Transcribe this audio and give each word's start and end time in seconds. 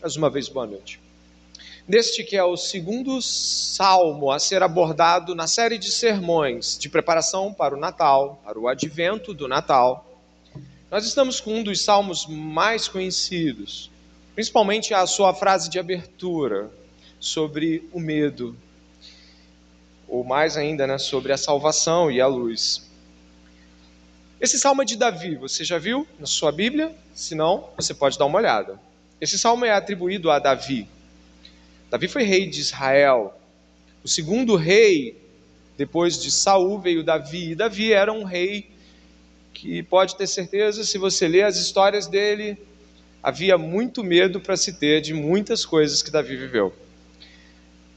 Mais 0.00 0.16
uma 0.16 0.30
vez, 0.30 0.48
boa 0.48 0.66
noite. 0.66 0.98
Neste 1.86 2.24
que 2.24 2.34
é 2.34 2.42
o 2.42 2.56
segundo 2.56 3.20
salmo 3.20 4.30
a 4.30 4.38
ser 4.38 4.62
abordado 4.62 5.34
na 5.34 5.46
série 5.46 5.76
de 5.76 5.90
sermões 5.90 6.78
de 6.78 6.88
preparação 6.88 7.52
para 7.52 7.74
o 7.74 7.78
Natal, 7.78 8.40
para 8.42 8.58
o 8.58 8.66
advento 8.66 9.34
do 9.34 9.46
Natal, 9.46 10.10
nós 10.90 11.04
estamos 11.04 11.38
com 11.38 11.56
um 11.56 11.62
dos 11.62 11.82
salmos 11.82 12.26
mais 12.26 12.88
conhecidos, 12.88 13.90
principalmente 14.34 14.94
a 14.94 15.06
sua 15.06 15.34
frase 15.34 15.68
de 15.68 15.78
abertura 15.78 16.70
sobre 17.18 17.86
o 17.92 18.00
medo, 18.00 18.56
ou 20.08 20.24
mais 20.24 20.56
ainda, 20.56 20.86
né, 20.86 20.96
sobre 20.96 21.30
a 21.30 21.36
salvação 21.36 22.10
e 22.10 22.22
a 22.22 22.26
luz. 22.26 22.88
Esse 24.40 24.58
salmo 24.58 24.80
é 24.80 24.86
de 24.86 24.96
Davi, 24.96 25.36
você 25.36 25.62
já 25.62 25.76
viu 25.76 26.08
na 26.18 26.24
sua 26.24 26.50
Bíblia? 26.50 26.96
Se 27.14 27.34
não, 27.34 27.68
você 27.76 27.92
pode 27.92 28.18
dar 28.18 28.24
uma 28.24 28.38
olhada. 28.38 28.80
Esse 29.20 29.38
salmo 29.38 29.64
é 29.64 29.70
atribuído 29.70 30.30
a 30.30 30.38
Davi. 30.38 30.88
Davi 31.90 32.08
foi 32.08 32.22
rei 32.22 32.46
de 32.46 32.60
Israel. 32.60 33.38
O 34.02 34.08
segundo 34.08 34.56
rei, 34.56 35.20
depois 35.76 36.20
de 36.20 36.30
Saul, 36.30 36.78
veio 36.78 37.04
Davi. 37.04 37.50
E 37.50 37.54
Davi 37.54 37.92
era 37.92 38.12
um 38.12 38.24
rei 38.24 38.70
que 39.52 39.82
pode 39.82 40.16
ter 40.16 40.26
certeza, 40.26 40.84
se 40.84 40.96
você 40.96 41.28
ler 41.28 41.42
as 41.42 41.58
histórias 41.58 42.06
dele, 42.06 42.56
havia 43.22 43.58
muito 43.58 44.02
medo 44.02 44.40
para 44.40 44.56
se 44.56 44.72
ter 44.72 45.02
de 45.02 45.12
muitas 45.12 45.66
coisas 45.66 46.02
que 46.02 46.10
Davi 46.10 46.36
viveu. 46.36 46.72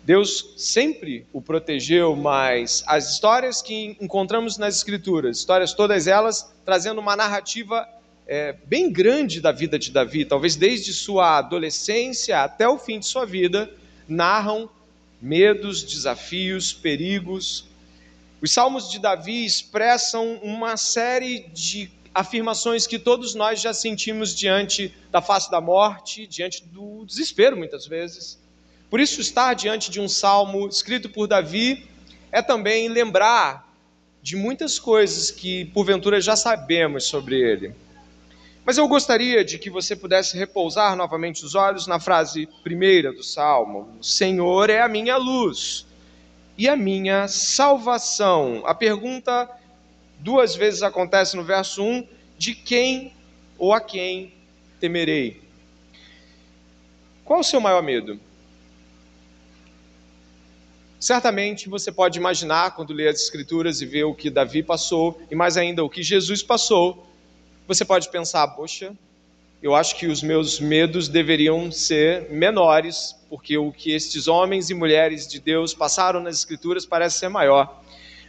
Deus 0.04 0.54
sempre 0.58 1.26
o 1.32 1.42
protegeu, 1.42 2.14
mas 2.14 2.84
as 2.86 3.14
histórias 3.14 3.62
que 3.62 3.96
encontramos 4.02 4.58
nas 4.58 4.76
Escrituras, 4.76 5.38
histórias 5.38 5.74
todas 5.74 6.08
elas 6.08 6.54
trazendo 6.66 7.00
uma 7.00 7.16
narrativa 7.16 7.88
é, 8.28 8.54
bem 8.66 8.92
grande 8.92 9.42
da 9.42 9.52
vida 9.52 9.78
de 9.78 9.92
Davi, 9.92 10.26
talvez 10.26 10.56
desde 10.56 10.94
sua 10.94 11.38
adolescência 11.38 12.42
até 12.42 12.68
o 12.68 12.78
fim 12.78 13.00
de 13.00 13.06
sua 13.06 13.26
vida, 13.26 13.70
narram 14.08 14.70
medos, 15.22 15.84
desafios, 15.84 16.74
perigos. 16.74 17.66
Os 18.42 18.52
salmos 18.52 18.90
de 18.90 19.00
Davi 19.00 19.46
expressam 19.46 20.40
uma 20.44 20.76
série 20.78 21.48
de 21.54 21.90
afirmações 22.14 22.86
que 22.86 23.00
todos 23.00 23.34
nós 23.34 23.60
já 23.60 23.74
sentimos 23.74 24.36
diante 24.36 24.94
da 25.12 25.22
face 25.22 25.50
da 25.50 25.60
morte, 25.60 26.28
diante 26.28 26.64
do 26.66 27.06
desespero, 27.06 27.58
muitas 27.58 27.88
vezes. 27.88 28.40
Por 28.90 29.00
isso, 29.00 29.20
estar 29.20 29.54
diante 29.54 29.90
de 29.90 30.00
um 30.00 30.08
salmo 30.08 30.68
escrito 30.68 31.10
por 31.10 31.26
Davi 31.28 31.88
é 32.32 32.42
também 32.42 32.88
lembrar 32.88 33.68
de 34.22 34.36
muitas 34.36 34.78
coisas 34.78 35.32
que 35.32 35.66
porventura 35.66 36.22
já 36.22 36.36
sabemos 36.36 37.06
sobre 37.06 37.40
ele. 37.40 37.74
Mas 38.66 38.78
eu 38.78 38.88
gostaria 38.88 39.44
de 39.44 39.60
que 39.60 39.70
você 39.70 39.96
pudesse 39.96 40.38
repousar 40.38 40.96
novamente 40.96 41.44
os 41.44 41.54
olhos 41.54 41.86
na 41.86 42.00
frase 42.00 42.48
primeira 42.64 43.12
do 43.12 43.24
salmo: 43.24 43.90
O 44.00 44.04
Senhor 44.04 44.70
é 44.70 44.82
a 44.82 44.88
minha 44.88 45.18
luz 45.18 45.86
e 46.58 46.70
a 46.70 46.76
minha 46.76 47.28
salvação. 47.28 48.64
A 48.66 48.74
pergunta 48.74 49.50
duas 50.20 50.56
vezes 50.56 50.82
acontece 50.82 51.36
no 51.36 51.44
verso 51.44 51.84
1: 51.84 52.08
De 52.38 52.56
quem 52.56 53.14
ou 53.58 53.74
a 53.74 53.82
quem 53.82 54.34
temerei? 54.80 55.42
Qual 57.26 57.42
o 57.42 57.44
seu 57.44 57.60
maior 57.60 57.84
medo? 57.84 58.20
Certamente 61.00 61.68
você 61.68 61.92
pode 61.92 62.18
imaginar, 62.18 62.76
quando 62.76 62.94
lê 62.94 63.10
as 63.10 63.22
Escrituras 63.22 63.82
e 63.82 63.86
vê 63.86 64.06
o 64.06 64.16
que 64.16 64.30
Davi 64.30 64.64
passou, 64.64 65.22
e 65.30 65.36
mais 65.36 65.58
ainda 65.58 65.84
o 65.84 65.90
que 65.90 66.02
Jesus 66.02 66.42
passou, 66.42 67.13
você 67.68 67.86
pode 67.86 68.10
pensar, 68.10 68.48
poxa, 68.50 68.94
eu 69.62 69.74
acho 69.74 69.96
que 69.96 70.08
os 70.08 70.22
meus 70.22 70.60
medos 70.60 71.08
deveriam 71.08 71.72
ser 71.72 72.30
menores, 72.30 73.16
porque 73.30 73.58
o 73.58 73.72
que 73.72 73.92
estes 73.92 74.28
homens 74.28 74.70
e 74.70 74.74
mulheres 74.74 75.26
de 75.26 75.40
Deus 75.40 75.74
passaram 75.74 76.20
nas 76.20 76.38
Escrituras 76.38 76.86
parece 76.86 77.20
ser 77.20 77.30
maior. 77.30 77.82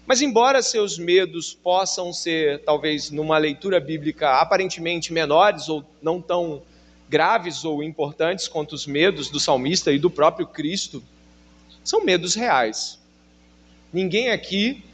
Mas, 0.07 0.23
embora 0.23 0.63
seus 0.63 0.97
medos 0.97 1.53
possam 1.53 2.13
ser, 2.13 2.61
talvez, 2.61 3.11
numa 3.11 3.37
leitura 3.39 3.81
bíblica 3.81 4.39
aparentemente 4.41 5.13
menores 5.13 5.69
ou 5.69 5.85
não 6.01 6.21
tão 6.21 6.63
graves 7.09 7.65
ou 7.65 7.83
importantes 7.83 8.47
quanto 8.47 8.75
os 8.75 8.87
medos 8.87 9.29
do 9.29 9.41
salmista 9.41 9.93
e 9.93 9.99
do 9.99 10.11
próprio 10.11 10.47
Cristo, 10.47 11.03
são 11.83 12.05
medos 12.05 12.35
reais. 12.35 12.99
Ninguém 13.93 14.31
aqui 14.31 14.85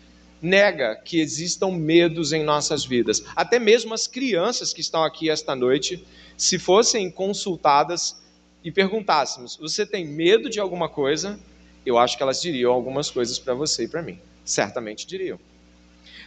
nega 0.42 0.96
que 0.96 1.20
existam 1.20 1.70
medos 1.70 2.32
em 2.32 2.42
nossas 2.42 2.84
vidas. 2.84 3.22
Até 3.36 3.58
mesmo 3.58 3.94
as 3.94 4.06
crianças 4.06 4.72
que 4.72 4.80
estão 4.80 5.04
aqui 5.04 5.28
esta 5.30 5.54
noite, 5.54 6.04
se 6.36 6.58
fossem 6.58 7.10
consultadas 7.10 8.20
e 8.64 8.70
perguntássemos: 8.70 9.56
você 9.56 9.84
tem 9.84 10.06
medo 10.06 10.48
de 10.48 10.60
alguma 10.60 10.88
coisa? 10.88 11.38
Eu 11.84 11.98
acho 11.98 12.16
que 12.16 12.22
elas 12.22 12.40
diriam 12.40 12.72
algumas 12.72 13.10
coisas 13.10 13.38
para 13.38 13.54
você 13.54 13.84
e 13.84 13.88
para 13.88 14.02
mim. 14.02 14.18
Certamente 14.44 15.06
diriam. 15.06 15.38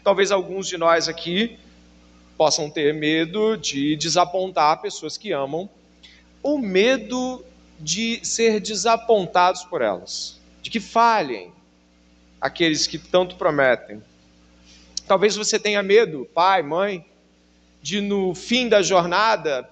Talvez 0.04 0.32
alguns 0.32 0.68
de 0.68 0.78
nós 0.78 1.08
aqui 1.08 1.58
possam 2.38 2.70
ter 2.70 2.94
medo 2.94 3.56
de 3.56 3.96
desapontar 3.96 4.82
pessoas 4.82 5.18
que 5.18 5.32
amam, 5.32 5.70
ou 6.42 6.58
medo 6.58 7.44
de 7.80 8.20
ser 8.26 8.60
desapontados 8.60 9.64
por 9.64 9.82
elas, 9.82 10.40
de 10.62 10.70
que 10.70 10.80
falhem, 10.80 11.52
aqueles 12.44 12.86
que 12.86 12.98
tanto 12.98 13.38
prometem. 13.38 14.04
Talvez 15.08 15.34
você 15.34 15.58
tenha 15.58 15.82
medo, 15.82 16.28
pai, 16.34 16.62
mãe, 16.62 17.06
de 17.82 18.02
no 18.02 18.36
fim 18.36 18.68
da 18.68 18.82
jornada 18.82 19.70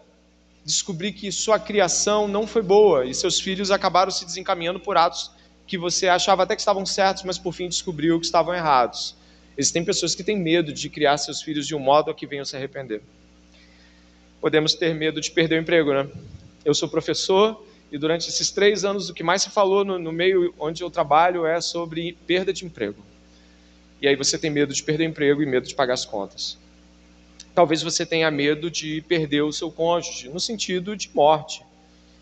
descobrir 0.63 1.11
que 1.11 1.29
sua 1.33 1.59
criação 1.59 2.29
não 2.29 2.47
foi 2.47 2.61
boa 2.61 3.05
e 3.05 3.13
seus 3.13 3.41
filhos 3.41 3.71
acabaram 3.71 4.09
se 4.09 4.23
desencaminhando 4.23 4.79
por 4.79 4.95
atos 4.95 5.31
que 5.67 5.77
você 5.77 6.07
achava 6.07 6.43
até 6.43 6.55
que 6.55 6.61
estavam 6.61 6.85
certos, 6.85 7.23
mas 7.23 7.37
por 7.37 7.51
fim 7.51 7.67
descobriu 7.67 8.17
que 8.17 8.25
estavam 8.25 8.53
errados. 8.55 9.17
Existem 9.57 9.83
pessoas 9.83 10.15
que 10.15 10.23
têm 10.23 10.37
medo 10.39 10.71
de 10.71 10.89
criar 10.89 11.17
seus 11.17 11.41
filhos 11.41 11.67
de 11.67 11.75
um 11.75 11.79
modo 11.79 12.09
a 12.09 12.13
que 12.13 12.25
venham 12.25 12.45
se 12.45 12.55
arrepender. 12.55 13.01
Podemos 14.39 14.75
ter 14.75 14.95
medo 14.95 15.19
de 15.19 15.29
perder 15.29 15.59
o 15.59 15.61
emprego, 15.61 15.93
né? 15.93 16.07
Eu 16.63 16.73
sou 16.73 16.87
professor 16.87 17.65
e 17.91 17.97
durante 17.97 18.29
esses 18.29 18.49
três 18.49 18.85
anos, 18.85 19.09
o 19.09 19.13
que 19.13 19.21
mais 19.21 19.41
se 19.41 19.49
falou 19.49 19.83
no, 19.83 19.99
no, 19.99 20.13
meio 20.13 20.53
onde 20.57 20.81
eu 20.81 20.89
trabalho 20.89 21.45
é 21.45 21.59
sobre 21.59 22.17
perda 22.25 22.53
de 22.53 22.65
emprego. 22.65 23.03
E 24.01 24.07
aí 24.07 24.15
você 24.15 24.37
tem 24.37 24.49
medo 24.49 24.73
de 24.73 24.81
perder 24.81 25.03
emprego 25.03 25.43
e 25.43 25.45
medo 25.45 25.67
de 25.67 25.75
pagar 25.75 25.95
as 25.95 26.05
contas. 26.05 26.57
Talvez 27.53 27.83
você 27.83 28.05
tenha 28.05 28.31
medo 28.31 28.71
de 28.71 29.01
perder 29.01 29.41
o 29.41 29.51
seu 29.51 29.69
cônjuge, 29.69 30.29
no 30.29 30.39
sentido 30.39 30.95
de 30.95 31.11
morte. 31.13 31.63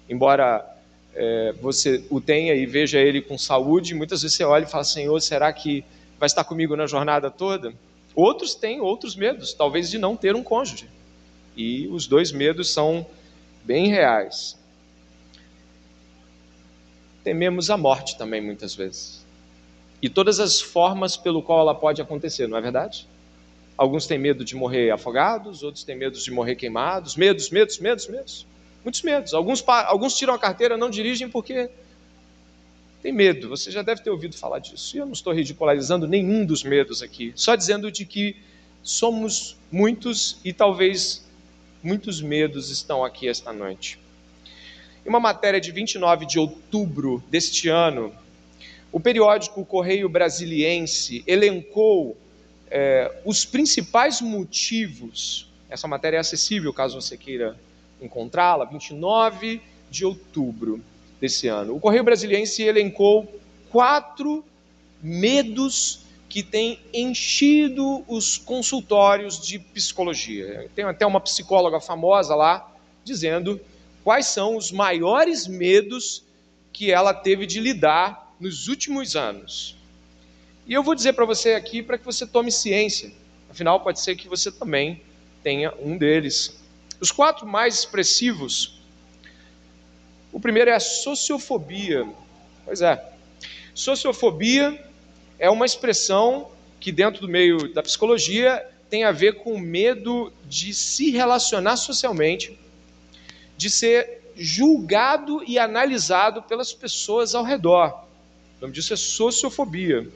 Embora 0.09 0.65
é, 1.13 1.53
você 1.61 2.03
o 2.09 2.19
tenha 2.19 2.55
e 2.55 2.65
veja 2.65 2.99
ele 2.99 3.21
com 3.21 3.37
saúde, 3.37 3.93
muitas 3.93 4.23
vezes 4.23 4.35
você 4.35 4.43
olha 4.43 4.63
e 4.63 4.69
fala: 4.69 4.83
Senhor, 4.83 5.19
será 5.21 5.53
que 5.53 5.85
vai 6.19 6.25
estar 6.25 6.43
comigo 6.43 6.75
na 6.75 6.87
jornada 6.87 7.29
toda? 7.29 7.71
Outros 8.15 8.55
têm 8.55 8.81
outros 8.81 9.15
medos, 9.15 9.53
talvez 9.53 9.91
de 9.91 9.99
não 9.99 10.17
ter 10.17 10.35
um 10.35 10.43
cônjuge. 10.43 10.89
E 11.55 11.87
os 11.89 12.07
dois 12.07 12.31
medos 12.31 12.73
são 12.73 13.05
bem 13.63 13.87
reais 13.87 14.58
tememos 17.23 17.69
a 17.69 17.77
morte 17.77 18.17
também 18.17 18.41
muitas 18.41 18.75
vezes. 18.75 19.25
E 20.01 20.09
todas 20.09 20.39
as 20.39 20.61
formas 20.61 21.17
pelo 21.17 21.41
qual 21.43 21.59
ela 21.59 21.75
pode 21.75 22.01
acontecer, 22.01 22.47
não 22.47 22.57
é 22.57 22.61
verdade? 22.61 23.07
Alguns 23.77 24.07
têm 24.07 24.17
medo 24.17 24.43
de 24.43 24.55
morrer 24.55 24.91
afogados, 24.91 25.63
outros 25.63 25.83
têm 25.83 25.95
medo 25.95 26.17
de 26.19 26.31
morrer 26.31 26.55
queimados, 26.55 27.15
medos, 27.15 27.49
medos, 27.49 27.79
medos, 27.79 28.07
medos. 28.07 28.45
Muitos 28.83 29.01
medos. 29.01 29.33
Alguns, 29.33 29.63
alguns 29.67 30.15
tiram 30.15 30.33
a 30.33 30.39
carteira, 30.39 30.77
não 30.77 30.89
dirigem 30.89 31.29
porque 31.29 31.69
tem 33.01 33.11
medo. 33.11 33.49
Você 33.49 33.71
já 33.71 33.81
deve 33.81 34.01
ter 34.01 34.09
ouvido 34.09 34.37
falar 34.37 34.59
disso. 34.59 34.95
E 34.95 34.99
eu 34.99 35.05
não 35.05 35.13
estou 35.13 35.33
ridicularizando 35.33 36.07
nenhum 36.07 36.45
dos 36.45 36.63
medos 36.63 37.01
aqui, 37.01 37.31
só 37.35 37.55
dizendo 37.55 37.91
de 37.91 38.05
que 38.05 38.35
somos 38.83 39.57
muitos 39.71 40.37
e 40.43 40.53
talvez 40.53 41.25
muitos 41.83 42.21
medos 42.21 42.69
estão 42.69 43.03
aqui 43.03 43.27
esta 43.27 43.53
noite. 43.53 43.99
Em 45.05 45.09
uma 45.09 45.19
matéria 45.19 45.59
de 45.59 45.71
29 45.71 46.25
de 46.25 46.39
outubro 46.39 47.23
deste 47.29 47.69
ano, 47.69 48.13
o 48.91 48.99
periódico 48.99 49.63
Correio 49.65 50.09
Brasiliense 50.09 51.23
elencou 51.27 52.17
é, 52.69 53.21
os 53.25 53.45
principais 53.45 54.21
motivos. 54.21 55.49
Essa 55.69 55.87
matéria 55.87 56.17
é 56.17 56.19
acessível 56.19 56.73
caso 56.73 56.99
você 56.99 57.17
queira 57.17 57.57
encontrá-la, 58.01 58.65
29 58.65 59.61
de 59.89 60.05
outubro 60.05 60.81
desse 61.19 61.47
ano. 61.47 61.75
O 61.75 61.79
Correio 61.79 62.03
Brasiliense 62.03 62.63
elencou 62.63 63.27
quatro 63.69 64.43
medos 65.01 66.01
que 66.27 66.43
têm 66.43 66.79
enchido 66.93 68.03
os 68.07 68.37
consultórios 68.37 69.39
de 69.39 69.57
psicologia. 69.57 70.69
Tem 70.75 70.85
até 70.85 71.05
uma 71.05 71.19
psicóloga 71.19 71.79
famosa 71.79 72.35
lá 72.35 72.71
dizendo 73.03 73.59
quais 74.03 74.27
são 74.27 74.55
os 74.55 74.71
maiores 74.71 75.47
medos 75.47 76.23
que 76.71 76.91
ela 76.91 77.13
teve 77.13 77.45
de 77.45 77.59
lidar 77.59 78.33
nos 78.39 78.67
últimos 78.67 79.15
anos. 79.15 79.77
E 80.65 80.73
eu 80.73 80.83
vou 80.83 80.95
dizer 80.95 81.13
para 81.13 81.25
você 81.25 81.53
aqui 81.53 81.81
para 81.81 81.97
que 81.97 82.05
você 82.05 82.25
tome 82.25 82.51
ciência. 82.51 83.11
Afinal, 83.49 83.81
pode 83.81 83.99
ser 83.99 84.15
que 84.15 84.27
você 84.27 84.51
também 84.51 85.01
tenha 85.43 85.73
um 85.79 85.97
deles. 85.97 86.59
Os 86.99 87.11
quatro 87.11 87.47
mais 87.47 87.79
expressivos 87.79 88.79
O 90.31 90.39
primeiro 90.39 90.69
é 90.69 90.75
a 90.75 90.79
sociofobia. 90.79 92.07
Pois 92.65 92.81
é. 92.81 93.03
Sociofobia 93.73 94.79
é 95.39 95.49
uma 95.49 95.65
expressão 95.65 96.51
que, 96.79 96.91
dentro 96.91 97.21
do 97.21 97.27
meio 97.27 97.73
da 97.73 97.81
psicologia, 97.81 98.65
tem 98.89 99.03
a 99.03 99.11
ver 99.11 99.35
com 99.35 99.57
medo 99.57 100.31
de 100.45 100.73
se 100.73 101.11
relacionar 101.11 101.77
socialmente, 101.77 102.59
de 103.59 103.69
ser 103.69 104.31
julgado 104.37 105.43
e 105.45 105.59
analisado 105.59 106.41
pelas 106.41 106.71
pessoas 106.71 107.35
ao 107.35 107.43
redor. 107.43 108.05
O 108.57 108.61
nome 108.61 108.73
disso 108.73 108.93
é 108.93 108.95
sociofobia. 108.95 110.07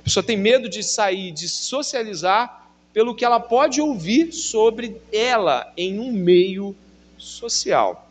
A 0.00 0.02
pessoa 0.02 0.22
tem 0.22 0.36
medo 0.36 0.68
de 0.68 0.82
sair, 0.82 1.32
de 1.32 1.48
socializar, 1.48 2.68
pelo 2.92 3.14
que 3.14 3.24
ela 3.24 3.40
pode 3.40 3.80
ouvir 3.80 4.32
sobre 4.32 5.00
ela 5.10 5.72
em 5.78 5.98
um 5.98 6.12
meio 6.12 6.76
social. 7.16 8.06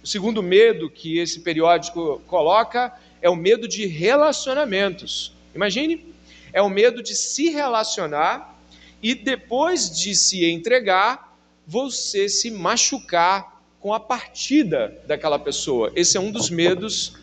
O 0.00 0.06
segundo 0.06 0.44
medo 0.44 0.88
que 0.88 1.18
esse 1.18 1.40
periódico 1.40 2.22
coloca 2.28 2.96
é 3.20 3.28
o 3.28 3.34
medo 3.34 3.66
de 3.66 3.86
relacionamentos. 3.86 5.34
Imagine, 5.56 6.14
é 6.52 6.62
o 6.62 6.70
medo 6.70 7.02
de 7.02 7.16
se 7.16 7.50
relacionar 7.50 8.56
e 9.02 9.12
depois 9.12 9.90
de 9.90 10.14
se 10.14 10.48
entregar, 10.48 11.36
você 11.66 12.28
se 12.28 12.48
machucar 12.48 13.51
com 13.82 13.92
a 13.92 13.98
partida 13.98 14.96
daquela 15.08 15.40
pessoa. 15.40 15.90
Esse 15.96 16.16
é 16.16 16.20
um 16.20 16.30
dos 16.30 16.48
medos 16.48 17.14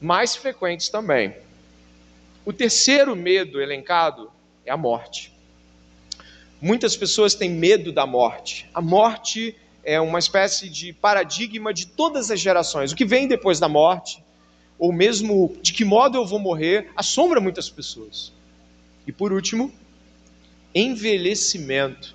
mais 0.00 0.36
frequentes 0.36 0.88
também. 0.88 1.34
O 2.46 2.52
terceiro 2.52 3.16
medo 3.16 3.60
elencado 3.60 4.30
é 4.64 4.70
a 4.70 4.76
morte. 4.76 5.32
Muitas 6.60 6.96
pessoas 6.96 7.34
têm 7.34 7.50
medo 7.50 7.92
da 7.92 8.06
morte. 8.06 8.70
A 8.72 8.80
morte 8.80 9.56
é 9.82 10.00
uma 10.00 10.20
espécie 10.20 10.68
de 10.68 10.92
paradigma 10.92 11.74
de 11.74 11.88
todas 11.88 12.30
as 12.30 12.38
gerações. 12.38 12.92
O 12.92 12.96
que 12.96 13.04
vem 13.04 13.26
depois 13.26 13.58
da 13.58 13.68
morte, 13.68 14.22
ou 14.78 14.92
mesmo 14.92 15.56
de 15.60 15.72
que 15.72 15.84
modo 15.84 16.16
eu 16.16 16.24
vou 16.24 16.38
morrer, 16.38 16.92
assombra 16.94 17.40
muitas 17.40 17.68
pessoas. 17.68 18.32
E 19.04 19.10
por 19.10 19.32
último, 19.32 19.72
envelhecimento. 20.72 22.14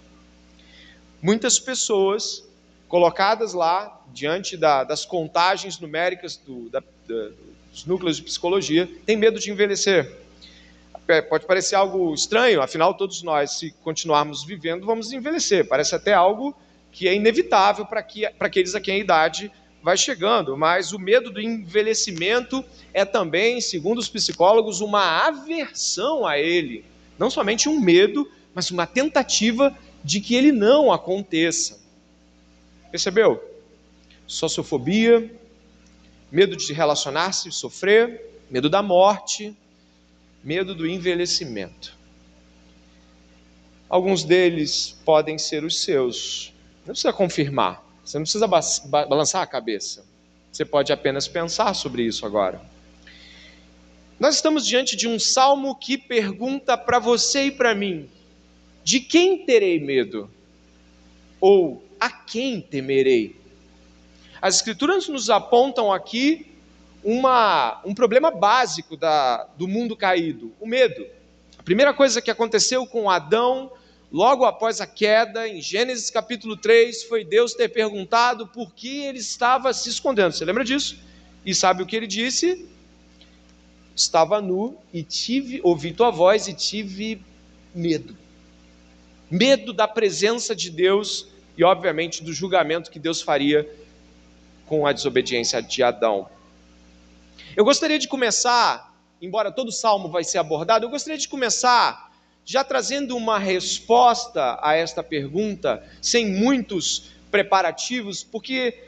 Muitas 1.21 1.59
pessoas 1.59 2.48
colocadas 2.89 3.53
lá 3.53 4.03
diante 4.11 4.57
da, 4.57 4.83
das 4.83 5.05
contagens 5.05 5.79
numéricas 5.79 6.35
do, 6.35 6.69
da, 6.69 6.81
da, 7.07 7.29
dos 7.71 7.85
núcleos 7.85 8.17
de 8.17 8.23
psicologia 8.23 8.89
têm 9.05 9.15
medo 9.15 9.39
de 9.39 9.49
envelhecer. 9.51 10.17
Pode 11.29 11.45
parecer 11.45 11.75
algo 11.75 12.13
estranho, 12.13 12.61
afinal, 12.61 12.93
todos 12.93 13.23
nós, 13.23 13.57
se 13.57 13.71
continuarmos 13.83 14.43
vivendo, 14.43 14.85
vamos 14.85 15.11
envelhecer. 15.11 15.67
Parece 15.67 15.95
até 15.95 16.13
algo 16.13 16.55
que 16.91 17.07
é 17.07 17.15
inevitável 17.15 17.85
para 17.85 18.05
aqueles 18.39 18.75
a 18.75 18.81
quem 18.81 18.95
a 18.95 18.99
idade 18.99 19.51
vai 19.81 19.97
chegando, 19.97 20.57
mas 20.57 20.91
o 20.91 20.99
medo 20.99 21.31
do 21.31 21.39
envelhecimento 21.39 22.63
é 22.93 23.05
também, 23.05 23.61
segundo 23.61 23.97
os 23.97 24.09
psicólogos, 24.09 24.81
uma 24.81 25.27
aversão 25.27 26.27
a 26.27 26.37
ele. 26.37 26.85
Não 27.17 27.29
somente 27.29 27.69
um 27.69 27.79
medo, 27.79 28.29
mas 28.53 28.69
uma 28.69 28.85
tentativa 28.85 29.75
de 30.03 30.19
que 30.19 30.35
ele 30.35 30.51
não 30.51 30.91
aconteça. 30.91 31.78
Percebeu? 32.91 33.43
Sociofobia, 34.25 35.31
medo 36.31 36.55
de 36.55 36.73
relacionar-se, 36.73 37.51
sofrer, 37.51 38.29
medo 38.49 38.69
da 38.69 38.81
morte, 38.81 39.55
medo 40.43 40.73
do 40.73 40.87
envelhecimento. 40.87 41.97
Alguns 43.87 44.23
deles 44.23 44.95
podem 45.03 45.37
ser 45.37 45.63
os 45.63 45.81
seus. 45.81 46.53
Não 46.85 46.93
precisa 46.93 47.11
confirmar, 47.11 47.83
você 48.03 48.17
não 48.17 48.23
precisa 48.23 48.47
balançar 48.47 49.41
a 49.41 49.47
cabeça. 49.47 50.05
Você 50.51 50.65
pode 50.65 50.91
apenas 50.91 51.27
pensar 51.27 51.73
sobre 51.73 52.03
isso 52.03 52.25
agora. 52.25 52.61
Nós 54.19 54.35
estamos 54.35 54.65
diante 54.65 54.95
de 54.95 55.07
um 55.07 55.17
salmo 55.17 55.75
que 55.75 55.97
pergunta 55.97 56.77
para 56.77 56.99
você 56.99 57.45
e 57.45 57.51
para 57.51 57.73
mim: 57.73 58.09
de 58.83 58.99
quem 58.99 59.45
terei 59.45 59.79
medo? 59.79 60.29
Ou 61.39 61.83
a 61.99 62.09
quem 62.09 62.61
temerei? 62.61 63.35
As 64.41 64.55
Escrituras 64.55 65.07
nos 65.07 65.29
apontam 65.29 65.91
aqui 65.91 66.49
uma, 67.03 67.81
um 67.85 67.93
problema 67.93 68.31
básico 68.31 68.95
da, 68.95 69.47
do 69.57 69.67
mundo 69.67 69.95
caído: 69.95 70.53
o 70.59 70.67
medo. 70.67 71.05
A 71.57 71.63
primeira 71.63 71.93
coisa 71.93 72.21
que 72.21 72.31
aconteceu 72.31 72.85
com 72.87 73.09
Adão 73.09 73.71
logo 74.11 74.43
após 74.45 74.81
a 74.81 74.87
queda, 74.87 75.47
em 75.47 75.61
Gênesis 75.61 76.09
capítulo 76.09 76.57
3, 76.57 77.03
foi 77.03 77.23
Deus 77.23 77.53
ter 77.53 77.69
perguntado 77.69 78.47
por 78.47 78.73
que 78.73 79.03
ele 79.03 79.19
estava 79.19 79.71
se 79.73 79.89
escondendo. 79.89 80.33
Você 80.33 80.45
lembra 80.45 80.63
disso? 80.63 80.97
E 81.45 81.53
sabe 81.53 81.83
o 81.83 81.85
que 81.85 81.95
ele 81.95 82.07
disse? 82.07 82.67
Estava 83.95 84.41
nu 84.41 84.77
e 84.93 85.03
tive, 85.03 85.59
ouvi 85.63 85.91
tua 85.91 86.09
voz 86.09 86.47
e 86.47 86.53
tive 86.53 87.21
medo. 87.73 88.17
Medo 89.29 89.73
da 89.73 89.87
presença 89.87 90.55
de 90.55 90.69
Deus 90.71 91.27
e, 91.59 91.63
obviamente, 91.65 92.23
do 92.23 92.31
julgamento 92.31 92.89
que 92.89 92.97
Deus 92.97 93.21
faria 93.21 93.69
com 94.65 94.87
a 94.87 94.93
desobediência 94.93 95.61
de 95.61 95.83
Adão. 95.83 96.29
Eu 97.53 97.65
gostaria 97.65 97.99
de 97.99 98.07
começar, 98.07 98.97
embora 99.21 99.51
todo 99.51 99.69
salmo 99.69 100.07
vai 100.07 100.23
ser 100.23 100.37
abordado, 100.37 100.85
eu 100.85 100.89
gostaria 100.89 101.17
de 101.17 101.27
começar 101.27 102.13
já 102.45 102.63
trazendo 102.63 103.17
uma 103.17 103.37
resposta 103.37 104.57
a 104.61 104.73
esta 104.73 105.03
pergunta, 105.03 105.85
sem 106.01 106.27
muitos 106.27 107.11
preparativos, 107.29 108.23
porque 108.23 108.81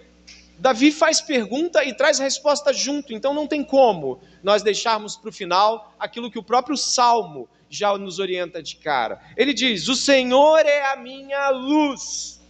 Davi 0.58 0.94
faz 0.94 1.20
pergunta 1.20 1.84
e 1.84 1.94
traz 1.94 2.20
resposta 2.20 2.72
junto, 2.72 3.12
então 3.12 3.34
não 3.34 3.48
tem 3.48 3.66
como 3.66 4.22
nós 4.42 4.64
deixarmos 4.64 5.18
para 5.18 5.30
o 5.30 5.34
final 5.34 5.94
aquilo 6.00 6.32
que 6.32 6.40
o 6.40 6.44
próprio 6.44 6.78
Salmo 6.78 7.50
já 7.70 7.98
nos 7.98 8.18
orienta 8.18 8.64
de 8.64 8.78
cara. 8.78 9.22
Ele 9.36 9.54
diz: 9.54 9.90
O 9.90 9.96
Senhor 9.96 10.66
é 10.66 10.94
a 10.94 10.96
minha 10.96 11.50
luz 11.50 12.41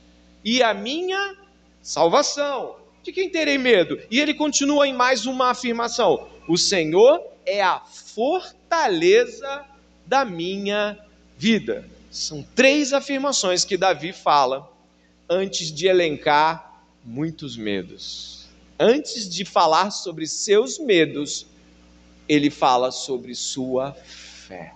e 0.44 0.62
a 0.62 0.74
minha 0.74 1.36
salvação. 1.82 2.76
De 3.04 3.12
quem 3.12 3.30
terei 3.30 3.58
medo? 3.58 4.00
E 4.12 4.20
ele 4.20 4.34
continua 4.34 4.88
em 4.88 4.94
mais 4.94 5.26
uma 5.26 5.50
afirmação: 5.50 6.28
O 6.48 6.58
Senhor 6.58 7.22
é 7.46 7.62
a 7.62 7.80
fortaleza 7.80 9.66
da 10.06 10.24
minha 10.24 10.98
vida. 11.38 11.90
São 12.12 12.46
três 12.56 12.94
afirmações 12.94 13.64
que 13.64 13.78
Davi 13.78 14.14
fala 14.14 14.70
antes 15.30 15.72
de 15.72 15.88
elencar 15.88 16.84
muitos 17.04 17.56
medos. 17.56 18.48
Antes 18.80 19.30
de 19.30 19.46
falar 19.46 19.92
sobre 19.92 20.28
seus 20.28 20.78
medos, 20.78 21.48
ele 22.28 22.50
fala 22.50 22.92
sobre 22.92 23.34
sua 23.34 23.94
fé. 23.94 24.74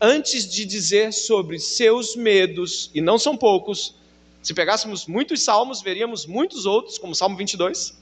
Antes 0.00 0.48
de 0.48 0.64
dizer 0.64 1.12
sobre 1.12 1.58
seus 1.58 2.16
medos, 2.16 2.90
e 2.94 3.00
não 3.00 3.18
são 3.18 3.36
poucos, 3.36 3.94
se 4.42 4.54
pegássemos 4.54 5.06
muitos 5.06 5.42
salmos, 5.42 5.82
veríamos 5.82 6.24
muitos 6.24 6.64
outros, 6.64 6.96
como 6.98 7.12
o 7.12 7.16
Salmo 7.16 7.36
22. 7.36 7.98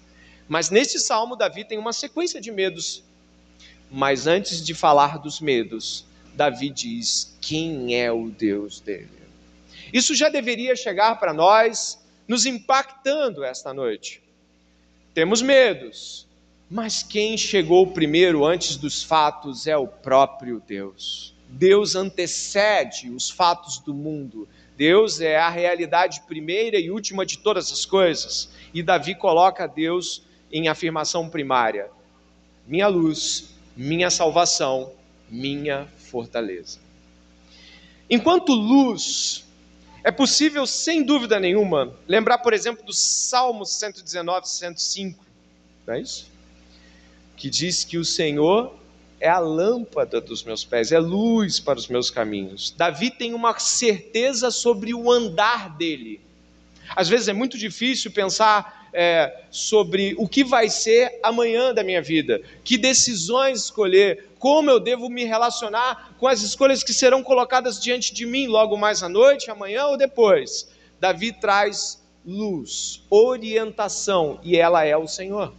Mas 0.49 0.71
neste 0.71 0.99
salmo, 1.01 1.37
Davi 1.37 1.65
tem 1.65 1.77
uma 1.79 1.93
sequência 1.93 2.41
de 2.41 2.51
medos 2.51 3.03
mas 3.91 4.27
antes 4.27 4.63
de 4.65 4.75
falar 4.75 5.19
dos 5.19 5.41
medos, 5.41 6.05
Davi 6.35 6.71
diz: 6.71 7.37
quem 7.41 7.97
é 7.97 8.13
o 8.13 8.29
Deus 8.29 8.81
dele? 8.81 9.09
Isso 9.93 10.15
já 10.15 10.29
deveria 10.29 10.77
chegar 10.77 11.19
para 11.19 11.33
nós, 11.33 11.99
nos 12.27 12.45
impactando 12.45 13.43
esta 13.43 13.73
noite. 13.73 14.23
Temos 15.15 15.41
medos, 15.41 16.27
mas 16.71 17.03
quem 17.03 17.39
chegou 17.39 17.87
primeiro 17.87 18.45
antes 18.45 18.77
dos 18.77 19.03
fatos 19.03 19.67
é 19.67 19.77
o 19.77 19.89
próprio 19.89 20.63
Deus. 20.67 21.35
Deus 21.49 21.97
antecede 21.97 23.11
os 23.11 23.31
fatos 23.31 23.79
do 23.79 23.95
mundo. 23.95 24.49
Deus 24.77 25.21
é 25.21 25.37
a 25.37 25.49
realidade 25.49 26.21
primeira 26.23 26.79
e 26.79 26.91
última 26.91 27.25
de 27.25 27.39
todas 27.39 27.73
as 27.73 27.85
coisas. 27.85 28.51
E 28.73 28.83
Davi 28.83 29.15
coloca 29.15 29.67
Deus 29.67 30.23
em 30.53 30.69
afirmação 30.69 31.29
primária: 31.29 31.91
minha 32.67 32.87
luz, 32.87 33.55
minha 33.77 34.11
salvação, 34.11 34.93
minha 35.29 35.89
fortaleza. 35.97 36.79
Enquanto 38.11 38.53
luz, 38.53 39.45
é 40.05 40.11
possível, 40.11 40.67
sem 40.67 41.03
dúvida 41.03 41.41
nenhuma, 41.41 41.95
lembrar, 42.07 42.39
por 42.39 42.53
exemplo, 42.53 42.85
do 42.85 42.93
Salmo 42.93 43.67
119, 43.67 44.49
105, 44.49 45.25
não 45.87 45.95
é 45.95 46.01
isso? 46.01 46.31
Que 47.37 47.51
diz 47.51 47.85
que 47.85 47.99
o 47.99 48.05
Senhor 48.05 48.75
é 49.21 49.29
a 49.29 49.39
lâmpada 49.39 50.21
dos 50.21 50.43
meus 50.43 50.65
pés, 50.65 50.93
é 50.93 50.99
luz 50.99 51.59
para 51.59 51.79
os 51.79 51.89
meus 51.89 52.11
caminhos. 52.11 52.73
Davi 52.77 53.11
tem 53.11 53.35
uma 53.35 53.59
certeza 53.59 54.51
sobre 54.51 54.95
o 54.95 55.11
andar 55.11 55.77
dele. 55.77 56.21
Às 56.95 57.09
vezes 57.09 57.29
é 57.29 57.33
muito 57.33 57.59
difícil 57.59 58.11
pensar 58.11 58.89
é, 58.93 59.43
sobre 59.51 60.15
o 60.19 60.27
que 60.27 60.43
vai 60.43 60.69
ser 60.71 61.19
amanhã 61.23 61.75
da 61.75 61.83
minha 61.83 62.01
vida, 62.01 62.41
que 62.65 62.79
decisões 62.79 63.65
escolher, 63.65 64.31
como 64.39 64.71
eu 64.71 64.81
devo 64.81 65.09
me 65.09 65.25
relacionar 65.25 66.15
com 66.19 66.27
as 66.27 66.43
escolhas 66.43 66.83
que 66.83 66.95
serão 66.95 67.23
colocadas 67.23 67.81
diante 67.81 68.15
de 68.15 68.25
mim 68.25 68.47
logo 68.47 68.77
mais 68.77 69.03
à 69.03 69.09
noite, 69.09 69.51
amanhã 69.51 69.87
ou 69.87 69.97
depois. 69.97 70.69
Davi 71.01 71.33
traz 71.33 72.03
luz, 72.25 73.03
orientação, 73.11 74.41
e 74.43 74.57
ela 74.57 74.85
é 74.85 74.97
o 74.97 75.07
Senhor. 75.07 75.53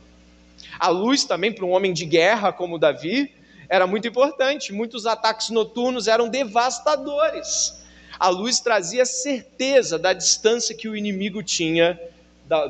A 0.79 0.89
luz 0.89 1.25
também 1.25 1.51
para 1.51 1.65
um 1.65 1.71
homem 1.71 1.93
de 1.93 2.05
guerra 2.05 2.51
como 2.51 2.79
Davi 2.79 3.31
era 3.69 3.85
muito 3.85 4.07
importante. 4.07 4.73
Muitos 4.73 5.05
ataques 5.05 5.49
noturnos 5.49 6.07
eram 6.07 6.27
devastadores. 6.27 7.79
A 8.19 8.27
luz 8.29 8.59
trazia 8.59 9.05
certeza 9.05 9.97
da 9.97 10.11
distância 10.11 10.75
que 10.75 10.89
o 10.89 10.95
inimigo 10.95 11.43
tinha 11.43 11.97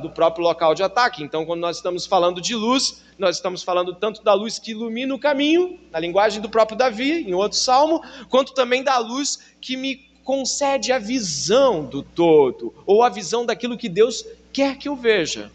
do 0.01 0.09
próprio 0.09 0.43
local 0.43 0.75
de 0.75 0.83
ataque. 0.83 1.23
Então, 1.23 1.45
quando 1.45 1.61
nós 1.61 1.77
estamos 1.77 2.05
falando 2.05 2.41
de 2.41 2.53
luz, 2.53 3.01
nós 3.17 3.37
estamos 3.37 3.63
falando 3.63 3.95
tanto 3.95 4.21
da 4.21 4.33
luz 4.33 4.59
que 4.59 4.71
ilumina 4.71 5.15
o 5.15 5.19
caminho, 5.19 5.79
na 5.89 5.99
linguagem 5.99 6.41
do 6.41 6.49
próprio 6.49 6.77
Davi, 6.77 7.23
em 7.23 7.33
outro 7.33 7.57
salmo, 7.57 8.03
quanto 8.27 8.53
também 8.53 8.83
da 8.83 8.97
luz 8.97 9.39
que 9.61 9.77
me 9.77 10.09
concede 10.23 10.91
a 10.91 10.99
visão 10.99 11.85
do 11.85 12.03
todo, 12.03 12.73
ou 12.85 13.01
a 13.01 13.09
visão 13.09 13.45
daquilo 13.45 13.77
que 13.77 13.87
Deus 13.87 14.25
quer 14.51 14.77
que 14.77 14.89
eu 14.89 14.95
veja. 14.95 15.49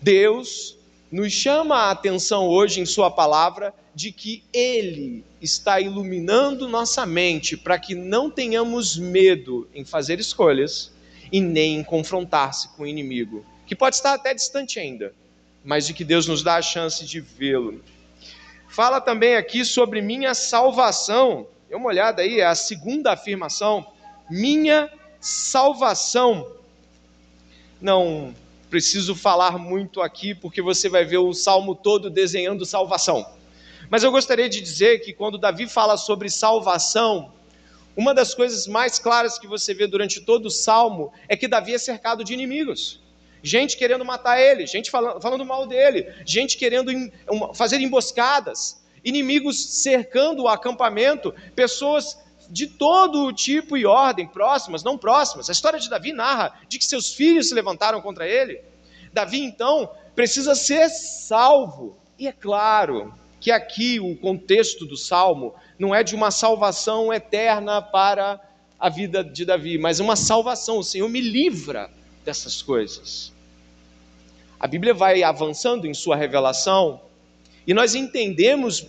Deus 0.00 0.76
nos 1.12 1.30
chama 1.30 1.76
a 1.76 1.90
atenção 1.90 2.48
hoje 2.48 2.80
em 2.80 2.86
Sua 2.86 3.10
palavra 3.10 3.74
de 3.94 4.10
que 4.10 4.42
Ele 4.50 5.22
está 5.42 5.78
iluminando 5.78 6.66
nossa 6.66 7.04
mente 7.04 7.54
para 7.54 7.78
que 7.78 7.94
não 7.94 8.30
tenhamos 8.30 8.96
medo 8.96 9.68
em 9.74 9.84
fazer 9.84 10.18
escolhas 10.18 10.90
e 11.30 11.38
nem 11.38 11.76
em 11.76 11.84
confrontar-se 11.84 12.68
com 12.70 12.84
o 12.84 12.86
inimigo, 12.86 13.44
que 13.66 13.76
pode 13.76 13.96
estar 13.96 14.14
até 14.14 14.32
distante 14.32 14.80
ainda, 14.80 15.14
mas 15.62 15.86
de 15.86 15.92
que 15.92 16.02
Deus 16.02 16.26
nos 16.26 16.42
dá 16.42 16.56
a 16.56 16.62
chance 16.62 17.04
de 17.04 17.20
vê-lo. 17.20 17.84
Fala 18.68 18.98
também 18.98 19.36
aqui 19.36 19.66
sobre 19.66 20.00
minha 20.00 20.34
salvação. 20.34 21.46
Dê 21.68 21.74
uma 21.74 21.88
olhada 21.88 22.22
aí, 22.22 22.40
é 22.40 22.46
a 22.46 22.54
segunda 22.54 23.12
afirmação. 23.12 23.86
Minha 24.30 24.90
salvação. 25.20 26.50
Não 27.80 28.34
preciso 28.72 29.14
falar 29.14 29.58
muito 29.58 30.00
aqui, 30.00 30.34
porque 30.34 30.62
você 30.62 30.88
vai 30.88 31.04
ver 31.04 31.18
o 31.18 31.34
salmo 31.34 31.74
todo 31.74 32.08
desenhando 32.08 32.64
salvação. 32.64 33.30
Mas 33.90 34.02
eu 34.02 34.10
gostaria 34.10 34.48
de 34.48 34.62
dizer 34.62 35.00
que 35.00 35.12
quando 35.12 35.36
Davi 35.36 35.68
fala 35.68 35.98
sobre 35.98 36.30
salvação, 36.30 37.34
uma 37.94 38.14
das 38.14 38.34
coisas 38.34 38.66
mais 38.66 38.98
claras 38.98 39.38
que 39.38 39.46
você 39.46 39.74
vê 39.74 39.86
durante 39.86 40.22
todo 40.22 40.46
o 40.46 40.50
salmo 40.50 41.12
é 41.28 41.36
que 41.36 41.46
Davi 41.46 41.74
é 41.74 41.78
cercado 41.78 42.24
de 42.24 42.32
inimigos. 42.32 42.98
Gente 43.42 43.76
querendo 43.76 44.06
matar 44.06 44.40
ele, 44.40 44.66
gente 44.66 44.90
falando, 44.90 45.44
mal 45.44 45.66
dele, 45.66 46.10
gente 46.24 46.56
querendo 46.56 46.90
fazer 47.52 47.78
emboscadas, 47.78 48.82
inimigos 49.04 49.82
cercando 49.82 50.44
o 50.44 50.48
acampamento, 50.48 51.34
pessoas 51.54 52.16
de 52.48 52.66
todo 52.66 53.32
tipo 53.32 53.76
e 53.76 53.86
ordem, 53.86 54.26
próximas, 54.26 54.82
não 54.82 54.98
próximas. 54.98 55.48
A 55.48 55.52
história 55.52 55.78
de 55.78 55.88
Davi 55.88 56.12
narra 56.12 56.52
de 56.68 56.78
que 56.78 56.84
seus 56.84 57.12
filhos 57.12 57.48
se 57.48 57.54
levantaram 57.54 58.00
contra 58.00 58.26
ele. 58.28 58.60
Davi, 59.12 59.40
então, 59.40 59.90
precisa 60.14 60.54
ser 60.54 60.88
salvo. 60.88 61.96
E 62.18 62.26
é 62.26 62.32
claro 62.32 63.14
que 63.40 63.50
aqui 63.50 63.98
o 63.98 64.16
contexto 64.16 64.86
do 64.86 64.96
salmo 64.96 65.54
não 65.78 65.94
é 65.94 66.02
de 66.02 66.14
uma 66.14 66.30
salvação 66.30 67.12
eterna 67.12 67.82
para 67.82 68.40
a 68.78 68.88
vida 68.88 69.24
de 69.24 69.44
Davi, 69.44 69.78
mas 69.78 70.00
uma 70.00 70.16
salvação. 70.16 70.78
O 70.78 70.84
Senhor 70.84 71.08
me 71.08 71.20
livra 71.20 71.90
dessas 72.24 72.62
coisas. 72.62 73.32
A 74.58 74.66
Bíblia 74.66 74.94
vai 74.94 75.22
avançando 75.22 75.86
em 75.86 75.94
sua 75.94 76.14
revelação 76.14 77.00
e 77.66 77.74
nós 77.74 77.94
entendemos 77.94 78.86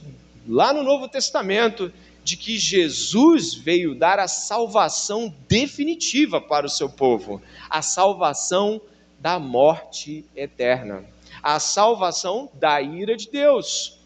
lá 0.47 0.73
no 0.73 0.83
Novo 0.83 1.07
Testamento 1.07 1.91
de 2.23 2.37
que 2.37 2.57
Jesus 2.57 3.53
veio 3.53 3.93
dar 3.93 4.19
a 4.19 4.27
salvação 4.27 5.33
definitiva 5.47 6.39
para 6.39 6.65
o 6.65 6.69
seu 6.69 6.89
povo, 6.89 7.41
a 7.69 7.81
salvação 7.81 8.81
da 9.19 9.39
morte 9.39 10.25
eterna, 10.35 11.05
a 11.41 11.59
salvação 11.59 12.49
da 12.53 12.81
ira 12.81 13.17
de 13.17 13.29
Deus. 13.29 13.99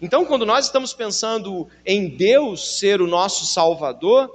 Então, 0.00 0.24
quando 0.24 0.46
nós 0.46 0.66
estamos 0.66 0.94
pensando 0.94 1.68
em 1.84 2.08
Deus 2.08 2.78
ser 2.78 3.02
o 3.02 3.06
nosso 3.06 3.44
Salvador, 3.44 4.32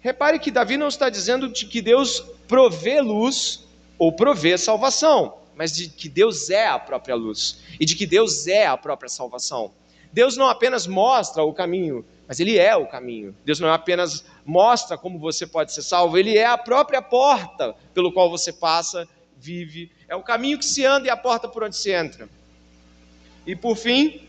repare 0.00 0.38
que 0.38 0.50
Davi 0.50 0.76
não 0.76 0.88
está 0.88 1.10
dizendo 1.10 1.48
de 1.48 1.66
que 1.66 1.82
Deus 1.82 2.20
provê 2.46 3.00
luz 3.00 3.64
ou 3.98 4.12
provê 4.12 4.56
salvação, 4.56 5.34
mas 5.54 5.72
de 5.72 5.88
que 5.88 6.08
Deus 6.08 6.48
é 6.48 6.66
a 6.66 6.78
própria 6.78 7.14
luz 7.14 7.58
e 7.78 7.84
de 7.84 7.96
que 7.96 8.06
Deus 8.06 8.46
é 8.46 8.66
a 8.66 8.76
própria 8.76 9.08
salvação. 9.08 9.72
Deus 10.12 10.36
não 10.36 10.48
apenas 10.48 10.86
mostra 10.86 11.42
o 11.42 11.52
caminho, 11.52 12.04
mas 12.28 12.38
Ele 12.38 12.58
é 12.58 12.76
o 12.76 12.86
caminho. 12.86 13.34
Deus 13.44 13.58
não 13.58 13.72
apenas 13.72 14.24
mostra 14.44 14.98
como 14.98 15.18
você 15.18 15.46
pode 15.46 15.72
ser 15.72 15.82
salvo, 15.82 16.18
Ele 16.18 16.36
é 16.36 16.46
a 16.46 16.58
própria 16.58 17.00
porta 17.00 17.74
pelo 17.94 18.12
qual 18.12 18.30
você 18.30 18.52
passa, 18.52 19.08
vive. 19.38 19.90
É 20.08 20.14
o 20.14 20.22
caminho 20.22 20.58
que 20.58 20.64
se 20.64 20.84
anda 20.84 21.06
e 21.06 21.10
a 21.10 21.16
porta 21.16 21.48
por 21.48 21.64
onde 21.64 21.76
se 21.76 21.90
entra. 21.90 22.28
E 23.46 23.56
por 23.56 23.76
fim, 23.76 24.28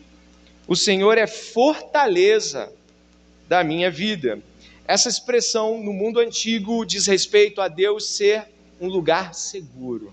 o 0.66 0.74
Senhor 0.74 1.18
é 1.18 1.26
fortaleza 1.26 2.72
da 3.46 3.62
minha 3.62 3.90
vida. 3.90 4.40
Essa 4.86 5.08
expressão 5.08 5.82
no 5.82 5.92
mundo 5.92 6.18
antigo 6.18 6.84
diz 6.84 7.06
respeito 7.06 7.60
a 7.60 7.68
Deus 7.68 8.16
ser 8.16 8.46
um 8.80 8.88
lugar 8.88 9.34
seguro. 9.34 10.12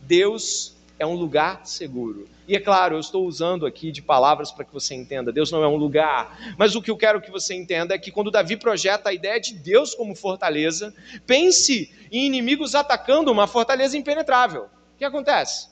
Deus 0.00 0.76
é 0.98 1.06
um 1.06 1.14
lugar 1.14 1.64
seguro. 1.64 2.28
E 2.46 2.56
é 2.56 2.60
claro, 2.60 2.96
eu 2.96 3.00
estou 3.00 3.26
usando 3.26 3.66
aqui 3.66 3.92
de 3.92 4.02
palavras 4.02 4.50
para 4.50 4.64
que 4.64 4.72
você 4.72 4.94
entenda. 4.94 5.30
Deus 5.30 5.52
não 5.52 5.62
é 5.62 5.68
um 5.68 5.76
lugar. 5.76 6.56
Mas 6.56 6.74
o 6.74 6.82
que 6.82 6.90
eu 6.90 6.96
quero 6.96 7.20
que 7.20 7.30
você 7.30 7.54
entenda 7.54 7.94
é 7.94 7.98
que 7.98 8.10
quando 8.10 8.30
Davi 8.30 8.56
projeta 8.56 9.10
a 9.10 9.12
ideia 9.12 9.38
de 9.38 9.54
Deus 9.54 9.94
como 9.94 10.14
fortaleza, 10.14 10.94
pense 11.26 11.92
em 12.10 12.26
inimigos 12.26 12.74
atacando 12.74 13.30
uma 13.30 13.46
fortaleza 13.46 13.96
impenetrável. 13.96 14.62
O 14.64 14.98
que 14.98 15.04
acontece? 15.04 15.68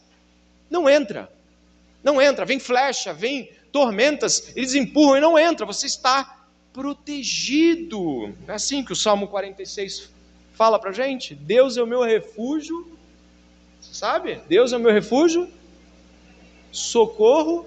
Não 0.70 0.88
enra. 0.88 1.30
Não 2.04 2.20
entra. 2.20 2.44
Vem 2.44 2.60
flecha, 2.60 3.12
vem 3.12 3.50
tormentas, 3.72 4.52
eles 4.54 4.74
empurram 4.74 5.16
e 5.16 5.20
não 5.20 5.38
entra. 5.38 5.66
Você 5.66 5.86
está 5.86 6.46
protegido. 6.72 8.34
É 8.46 8.52
assim 8.52 8.84
que 8.84 8.92
o 8.92 8.96
Salmo 8.96 9.28
46 9.28 10.10
fala 10.52 10.78
para 10.78 10.92
gente. 10.92 11.34
Deus 11.34 11.76
é 11.76 11.82
o 11.82 11.86
meu 11.86 12.02
refúgio 12.02 12.96
Sabe? 13.96 14.42
Deus 14.46 14.74
é 14.74 14.76
o 14.76 14.80
meu 14.80 14.92
refúgio, 14.92 15.48
socorro. 16.70 17.66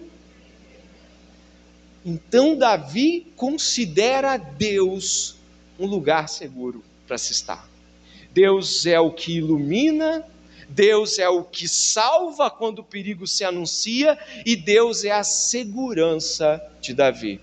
Então 2.05 2.55
Davi 2.55 3.33
considera 3.35 4.37
Deus 4.37 5.37
um 5.79 5.87
lugar 5.87 6.29
seguro 6.29 6.83
para 7.07 7.17
se 7.17 7.31
estar. 7.31 7.67
Deus 8.31 8.85
é 8.85 8.99
o 8.99 9.11
que 9.11 9.37
ilumina, 9.37 10.23
Deus 10.69 11.17
é 11.17 11.27
o 11.27 11.43
que 11.43 11.67
salva 11.67 12.51
quando 12.51 12.79
o 12.79 12.83
perigo 12.83 13.25
se 13.25 13.43
anuncia 13.43 14.15
e 14.45 14.55
Deus 14.55 15.03
é 15.03 15.09
a 15.09 15.23
segurança 15.23 16.61
de 16.79 16.93
Davi. 16.93 17.41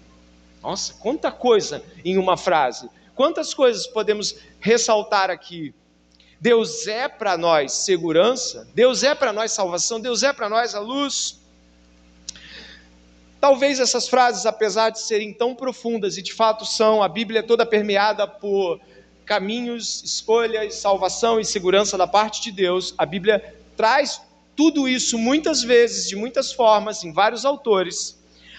Nossa, 0.62 0.94
quanta 0.94 1.32
coisa 1.32 1.82
em 2.04 2.18
uma 2.18 2.36
frase. 2.36 2.88
Quantas 3.16 3.52
coisas 3.52 3.84
podemos 3.84 4.36
ressaltar 4.60 5.28
aqui? 5.28 5.74
Deus 6.40 6.86
é 6.86 7.08
para 7.08 7.36
nós 7.38 7.72
segurança, 7.72 8.68
Deus 8.74 9.02
é 9.02 9.14
para 9.14 9.32
nós 9.32 9.52
salvação, 9.52 10.00
Deus 10.00 10.22
é 10.22 10.32
para 10.32 10.48
nós 10.48 10.74
a 10.74 10.80
luz. 10.80 11.38
Talvez 13.40 13.80
essas 13.80 14.08
frases, 14.08 14.44
apesar 14.44 14.90
de 14.90 15.00
serem 15.00 15.32
tão 15.32 15.54
profundas, 15.54 16.16
e 16.16 16.22
de 16.22 16.32
fato 16.32 16.66
são, 16.66 17.02
a 17.02 17.08
Bíblia 17.08 17.40
é 17.40 17.42
toda 17.42 17.64
permeada 17.64 18.26
por 18.26 18.80
caminhos, 19.24 20.02
escolhas, 20.04 20.74
salvação 20.74 21.40
e 21.40 21.44
segurança 21.44 21.96
da 21.98 22.06
parte 22.06 22.42
de 22.42 22.52
Deus, 22.52 22.94
a 22.96 23.06
Bíblia 23.06 23.54
traz 23.76 24.20
tudo 24.54 24.88
isso 24.88 25.18
muitas 25.18 25.62
vezes, 25.62 26.08
de 26.08 26.16
muitas 26.16 26.52
formas, 26.52 27.04
em 27.04 27.12
vários 27.12 27.44
autores. 27.44 28.16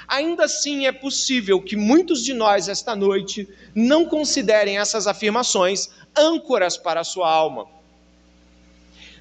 Ainda 0.07 0.46
assim, 0.46 0.86
é 0.86 0.91
possível 0.91 1.60
que 1.60 1.75
muitos 1.75 2.24
de 2.24 2.34
nós, 2.34 2.69
esta 2.69 2.96
noite, 2.96 3.48
não 3.75 4.05
considerem 4.05 4.77
essas 4.77 5.05
afirmações 5.05 5.89
âncoras 6.18 6.78
para 6.78 7.02
a 7.02 7.04
sua 7.04 7.30
alma. 7.30 7.68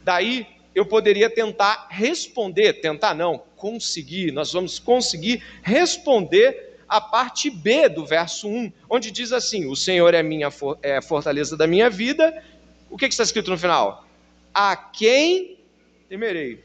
Daí 0.03 0.47
eu 0.75 0.85
poderia 0.85 1.31
tentar 1.31 1.89
responder, 1.91 2.75
tentar 2.75 3.15
não, 3.15 3.43
conseguir, 3.57 4.31
nós 4.31 4.53
vamos 4.53 4.79
conseguir 4.79 5.43
responder 5.63 6.77
a 6.89 7.01
parte 7.01 7.51
B 7.51 7.89
do 7.89 8.05
verso 8.05 8.47
1, 8.49 8.73
onde 8.89 9.11
diz 9.11 9.33
assim: 9.33 9.67
O 9.67 9.75
Senhor 9.75 10.15
é, 10.15 10.23
minha, 10.23 10.49
é 10.83 10.99
a 10.99 11.03
fortaleza 11.03 11.57
da 11.57 11.67
minha 11.67 11.91
vida. 11.91 12.43
O 12.91 12.97
que, 12.97 13.09
que 13.09 13.15
está 13.15 13.25
escrito 13.25 13.51
no 13.51 13.59
final? 13.59 14.07
A 14.55 14.77
quem 14.77 15.59
temerei? 16.09 16.65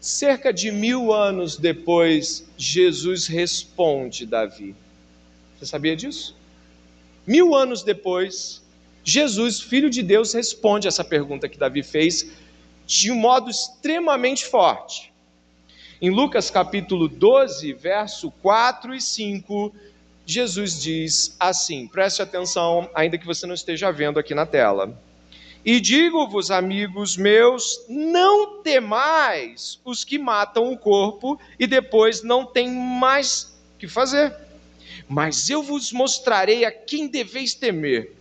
Cerca 0.00 0.52
de 0.52 0.72
mil 0.72 1.12
anos 1.12 1.56
depois, 1.56 2.50
Jesus 2.56 3.26
responde 3.26 4.24
Davi. 4.24 4.74
Você 5.58 5.66
sabia 5.66 5.94
disso? 5.94 6.34
Mil 7.30 7.54
anos 7.54 7.84
depois, 7.84 8.60
Jesus, 9.04 9.60
filho 9.60 9.88
de 9.88 10.02
Deus, 10.02 10.32
responde 10.32 10.88
essa 10.88 11.04
pergunta 11.04 11.48
que 11.48 11.56
Davi 11.56 11.80
fez 11.80 12.28
de 12.84 13.12
um 13.12 13.14
modo 13.14 13.48
extremamente 13.48 14.44
forte. 14.44 15.12
Em 16.02 16.10
Lucas 16.10 16.50
capítulo 16.50 17.06
12, 17.06 17.72
verso 17.74 18.32
4 18.42 18.92
e 18.96 19.00
5, 19.00 19.72
Jesus 20.26 20.82
diz 20.82 21.36
assim: 21.38 21.86
preste 21.86 22.20
atenção, 22.20 22.90
ainda 22.92 23.16
que 23.16 23.26
você 23.26 23.46
não 23.46 23.54
esteja 23.54 23.92
vendo 23.92 24.18
aqui 24.18 24.34
na 24.34 24.44
tela. 24.44 25.00
E 25.64 25.80
digo-vos, 25.80 26.50
amigos 26.50 27.16
meus, 27.16 27.84
não 27.88 28.60
temais 28.60 29.78
os 29.84 30.02
que 30.02 30.18
matam 30.18 30.72
o 30.72 30.76
corpo 30.76 31.38
e 31.60 31.68
depois 31.68 32.24
não 32.24 32.44
têm 32.44 32.68
mais 32.68 33.56
que 33.78 33.86
fazer. 33.86 34.49
Mas 35.08 35.50
eu 35.50 35.62
vos 35.62 35.92
mostrarei 35.92 36.64
a 36.64 36.70
quem 36.72 37.08
deveis 37.08 37.54
temer. 37.54 38.12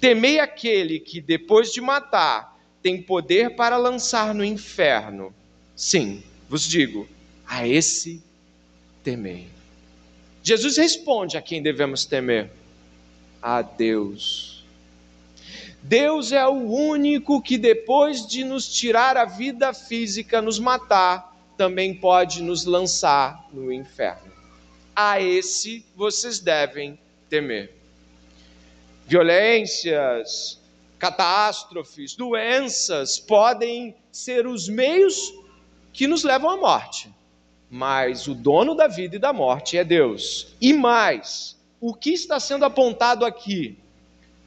Temei 0.00 0.40
aquele 0.40 0.98
que, 0.98 1.20
depois 1.20 1.72
de 1.72 1.80
matar, 1.80 2.58
tem 2.82 3.00
poder 3.00 3.56
para 3.56 3.76
lançar 3.76 4.34
no 4.34 4.44
inferno. 4.44 5.34
Sim, 5.76 6.22
vos 6.48 6.62
digo, 6.62 7.08
a 7.46 7.66
esse 7.66 8.22
temei. 9.02 9.48
Jesus 10.42 10.76
responde 10.76 11.36
a 11.36 11.42
quem 11.42 11.62
devemos 11.62 12.04
temer: 12.04 12.50
a 13.42 13.62
Deus. 13.62 14.64
Deus 15.82 16.32
é 16.32 16.46
o 16.46 16.52
único 16.52 17.40
que, 17.40 17.56
depois 17.56 18.26
de 18.26 18.44
nos 18.44 18.68
tirar 18.68 19.16
a 19.16 19.24
vida 19.24 19.72
física, 19.72 20.42
nos 20.42 20.58
matar, 20.58 21.36
também 21.56 21.94
pode 21.94 22.42
nos 22.42 22.64
lançar 22.64 23.48
no 23.52 23.72
inferno. 23.72 24.32
A 25.00 25.20
esse 25.20 25.86
vocês 25.94 26.40
devem 26.40 26.98
temer. 27.30 27.72
Violências, 29.06 30.60
catástrofes, 30.98 32.16
doenças 32.16 33.20
podem 33.20 33.94
ser 34.10 34.46
os 34.46 34.68
meios 34.68 35.32
que 35.92 36.08
nos 36.08 36.24
levam 36.24 36.50
à 36.50 36.56
morte, 36.56 37.08
mas 37.70 38.26
o 38.26 38.34
dono 38.34 38.74
da 38.74 38.88
vida 38.88 39.14
e 39.14 39.20
da 39.20 39.32
morte 39.32 39.78
é 39.78 39.84
Deus. 39.84 40.48
E 40.60 40.72
mais, 40.72 41.56
o 41.80 41.94
que 41.94 42.10
está 42.10 42.40
sendo 42.40 42.64
apontado 42.64 43.24
aqui? 43.24 43.78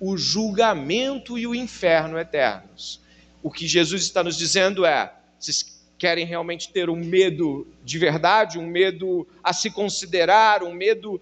o 0.01 0.17
julgamento 0.17 1.37
e 1.37 1.45
o 1.45 1.53
inferno 1.53 2.17
eternos. 2.17 2.99
O 3.43 3.51
que 3.51 3.67
Jesus 3.67 4.01
está 4.01 4.23
nos 4.23 4.35
dizendo 4.35 4.83
é: 4.83 5.13
vocês 5.39 5.61
querem 6.01 6.25
realmente 6.25 6.69
ter 6.69 6.89
um 6.89 6.95
medo 6.95 7.67
de 7.85 7.99
verdade, 7.99 8.57
um 8.57 8.65
medo 8.65 9.27
a 9.43 9.53
se 9.53 9.69
considerar, 9.69 10.63
um 10.63 10.73
medo 10.73 11.21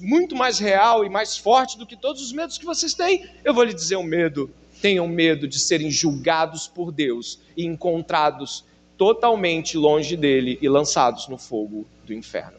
muito 0.00 0.34
mais 0.34 0.58
real 0.58 1.04
e 1.04 1.10
mais 1.10 1.36
forte 1.36 1.76
do 1.76 1.86
que 1.86 1.94
todos 1.94 2.22
os 2.22 2.32
medos 2.32 2.56
que 2.56 2.64
vocês 2.64 2.94
têm? 2.94 3.28
Eu 3.44 3.52
vou 3.52 3.62
lhe 3.62 3.74
dizer 3.74 3.96
um 3.96 4.02
medo. 4.02 4.50
Tenham 4.80 5.06
medo 5.06 5.46
de 5.46 5.58
serem 5.58 5.90
julgados 5.90 6.66
por 6.66 6.90
Deus 6.90 7.38
e 7.54 7.66
encontrados 7.66 8.64
totalmente 8.96 9.76
longe 9.76 10.16
dele 10.16 10.58
e 10.62 10.70
lançados 10.70 11.28
no 11.28 11.36
fogo 11.36 11.86
do 12.06 12.14
inferno. 12.14 12.56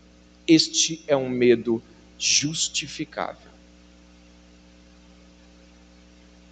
Este 0.48 1.04
é 1.08 1.18
um 1.18 1.30
medo 1.30 1.82
justificável. 2.16 3.53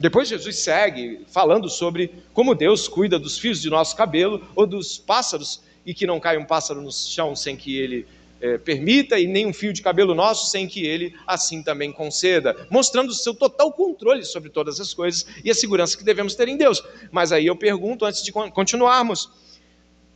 Depois 0.01 0.27
Jesus 0.27 0.57
segue 0.57 1.21
falando 1.27 1.69
sobre 1.69 2.11
como 2.33 2.55
Deus 2.55 2.87
cuida 2.87 3.19
dos 3.19 3.37
fios 3.37 3.61
de 3.61 3.69
nosso 3.69 3.95
cabelo 3.95 4.43
ou 4.55 4.65
dos 4.65 4.97
pássaros 4.97 5.61
e 5.85 5.93
que 5.93 6.07
não 6.07 6.19
cai 6.19 6.39
um 6.39 6.45
pássaro 6.45 6.81
no 6.81 6.91
chão 6.91 7.35
sem 7.35 7.55
que 7.55 7.77
ele 7.77 8.07
é, 8.41 8.57
permita 8.57 9.19
e 9.19 9.27
nem 9.27 9.45
um 9.45 9.53
fio 9.53 9.71
de 9.71 9.83
cabelo 9.83 10.15
nosso 10.15 10.49
sem 10.49 10.67
que 10.67 10.83
ele 10.83 11.15
assim 11.27 11.61
também 11.61 11.91
conceda, 11.91 12.67
mostrando 12.67 13.09
o 13.09 13.13
seu 13.13 13.35
total 13.35 13.71
controle 13.71 14.25
sobre 14.25 14.49
todas 14.49 14.79
as 14.79 14.91
coisas 14.91 15.27
e 15.45 15.51
a 15.51 15.53
segurança 15.53 15.95
que 15.95 16.03
devemos 16.03 16.33
ter 16.33 16.47
em 16.47 16.57
Deus. 16.57 16.83
Mas 17.11 17.31
aí 17.31 17.45
eu 17.45 17.55
pergunto 17.55 18.03
antes 18.03 18.23
de 18.23 18.31
continuarmos, 18.31 19.29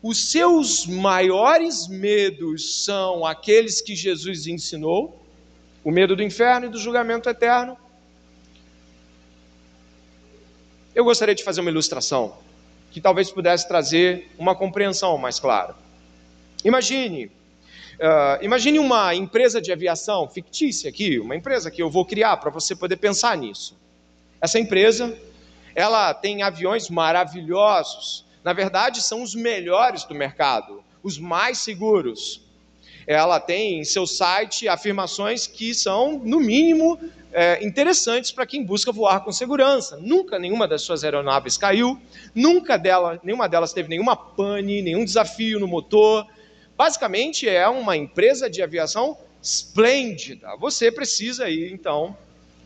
os 0.01 0.31
seus 0.31 0.87
maiores 0.87 1.87
medos 1.87 2.83
são 2.83 3.23
aqueles 3.23 3.81
que 3.81 3.95
Jesus 3.95 4.47
ensinou? 4.47 5.21
O 5.83 5.91
medo 5.91 6.15
do 6.15 6.23
inferno 6.23 6.65
e 6.65 6.69
do 6.69 6.79
julgamento 6.79 7.29
eterno? 7.29 7.77
Eu 10.95 11.03
gostaria 11.03 11.35
de 11.35 11.43
fazer 11.43 11.59
uma 11.59 11.69
ilustração 11.69 12.37
que 12.89 13.01
talvez 13.01 13.29
pudesse 13.29 13.67
trazer 13.67 14.31
uma 14.37 14.55
compreensão 14.55 15.17
mais 15.17 15.37
clara. 15.37 15.75
Imagine, 16.63 17.25
uh, 17.25 18.41
imagine 18.41 18.79
uma 18.79 19.13
empresa 19.13 19.61
de 19.61 19.73
aviação 19.73 20.25
fictícia 20.29 20.89
aqui, 20.89 21.19
uma 21.19 21.35
empresa 21.35 21.69
que 21.69 21.83
eu 21.83 21.89
vou 21.89 22.05
criar 22.05 22.37
para 22.37 22.49
você 22.49 22.73
poder 22.73 22.95
pensar 22.95 23.35
nisso. 23.35 23.77
Essa 24.39 24.57
empresa, 24.57 25.13
ela 25.75 26.13
tem 26.13 26.43
aviões 26.43 26.89
maravilhosos. 26.89 28.25
Na 28.41 28.53
verdade, 28.53 29.01
são 29.01 29.21
os 29.21 29.35
melhores 29.35 30.05
do 30.05 30.15
mercado, 30.15 30.81
os 31.03 31.19
mais 31.19 31.57
seguros. 31.57 32.41
Ela 33.07 33.39
tem 33.39 33.79
em 33.79 33.83
seu 33.83 34.07
site 34.07 34.67
afirmações 34.67 35.45
que 35.47 35.73
são, 35.73 36.19
no 36.19 36.39
mínimo, 36.39 36.99
é, 37.31 37.63
interessantes 37.63 38.31
para 38.31 38.45
quem 38.45 38.63
busca 38.63 38.91
voar 38.91 39.19
com 39.19 39.31
segurança. 39.31 39.97
Nunca 39.97 40.39
nenhuma 40.39 40.67
das 40.67 40.81
suas 40.81 41.03
aeronaves 41.03 41.57
caiu, 41.57 41.99
nunca 42.33 42.77
dela, 42.77 43.19
nenhuma 43.23 43.49
delas 43.49 43.73
teve 43.73 43.89
nenhuma 43.89 44.15
pane, 44.15 44.81
nenhum 44.81 45.03
desafio 45.03 45.59
no 45.59 45.67
motor. 45.67 46.25
Basicamente 46.77 47.47
é 47.47 47.67
uma 47.67 47.95
empresa 47.97 48.49
de 48.49 48.61
aviação 48.61 49.17
esplêndida. 49.41 50.55
Você 50.57 50.91
precisa 50.91 51.49
ir 51.49 51.71
então 51.71 52.17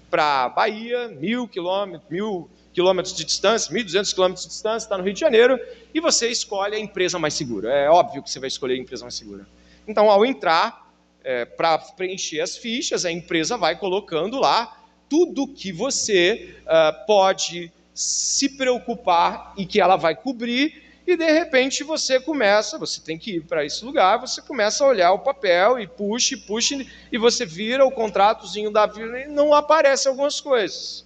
para 0.09 0.49
Bahia, 0.49 1.07
mil 1.07 1.47
quilômetros, 1.47 2.09
mil 2.09 2.49
quilômetros 2.71 3.15
de 3.15 3.25
distância, 3.25 3.73
1.200 3.73 4.13
quilômetros 4.13 4.45
de 4.45 4.51
distância, 4.51 4.85
está 4.85 4.97
no 4.97 5.03
Rio 5.03 5.13
de 5.13 5.19
Janeiro, 5.19 5.59
e 5.93 5.99
você 5.99 6.29
escolhe 6.29 6.75
a 6.75 6.79
empresa 6.79 7.19
mais 7.19 7.33
segura. 7.33 7.71
É 7.71 7.89
óbvio 7.89 8.23
que 8.23 8.29
você 8.29 8.39
vai 8.39 8.47
escolher 8.47 8.75
a 8.75 8.77
empresa 8.77 9.03
mais 9.03 9.15
segura. 9.15 9.45
Então, 9.87 10.09
ao 10.09 10.25
entrar, 10.25 10.89
é, 11.23 11.45
para 11.45 11.77
preencher 11.77 12.41
as 12.41 12.57
fichas, 12.57 13.05
a 13.05 13.11
empresa 13.11 13.57
vai 13.57 13.77
colocando 13.77 14.39
lá 14.39 14.77
tudo 15.09 15.47
que 15.47 15.71
você 15.71 16.55
uh, 16.61 17.05
pode 17.07 17.71
se 17.93 18.49
preocupar 18.49 19.53
e 19.57 19.65
que 19.65 19.81
ela 19.81 19.97
vai 19.97 20.15
cobrir, 20.15 20.83
e 21.05 21.17
de 21.17 21.31
repente 21.31 21.83
você 21.83 22.19
começa, 22.19 22.77
você 22.77 23.01
tem 23.01 23.17
que 23.17 23.37
ir 23.37 23.41
para 23.41 23.65
esse 23.65 23.83
lugar, 23.83 24.19
você 24.19 24.41
começa 24.41 24.83
a 24.83 24.87
olhar 24.87 25.11
o 25.11 25.19
papel 25.19 25.79
e 25.79 25.87
puxa, 25.87 26.37
puxa, 26.45 26.85
e 27.11 27.17
você 27.17 27.45
vira 27.45 27.83
o 27.83 27.91
contratozinho 27.91 28.71
da 28.71 28.85
vida 28.85 29.21
e 29.21 29.27
não 29.27 29.53
aparece 29.53 30.07
algumas 30.07 30.39
coisas. 30.39 31.03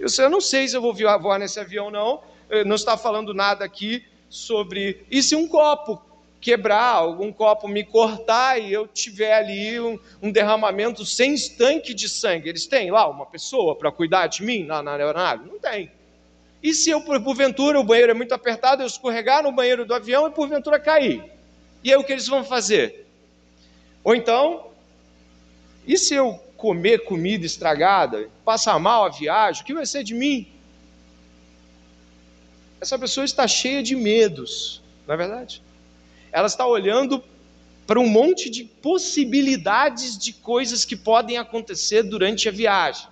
Eu, 0.00 0.08
sei, 0.08 0.24
eu 0.24 0.30
não 0.30 0.40
sei 0.40 0.66
se 0.66 0.74
eu 0.74 0.80
vou 0.80 0.94
voar 0.94 1.38
nesse 1.38 1.60
avião, 1.60 1.90
não, 1.90 2.22
não 2.64 2.76
está 2.76 2.96
falando 2.96 3.34
nada 3.34 3.62
aqui 3.64 4.02
sobre. 4.28 5.04
E 5.10 5.22
se 5.22 5.36
um 5.36 5.46
copo 5.46 6.00
quebrar, 6.40 6.94
algum 6.94 7.32
copo 7.32 7.66
me 7.66 7.84
cortar 7.84 8.58
e 8.58 8.72
eu 8.72 8.86
tiver 8.86 9.34
ali 9.34 9.80
um, 9.80 9.98
um 10.22 10.30
derramamento 10.30 11.04
sem 11.04 11.34
estanque 11.34 11.92
de 11.92 12.08
sangue. 12.08 12.48
Eles 12.48 12.66
têm 12.66 12.90
lá 12.90 13.08
uma 13.08 13.26
pessoa 13.26 13.74
para 13.74 13.90
cuidar 13.90 14.26
de 14.26 14.42
mim 14.42 14.64
na, 14.64 14.82
na 14.82 14.92
aeronave? 14.92 15.48
Não 15.48 15.58
tem. 15.58 15.90
E 16.62 16.72
se 16.72 16.90
eu, 16.90 17.00
porventura, 17.00 17.78
o 17.78 17.84
banheiro 17.84 18.12
é 18.12 18.14
muito 18.14 18.32
apertado, 18.32 18.82
eu 18.82 18.86
escorregar 18.86 19.42
no 19.42 19.52
banheiro 19.52 19.84
do 19.84 19.94
avião 19.94 20.26
e 20.26 20.30
porventura 20.30 20.80
cair? 20.80 21.22
E 21.82 21.92
aí 21.92 21.98
o 21.98 22.04
que 22.04 22.12
eles 22.12 22.26
vão 22.26 22.44
fazer? 22.44 23.06
Ou 24.02 24.14
então, 24.14 24.68
e 25.86 25.96
se 25.96 26.14
eu 26.14 26.34
comer 26.56 27.04
comida 27.04 27.44
estragada, 27.44 28.28
passar 28.44 28.78
mal 28.78 29.04
a 29.04 29.08
viagem, 29.08 29.62
o 29.62 29.66
que 29.66 29.74
vai 29.74 29.86
ser 29.86 30.02
de 30.02 30.14
mim? 30.14 30.48
Essa 32.80 32.98
pessoa 32.98 33.24
está 33.24 33.46
cheia 33.46 33.82
de 33.82 33.94
medos, 33.94 34.82
não 35.06 35.14
é 35.14 35.16
verdade? 35.16 35.62
Ela 36.36 36.48
está 36.48 36.66
olhando 36.66 37.24
para 37.86 37.98
um 37.98 38.06
monte 38.06 38.50
de 38.50 38.62
possibilidades 38.62 40.18
de 40.18 40.34
coisas 40.34 40.84
que 40.84 40.94
podem 40.94 41.38
acontecer 41.38 42.02
durante 42.02 42.46
a 42.46 42.52
viagem. 42.52 43.08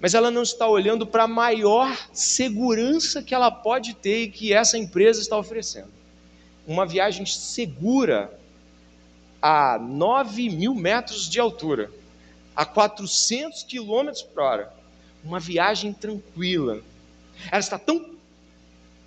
Mas 0.00 0.14
ela 0.14 0.30
não 0.30 0.42
está 0.42 0.66
olhando 0.66 1.06
para 1.06 1.24
a 1.24 1.28
maior 1.28 1.94
segurança 2.14 3.22
que 3.22 3.34
ela 3.34 3.50
pode 3.50 3.92
ter 3.92 4.22
e 4.22 4.30
que 4.30 4.54
essa 4.54 4.78
empresa 4.78 5.20
está 5.20 5.36
oferecendo. 5.36 5.92
Uma 6.66 6.86
viagem 6.86 7.26
segura 7.26 8.32
a 9.42 9.78
9 9.78 10.48
mil 10.48 10.74
metros 10.74 11.28
de 11.28 11.38
altura, 11.38 11.90
a 12.54 12.64
400 12.64 13.64
quilômetros 13.64 14.22
por 14.22 14.42
hora. 14.42 14.72
Uma 15.22 15.38
viagem 15.38 15.92
tranquila. 15.92 16.80
Ela 17.52 17.60
está 17.60 17.78
tão 17.78 18.15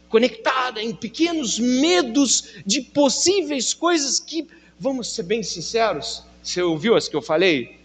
conectada 0.10 0.82
em 0.82 0.94
pequenos 0.94 1.60
medos 1.60 2.56
de 2.66 2.82
possíveis 2.82 3.74
coisas 3.74 4.20
que, 4.20 4.48
vamos 4.80 5.14
ser 5.14 5.24
bem 5.24 5.44
sinceros, 5.44 6.24
você 6.44 6.62
ouviu 6.62 6.96
as 6.96 7.08
que 7.08 7.16
eu 7.16 7.22
falei? 7.22 7.78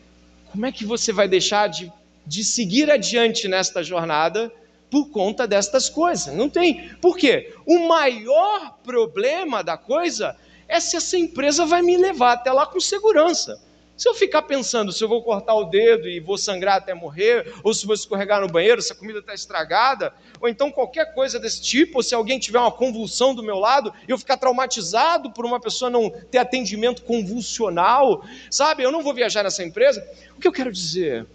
Como 0.50 0.64
é 0.64 0.72
que 0.72 0.84
você 0.84 1.12
vai 1.12 1.28
deixar 1.28 1.68
de, 1.68 1.92
de 2.26 2.42
seguir 2.44 2.90
adiante 2.90 3.46
nesta 3.46 3.82
jornada 3.82 4.50
por 4.90 5.10
conta 5.10 5.46
destas 5.46 5.88
coisas? 5.88 6.34
Não 6.34 6.48
tem. 6.48 6.90
Por 7.00 7.16
quê? 7.16 7.52
O 7.66 7.86
maior 7.88 8.78
problema 8.82 9.62
da 9.62 9.76
coisa 9.76 10.36
é 10.66 10.80
se 10.80 10.96
essa 10.96 11.18
empresa 11.18 11.66
vai 11.66 11.82
me 11.82 11.96
levar 11.96 12.32
até 12.32 12.52
lá 12.52 12.66
com 12.66 12.80
segurança. 12.80 13.60
Se 13.96 14.08
eu 14.08 14.14
ficar 14.14 14.42
pensando 14.42 14.92
se 14.92 15.02
eu 15.04 15.08
vou 15.08 15.22
cortar 15.22 15.54
o 15.54 15.64
dedo 15.64 16.08
e 16.08 16.18
vou 16.18 16.36
sangrar 16.36 16.76
até 16.76 16.92
morrer, 16.92 17.52
ou 17.62 17.72
se 17.72 17.86
vou 17.86 17.94
escorregar 17.94 18.40
no 18.40 18.48
banheiro, 18.48 18.82
se 18.82 18.92
a 18.92 18.96
comida 18.96 19.20
está 19.20 19.32
estragada, 19.32 20.12
ou 20.40 20.48
então 20.48 20.72
qualquer 20.72 21.14
coisa 21.14 21.38
desse 21.38 21.62
tipo, 21.62 21.98
ou 21.98 22.02
se 22.02 22.14
alguém 22.14 22.38
tiver 22.38 22.58
uma 22.58 22.72
convulsão 22.72 23.34
do 23.34 23.42
meu 23.42 23.58
lado, 23.58 23.92
eu 24.08 24.18
ficar 24.18 24.36
traumatizado 24.36 25.30
por 25.30 25.46
uma 25.46 25.60
pessoa 25.60 25.90
não 25.90 26.10
ter 26.10 26.38
atendimento 26.38 27.02
convulsional, 27.02 28.24
sabe? 28.50 28.82
Eu 28.82 28.90
não 28.90 29.02
vou 29.02 29.14
viajar 29.14 29.44
nessa 29.44 29.62
empresa. 29.62 30.04
O 30.36 30.40
que 30.40 30.48
eu 30.48 30.52
quero 30.52 30.72
dizer 30.72 31.26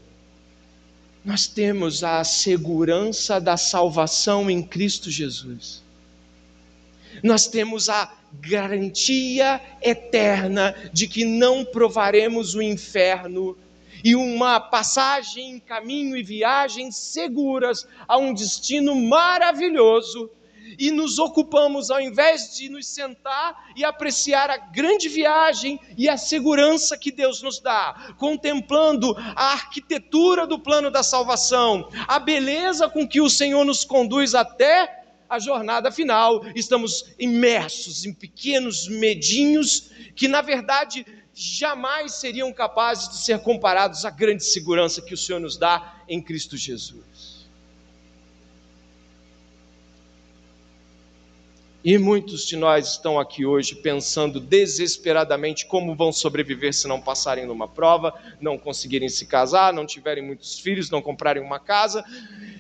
nós 1.23 1.47
temos 1.47 2.03
a 2.03 2.23
segurança 2.23 3.39
da 3.39 3.57
salvação 3.57 4.49
em 4.49 4.63
Cristo 4.63 5.11
Jesus. 5.11 5.83
Nós 7.23 7.47
temos 7.47 7.89
a 7.89 8.12
garantia 8.34 9.62
eterna 9.82 10.75
de 10.93 11.08
que 11.08 11.25
não 11.25 11.65
provaremos 11.65 12.55
o 12.55 12.62
inferno 12.62 13.58
e 14.03 14.15
uma 14.15 14.60
passagem, 14.60 15.60
caminho 15.60 16.15
e 16.15 16.23
viagem 16.23 16.91
seguras 16.91 17.88
a 18.08 18.17
um 18.17 18.34
destino 18.34 18.95
maravilhoso 18.95 20.29
e 20.77 20.91
nos 20.91 21.17
ocupamos, 21.17 21.89
ao 21.89 21.99
invés 21.99 22.55
de 22.55 22.69
nos 22.69 22.88
sentar 22.88 23.71
e 23.75 23.84
apreciar 23.84 24.49
a 24.49 24.58
grande 24.58 25.10
viagem 25.10 25.79
e 25.97 26.08
a 26.08 26.17
segurança 26.17 26.97
que 26.97 27.12
Deus 27.12 27.41
nos 27.41 27.60
dá, 27.60 28.13
contemplando 28.17 29.15
a 29.17 29.53
arquitetura 29.53 30.45
do 30.45 30.60
plano 30.60 30.91
da 30.91 31.01
salvação, 31.01 31.89
a 32.08 32.19
beleza 32.19 32.88
com 32.88 33.08
que 33.08 33.19
o 33.19 33.29
Senhor 33.29 33.65
nos 33.65 33.84
conduz 33.84 34.36
até 34.36 34.98
a 35.29 35.39
jornada 35.39 35.91
final, 35.91 36.43
estamos 36.55 37.13
imersos 37.19 38.05
em 38.05 38.13
pequenos 38.13 38.87
medinhos 38.87 39.91
que, 40.15 40.27
na 40.27 40.41
verdade, 40.41 41.05
jamais 41.33 42.13
seriam 42.15 42.51
capazes 42.51 43.09
de 43.09 43.17
ser 43.17 43.39
comparados 43.39 44.03
à 44.05 44.09
grande 44.09 44.43
segurança 44.43 45.01
que 45.01 45.13
o 45.13 45.17
Senhor 45.17 45.39
nos 45.39 45.55
dá 45.55 46.03
em 46.07 46.21
Cristo 46.21 46.57
Jesus. 46.57 47.38
E 51.83 51.97
muitos 51.97 52.45
de 52.45 52.57
nós 52.57 52.89
estão 52.91 53.17
aqui 53.17 53.45
hoje 53.45 53.73
pensando 53.73 54.37
desesperadamente 54.41 55.65
como 55.65 55.95
vão 55.95 56.11
sobreviver 56.11 56.73
se 56.73 56.89
não 56.89 56.99
passarem 56.99 57.45
numa 57.45 57.69
prova, 57.69 58.13
não 58.41 58.57
conseguirem 58.57 59.07
se 59.07 59.25
casar, 59.25 59.71
não 59.71 59.85
tiverem 59.85 60.21
muitos 60.21 60.59
filhos, 60.59 60.89
não 60.89 61.01
comprarem 61.01 61.41
uma 61.41 61.57
casa, 61.57 62.03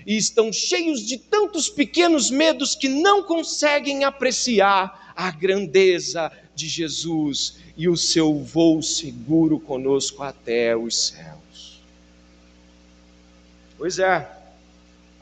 e 0.07 0.15
estão 0.15 0.53
cheios 0.53 1.05
de 1.05 1.17
tantos 1.17 1.69
pequenos 1.69 2.31
medos 2.31 2.75
que 2.75 2.87
não 2.87 3.21
conseguem 3.21 4.05
apreciar 4.05 5.13
a 5.13 5.29
grandeza 5.31 6.31
de 6.55 6.69
Jesus 6.69 7.57
e 7.75 7.89
o 7.89 7.97
seu 7.97 8.39
voo 8.39 8.81
seguro 8.81 9.59
conosco 9.59 10.23
até 10.23 10.77
os 10.77 11.07
céus. 11.07 11.81
Pois 13.77 13.99
é, 13.99 14.38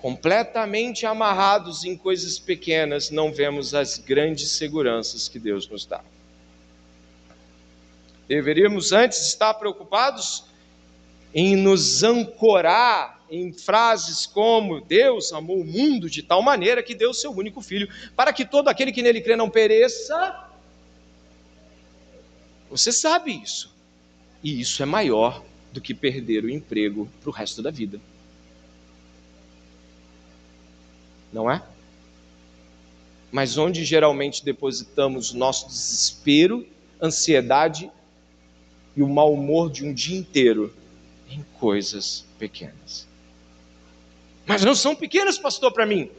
completamente 0.02 1.06
amarrados 1.06 1.84
em 1.84 1.98
coisas 1.98 2.38
pequenas, 2.38 3.10
não 3.10 3.32
vemos 3.32 3.74
as 3.74 3.98
grandes 3.98 4.52
seguranças 4.52 5.28
que 5.28 5.40
Deus 5.40 5.68
nos 5.68 5.86
dá. 5.86 6.04
Deveríamos 8.28 8.92
antes 8.92 9.26
estar 9.28 9.54
preocupados 9.56 10.46
em 11.34 11.56
nos 11.56 12.04
ancorar 12.04 13.18
em 13.30 13.52
frases 13.52 14.26
como 14.26 14.82
Deus 14.82 15.34
amou 15.34 15.60
o 15.60 15.66
mundo 15.66 16.10
de 16.10 16.24
tal 16.24 16.42
maneira 16.42 16.84
que 16.84 16.96
deu 16.96 17.14
seu 17.14 17.32
único 17.32 17.62
filho, 17.62 17.90
para 18.16 18.32
que 18.32 18.46
todo 18.46 18.70
aquele 18.70 18.92
que 18.92 19.02
nele 19.02 19.22
crê 19.22 19.36
não 19.36 19.50
pereça. 19.50 20.48
Você 22.70 22.92
sabe 22.92 23.32
isso. 23.32 23.76
E 24.44 24.62
isso 24.62 24.82
é 24.84 24.86
maior 24.86 25.44
do 25.74 25.82
que 25.82 25.94
perder 25.94 26.44
o 26.44 26.50
emprego 26.50 27.10
para 27.22 27.30
o 27.30 27.34
resto 27.34 27.62
da 27.62 27.72
vida. 27.72 28.00
Não 31.32 31.50
é? 31.50 31.62
Mas 33.32 33.58
onde 33.58 33.84
geralmente 33.84 34.44
depositamos 34.44 35.34
nosso 35.34 35.68
desespero, 35.68 36.66
ansiedade 37.02 37.92
e 38.96 39.04
o 39.04 39.08
mau 39.08 39.34
humor 39.34 39.70
de 39.70 39.86
um 39.86 39.94
dia 39.94 40.18
inteiro 40.18 40.74
em 41.30 41.46
coisas 41.60 42.26
pequenas. 42.40 43.08
Mas 44.46 44.64
não 44.64 44.74
são 44.74 44.96
pequenas, 44.96 45.38
pastor, 45.38 45.74
para 45.74 45.86
mim. 45.86 46.10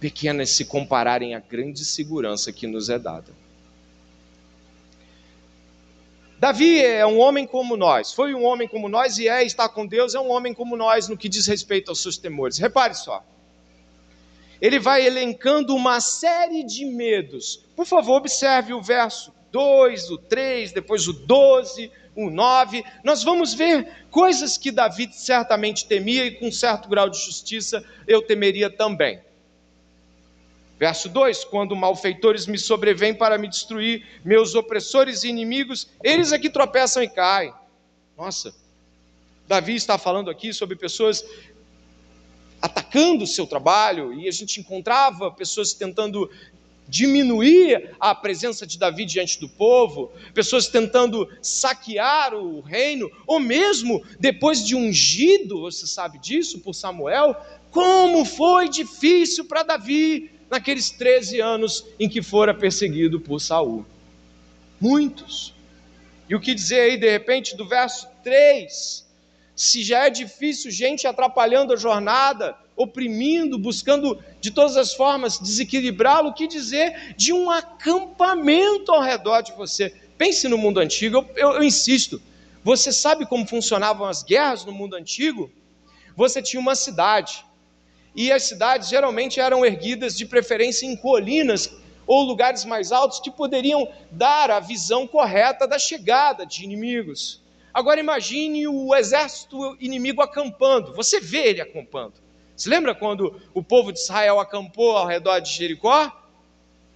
Pequenas 0.00 0.50
se 0.50 0.64
compararem 0.64 1.34
à 1.34 1.38
grande 1.38 1.84
segurança 1.84 2.52
que 2.52 2.66
nos 2.66 2.90
é 2.90 2.98
dada. 2.98 3.32
Davi 6.38 6.84
é 6.84 7.06
um 7.06 7.18
homem 7.18 7.46
como 7.46 7.78
nós, 7.78 8.12
foi 8.12 8.34
um 8.34 8.44
homem 8.44 8.68
como 8.68 8.90
nós 8.90 9.16
e 9.16 9.26
é, 9.26 9.42
está 9.42 9.66
com 9.70 9.86
Deus, 9.86 10.14
é 10.14 10.20
um 10.20 10.30
homem 10.30 10.52
como 10.52 10.76
nós 10.76 11.08
no 11.08 11.16
que 11.16 11.30
diz 11.30 11.46
respeito 11.46 11.88
aos 11.88 12.02
seus 12.02 12.18
temores. 12.18 12.58
Repare 12.58 12.94
só 12.94 13.24
ele 14.60 14.78
vai 14.78 15.06
elencando 15.06 15.74
uma 15.74 16.00
série 16.00 16.62
de 16.62 16.84
medos. 16.84 17.64
Por 17.74 17.86
favor, 17.86 18.16
observe 18.16 18.72
o 18.72 18.82
verso 18.82 19.32
2, 19.52 20.10
o 20.10 20.18
3, 20.18 20.72
depois 20.72 21.06
o 21.08 21.12
12, 21.12 21.90
o 22.14 22.30
9. 22.30 22.84
Nós 23.04 23.22
vamos 23.22 23.54
ver 23.54 24.06
coisas 24.10 24.56
que 24.56 24.70
Davi 24.72 25.08
certamente 25.12 25.86
temia 25.86 26.24
e 26.26 26.32
com 26.32 26.50
certo 26.50 26.88
grau 26.88 27.08
de 27.08 27.18
justiça 27.18 27.84
eu 28.06 28.22
temeria 28.22 28.70
também. 28.70 29.20
Verso 30.78 31.08
2: 31.08 31.44
Quando 31.44 31.76
malfeitores 31.76 32.46
me 32.46 32.58
sobrevêm 32.58 33.14
para 33.14 33.38
me 33.38 33.48
destruir, 33.48 34.04
meus 34.24 34.54
opressores 34.54 35.24
e 35.24 35.28
inimigos, 35.28 35.88
eles 36.02 36.32
é 36.32 36.38
que 36.38 36.50
tropeçam 36.50 37.02
e 37.02 37.08
caem. 37.08 37.52
Nossa, 38.16 38.54
Davi 39.46 39.74
está 39.74 39.96
falando 39.96 40.30
aqui 40.30 40.52
sobre 40.52 40.76
pessoas 40.76 41.24
atacando 42.66 43.24
o 43.24 43.26
seu 43.26 43.46
trabalho, 43.46 44.12
e 44.12 44.28
a 44.28 44.32
gente 44.32 44.60
encontrava 44.60 45.30
pessoas 45.30 45.72
tentando 45.72 46.28
diminuir 46.88 47.94
a 47.98 48.14
presença 48.14 48.66
de 48.66 48.78
Davi 48.78 49.04
diante 49.04 49.40
do 49.40 49.48
povo, 49.48 50.12
pessoas 50.34 50.66
tentando 50.68 51.28
saquear 51.40 52.34
o 52.34 52.60
reino, 52.60 53.10
ou 53.26 53.38
mesmo 53.38 54.04
depois 54.18 54.64
de 54.64 54.74
ungido, 54.74 55.60
você 55.60 55.86
sabe 55.86 56.18
disso, 56.18 56.60
por 56.60 56.74
Samuel, 56.74 57.36
como 57.70 58.24
foi 58.24 58.68
difícil 58.68 59.44
para 59.44 59.62
Davi 59.62 60.30
naqueles 60.50 60.90
13 60.90 61.40
anos 61.40 61.84
em 61.98 62.08
que 62.08 62.22
fora 62.22 62.52
perseguido 62.54 63.20
por 63.20 63.40
Saul. 63.40 63.84
Muitos. 64.80 65.54
E 66.28 66.34
o 66.34 66.40
que 66.40 66.54
dizer 66.54 66.80
aí, 66.80 66.96
de 66.96 67.10
repente, 67.10 67.56
do 67.56 67.66
verso 67.66 68.08
3? 68.24 69.05
Se 69.56 69.82
já 69.82 70.06
é 70.06 70.10
difícil, 70.10 70.70
gente 70.70 71.06
atrapalhando 71.06 71.72
a 71.72 71.76
jornada, 71.76 72.54
oprimindo, 72.76 73.58
buscando 73.58 74.22
de 74.38 74.50
todas 74.50 74.76
as 74.76 74.92
formas 74.92 75.38
desequilibrá-lo, 75.38 76.28
o 76.28 76.34
que 76.34 76.46
dizer 76.46 77.14
de 77.16 77.32
um 77.32 77.50
acampamento 77.50 78.92
ao 78.92 79.00
redor 79.00 79.40
de 79.40 79.52
você? 79.52 79.94
Pense 80.18 80.46
no 80.46 80.58
mundo 80.58 80.78
antigo, 80.78 81.16
eu, 81.16 81.28
eu, 81.36 81.52
eu 81.56 81.64
insisto. 81.64 82.20
Você 82.62 82.92
sabe 82.92 83.24
como 83.24 83.46
funcionavam 83.46 84.06
as 84.06 84.22
guerras 84.22 84.64
no 84.64 84.72
mundo 84.72 84.94
antigo? 84.94 85.50
Você 86.14 86.42
tinha 86.42 86.60
uma 86.60 86.74
cidade, 86.74 87.44
e 88.14 88.30
as 88.30 88.42
cidades 88.42 88.88
geralmente 88.88 89.40
eram 89.40 89.64
erguidas 89.64 90.16
de 90.16 90.26
preferência 90.26 90.86
em 90.86 90.96
colinas 90.96 91.70
ou 92.06 92.24
lugares 92.24 92.64
mais 92.64 92.92
altos 92.92 93.20
que 93.20 93.30
poderiam 93.30 93.88
dar 94.10 94.50
a 94.50 94.60
visão 94.60 95.06
correta 95.06 95.66
da 95.66 95.78
chegada 95.78 96.44
de 96.44 96.62
inimigos. 96.62 97.40
Agora 97.76 98.00
imagine 98.00 98.66
o 98.66 98.94
exército 98.94 99.76
inimigo 99.78 100.22
acampando. 100.22 100.94
Você 100.94 101.20
vê 101.20 101.48
ele 101.48 101.60
acampando. 101.60 102.14
Se 102.56 102.70
lembra 102.70 102.94
quando 102.94 103.38
o 103.52 103.62
povo 103.62 103.92
de 103.92 103.98
Israel 103.98 104.40
acampou 104.40 104.96
ao 104.96 105.06
redor 105.06 105.40
de 105.40 105.52
Jericó? 105.52 106.10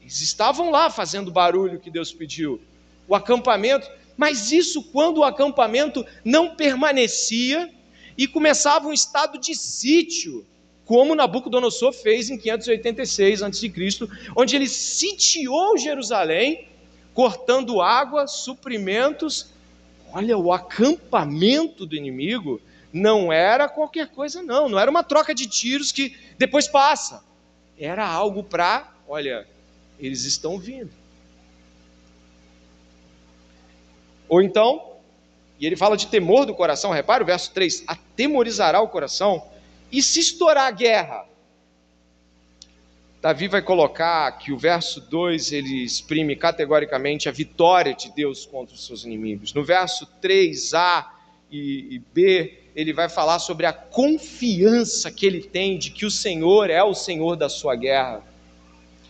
Eles 0.01 0.23
estavam 0.23 0.71
lá 0.71 0.89
fazendo 0.89 1.29
o 1.29 1.31
barulho 1.31 1.79
que 1.79 1.91
Deus 1.91 2.15
pediu. 2.15 2.63
O 3.07 3.15
acampamento, 3.15 3.91
mas 4.17 4.53
isso 4.53 4.83
quando 4.85 5.19
o 5.19 5.25
acampamento 5.25 6.03
não 6.25 6.57
permanecia 6.57 7.71
e 8.17 8.27
começava 8.27 8.89
um 8.89 8.93
estado 8.95 9.39
de 9.39 9.55
sítio, 9.55 10.47
como 10.87 11.15
Nabucodonosor 11.15 11.93
fez 11.93 12.31
em 12.31 12.39
586 12.39 13.43
a.C., 13.43 13.71
onde 14.35 14.57
ele 14.57 14.67
sitiou 14.67 15.77
Jerusalém, 15.77 16.69
cortando 17.13 17.83
água, 17.83 18.27
suprimentos 18.27 19.60
Olha, 20.13 20.37
o 20.37 20.53
acampamento 20.53 21.87
do 21.87 21.95
inimigo 21.97 22.61
não 22.93 23.33
era 23.33 23.69
qualquer 23.69 24.09
coisa, 24.09 24.43
não. 24.43 24.69
Não 24.69 24.79
era 24.79 24.91
uma 24.91 25.05
troca 25.05 25.35
de 25.35 25.47
tiros 25.47 25.93
que 25.93 26.17
depois 26.37 26.67
passa. 26.67 27.25
Era 27.79 28.07
algo 28.07 28.43
para, 28.43 28.93
olha, 29.09 29.47
eles 29.99 30.25
estão 30.25 30.59
vindo. 30.59 30.91
Ou 34.29 34.43
então, 34.43 34.97
e 35.59 35.67
ele 35.67 35.77
fala 35.77 35.97
de 35.97 36.07
temor 36.07 36.47
do 36.47 36.55
coração, 36.55 36.91
repare 36.91 37.23
o 37.23 37.27
verso 37.27 37.53
3: 37.53 37.85
atemorizará 37.87 38.81
o 38.81 38.89
coração. 38.89 39.47
E 39.93 40.03
se 40.03 40.21
estourar 40.21 40.67
a 40.67 40.71
guerra? 40.71 41.27
Davi 43.21 43.49
vai 43.49 43.61
colocar 43.61 44.33
que 44.39 44.51
o 44.51 44.57
verso 44.57 44.99
2 44.99 45.53
ele 45.53 45.85
exprime 45.85 46.35
categoricamente 46.35 47.29
a 47.29 47.33
vitória 47.33 47.95
de 47.95 48.11
Deus 48.13 48.47
contra 48.47 48.75
os 48.75 48.87
seus 48.87 49.05
inimigos. 49.05 49.53
No 49.53 49.63
verso 49.63 50.09
3a 50.23 51.05
e, 51.53 51.97
e 51.97 51.99
b, 52.15 52.61
ele 52.75 52.95
vai 52.95 53.11
falar 53.11 53.39
sobre 53.39 53.67
a 53.67 53.75
confiança 53.75 55.11
que 55.11 55.27
ele 55.27 55.43
tem 55.43 55.77
de 55.77 55.91
que 55.91 56.07
o 56.07 56.11
Senhor 56.11 56.71
é 56.71 56.83
o 56.83 56.95
Senhor 56.95 57.37
da 57.37 57.51
sua 57.51 57.77
guerra. 57.77 58.25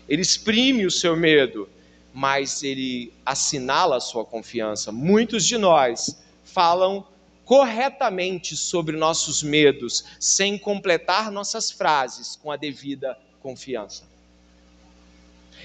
Ele 0.09 0.23
exprime 0.23 0.85
o 0.85 0.91
seu 0.91 1.17
medo, 1.17 1.69
mas 2.13 2.65
ele 2.65 3.13
assinala 3.25 3.99
a 3.99 4.01
sua 4.01 4.25
confiança. 4.25 4.91
Muitos 4.91 5.47
de 5.47 5.57
nós 5.57 6.21
falam 6.43 7.07
corretamente 7.45 8.57
sobre 8.57 8.97
nossos 8.97 9.41
medos, 9.41 10.05
sem 10.19 10.59
completar 10.59 11.31
nossas 11.31 11.71
frases 11.71 12.35
com 12.35 12.51
a 12.51 12.57
devida 12.57 13.17
confiança. 13.41 14.05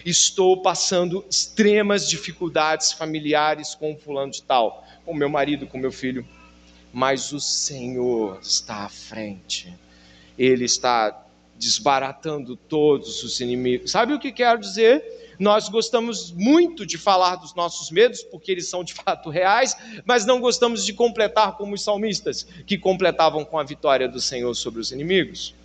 Estou 0.06 0.62
passando 0.62 1.26
extremas 1.30 2.10
dificuldades 2.10 2.92
familiares 2.92 3.76
com 3.76 3.94
o 3.94 3.98
fulano 3.98 4.32
de 4.32 4.42
tal, 4.42 4.86
com 5.06 5.14
meu 5.14 5.30
marido, 5.30 5.68
com 5.68 5.78
meu 5.78 5.92
filho, 5.92 6.28
mas 6.92 7.32
o 7.32 7.40
Senhor 7.40 8.40
está 8.42 8.86
à 8.86 8.90
frente. 8.90 9.74
Ele 10.38 10.66
está 10.66 11.26
desbaratando 11.58 12.56
todos 12.56 13.24
os 13.24 13.40
inimigos. 13.40 13.92
Sabe 13.92 14.14
o 14.14 14.20
que 14.20 14.32
quero 14.32 14.60
dizer? 14.60 15.04
Nós 15.40 15.70
gostamos 15.70 16.32
muito 16.32 16.86
de 16.86 16.98
falar 16.98 17.36
dos 17.36 17.54
nossos 17.56 17.92
medos, 17.92 18.24
porque 18.24 18.52
eles 18.52 18.68
são 18.68 18.84
de 18.84 18.94
fato 18.96 19.30
reais, 19.30 19.76
mas 20.06 20.26
não 20.26 20.40
gostamos 20.40 20.86
de 20.86 20.94
completar 20.94 21.58
como 21.58 21.74
os 21.74 21.84
salmistas, 21.84 22.44
que 22.66 22.78
completavam 22.78 23.44
com 23.44 23.58
a 23.58 23.64
vitória 23.64 24.08
do 24.08 24.22
Senhor 24.22 24.54
sobre 24.54 24.80
os 24.80 24.92
inimigos. 24.92 25.56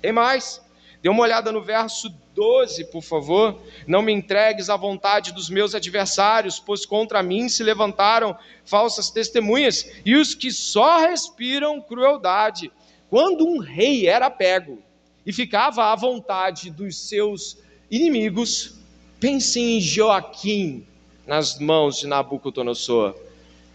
Tem 0.00 0.12
mais. 0.12 0.64
Dê 1.06 1.10
uma 1.10 1.22
olhada 1.22 1.52
no 1.52 1.62
verso 1.62 2.12
12, 2.34 2.86
por 2.86 3.00
favor. 3.00 3.62
Não 3.86 4.02
me 4.02 4.12
entregues 4.12 4.68
à 4.68 4.76
vontade 4.76 5.32
dos 5.32 5.48
meus 5.48 5.72
adversários, 5.72 6.58
pois 6.58 6.84
contra 6.84 7.22
mim 7.22 7.48
se 7.48 7.62
levantaram 7.62 8.36
falsas 8.64 9.08
testemunhas 9.08 9.88
e 10.04 10.16
os 10.16 10.34
que 10.34 10.50
só 10.50 10.98
respiram 10.98 11.80
crueldade. 11.80 12.72
Quando 13.08 13.46
um 13.46 13.60
rei 13.60 14.08
era 14.08 14.28
pego 14.28 14.82
e 15.24 15.32
ficava 15.32 15.92
à 15.92 15.94
vontade 15.94 16.72
dos 16.72 16.98
seus 16.98 17.56
inimigos, 17.88 18.74
pense 19.20 19.60
em 19.60 19.80
Joaquim 19.80 20.84
nas 21.24 21.56
mãos 21.60 22.00
de 22.00 22.08
Nabucodonosor. 22.08 23.14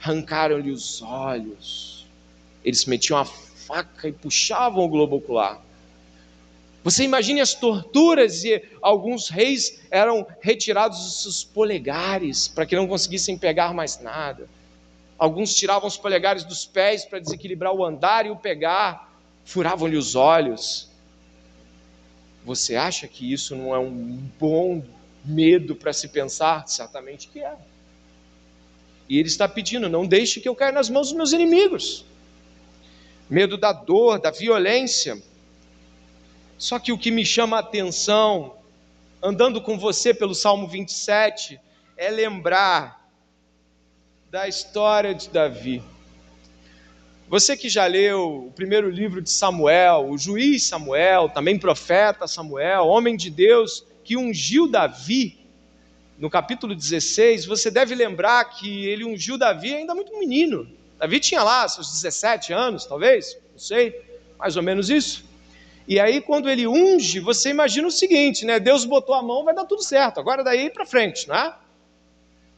Arrancaram-lhe 0.04 0.70
os 0.70 1.02
olhos, 1.02 2.06
eles 2.62 2.84
metiam 2.84 3.18
a 3.18 3.24
faca 3.24 4.10
e 4.10 4.12
puxavam 4.12 4.84
o 4.84 4.90
globo 4.90 5.16
ocular. 5.16 5.71
Você 6.84 7.04
imagine 7.04 7.42
as 7.42 7.54
torturas 7.54 8.44
e 8.44 8.62
alguns 8.82 9.30
reis 9.30 9.80
eram 9.92 10.26
retirados 10.42 11.04
dos 11.04 11.22
seus 11.22 11.44
polegares 11.44 12.48
para 12.48 12.66
que 12.66 12.76
não 12.76 12.88
conseguissem 12.88 13.38
pegar 13.38 13.74
mais 13.74 14.02
nada. 14.02 14.50
Alguns 15.18 15.54
tiravam 15.54 15.88
os 15.88 15.98
polegares 15.98 16.44
dos 16.44 16.66
pés 16.66 17.06
para 17.06 17.20
desequilibrar 17.20 17.74
o 17.74 17.86
andar 17.86 18.26
e 18.26 18.32
o 18.32 18.36
pegar, 18.36 19.14
furavam-lhe 19.46 19.96
os 19.96 20.16
olhos. 20.16 20.90
Você 22.44 22.76
acha 22.76 23.08
que 23.08 23.32
isso 23.32 23.56
não 23.56 23.76
é 23.76 23.78
um 23.78 24.20
bom 24.40 24.84
medo 25.24 25.76
para 25.76 25.94
se 25.94 26.08
pensar? 26.08 26.68
Certamente 26.68 27.28
que 27.28 27.40
é. 27.40 27.56
E 29.08 29.20
ele 29.20 29.28
está 29.28 29.48
pedindo: 29.48 29.88
não 29.88 30.08
deixe 30.08 30.42
que 30.42 30.50
eu 30.50 30.56
caia 30.56 30.72
nas 30.72 30.90
mãos 30.90 31.10
dos 31.10 31.16
meus 31.16 31.34
inimigos. 31.34 32.04
Medo 33.30 33.58
da 33.58 33.72
dor, 33.72 34.20
da 34.20 34.32
violência. 34.32 35.22
Só 36.62 36.78
que 36.78 36.92
o 36.92 36.98
que 36.98 37.10
me 37.10 37.26
chama 37.26 37.58
a 37.58 37.62
atenção, 37.62 38.54
andando 39.20 39.60
com 39.60 39.80
você 39.80 40.14
pelo 40.14 40.36
Salmo 40.36 40.68
27, 40.68 41.60
é 41.98 42.12
lembrar 42.12 43.10
da 44.30 44.48
história 44.48 45.16
de 45.16 45.28
Davi. 45.30 45.82
Você 47.28 47.58
que 47.58 47.68
já 47.68 47.88
leu 47.88 48.46
o 48.46 48.52
primeiro 48.52 48.92
livro 48.92 49.24
de 49.24 49.32
Samuel, 49.32 50.08
o 50.08 50.20
juiz 50.20 50.62
Samuel, 50.68 51.30
também 51.30 51.58
profeta 51.58 52.28
Samuel, 52.28 52.86
homem 52.86 53.18
de 53.18 53.32
Deus 53.32 53.84
que 54.04 54.16
ungiu 54.16 54.68
Davi, 54.68 55.40
no 56.20 56.30
capítulo 56.30 56.76
16, 56.76 57.44
você 57.46 57.72
deve 57.72 57.96
lembrar 57.96 58.46
que 58.46 58.86
ele 58.86 59.04
ungiu 59.04 59.36
Davi 59.36 59.74
ainda 59.74 59.96
muito 59.96 60.16
menino. 60.20 60.70
Davi 61.00 61.20
tinha 61.20 61.42
lá 61.42 61.68
seus 61.68 61.92
17 61.92 62.54
anos, 62.54 62.86
talvez, 62.86 63.36
não 63.52 63.58
sei, 63.58 64.00
mais 64.38 64.56
ou 64.56 64.62
menos 64.62 64.92
isso. 64.92 65.31
E 65.92 66.00
aí, 66.00 66.22
quando 66.22 66.50
ele 66.50 66.66
unge, 66.66 67.20
você 67.20 67.50
imagina 67.50 67.86
o 67.86 67.92
seguinte, 67.92 68.46
né? 68.46 68.62
Deus 68.62 68.86
botou 68.86 69.14
a 69.14 69.22
mão, 69.22 69.44
vai 69.44 69.54
dar 69.54 69.66
tudo 69.66 69.84
certo. 69.84 70.22
Agora 70.22 70.42
daí 70.42 70.70
para 70.70 70.86
frente, 70.86 71.28
não 71.28 71.36
é? 71.36 71.54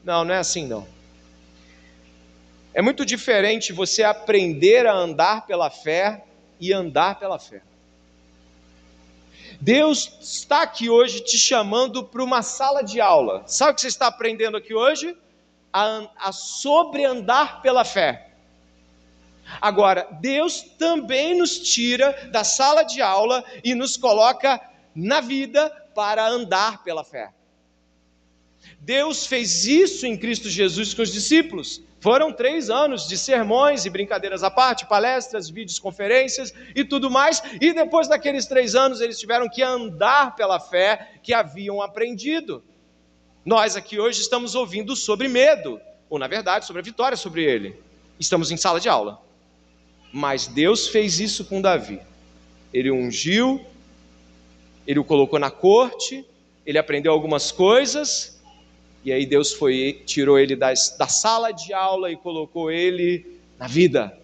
Não, 0.04 0.24
não 0.24 0.36
é 0.36 0.38
assim 0.38 0.67
não. 0.67 0.88
É 2.76 2.80
muito 2.80 3.04
diferente 3.04 3.74
você 3.74 4.04
aprender 4.04 4.86
a 4.86 4.93
andar 4.93 5.48
pela 5.48 5.72
fé 5.72 6.24
e 6.60 6.72
andar 6.72 7.17
pela 7.17 7.39
fé. 7.39 7.63
Deus 9.60 10.15
está 10.22 10.62
aqui 10.62 10.88
hoje 10.88 11.22
te 11.22 11.39
chamando 11.39 12.04
para 12.04 12.24
uma 12.24 12.43
sala 12.43 12.84
de 12.84 13.02
aula. 13.02 13.41
Sabe 13.48 13.72
o 13.72 13.76
que 13.76 13.82
você 13.82 13.88
está 13.88 14.06
aprendendo 14.06 14.58
aqui 14.58 14.76
hoje? 14.76 15.17
A, 15.74 16.08
a 16.17 16.32
sobreandar 16.32 17.63
pela 17.63 17.84
fé. 17.84 18.33
Agora, 19.62 20.08
Deus 20.22 20.62
também 20.78 21.38
nos 21.38 21.60
tira 21.60 22.30
da 22.32 22.44
sala 22.44 22.84
de 22.84 23.02
aula 23.02 23.44
e 23.64 23.76
nos 23.76 23.98
coloca 23.98 24.62
na 24.96 25.22
vida 25.22 25.70
para 25.96 26.28
andar 26.28 26.84
pela 26.84 27.04
fé. 27.04 27.32
Deus 28.80 29.26
fez 29.26 29.66
isso 29.66 30.06
em 30.06 30.18
Cristo 30.18 30.50
Jesus 30.50 30.94
com 30.94 31.02
os 31.02 31.12
discípulos. 31.12 31.82
Foram 32.00 32.34
três 32.34 32.70
anos 32.70 33.08
de 33.08 33.18
sermões 33.18 33.86
e 33.86 33.90
brincadeiras 33.90 34.44
à 34.44 34.52
parte, 34.52 34.86
palestras, 34.86 35.50
vídeos, 35.50 35.80
conferências 35.80 36.54
e 36.76 36.84
tudo 36.84 37.10
mais. 37.10 37.42
E 37.62 37.72
depois 37.72 38.10
daqueles 38.10 38.46
três 38.46 38.76
anos, 38.76 39.00
eles 39.00 39.18
tiveram 39.18 39.48
que 39.48 39.64
andar 39.64 40.36
pela 40.36 40.60
fé 40.60 41.14
que 41.24 41.34
haviam 41.34 41.82
aprendido. 41.82 42.62
Nós 43.46 43.78
aqui 43.78 44.00
hoje 44.00 44.20
estamos 44.20 44.54
ouvindo 44.54 44.98
sobre 44.98 45.30
medo, 45.30 45.80
ou 46.10 46.20
na 46.20 46.28
verdade, 46.28 46.66
sobre 46.66 46.82
a 46.82 46.84
vitória 46.84 47.16
sobre 47.16 47.44
ele. 47.44 47.82
Estamos 48.20 48.52
em 48.52 48.58
sala 48.58 48.82
de 48.82 48.90
aula. 48.90 49.22
Mas 50.13 50.45
Deus 50.45 50.88
fez 50.88 51.19
isso 51.19 51.43
com 51.43 51.60
Davi. 51.60 51.99
Ele 52.71 52.91
ungiu, 52.91 53.60
ele 54.86 54.99
o 54.99 55.04
colocou 55.04 55.39
na 55.39 55.49
corte, 55.49 56.23
ele 56.63 56.78
aprendeu 56.78 57.12
algumas 57.12 57.52
coisas, 57.52 58.39
e 59.04 59.12
aí 59.12 59.26
Deus 59.26 59.54
foi, 59.54 60.04
tirou 60.06 60.38
ele 60.38 60.56
das, 60.56 60.95
da 60.97 61.08
sala 61.08 61.52
de 61.52 61.73
aula 61.73 62.12
e 62.12 62.15
colocou 62.15 62.69
ele 62.69 63.26
na 63.58 63.65
vida. 63.65 64.15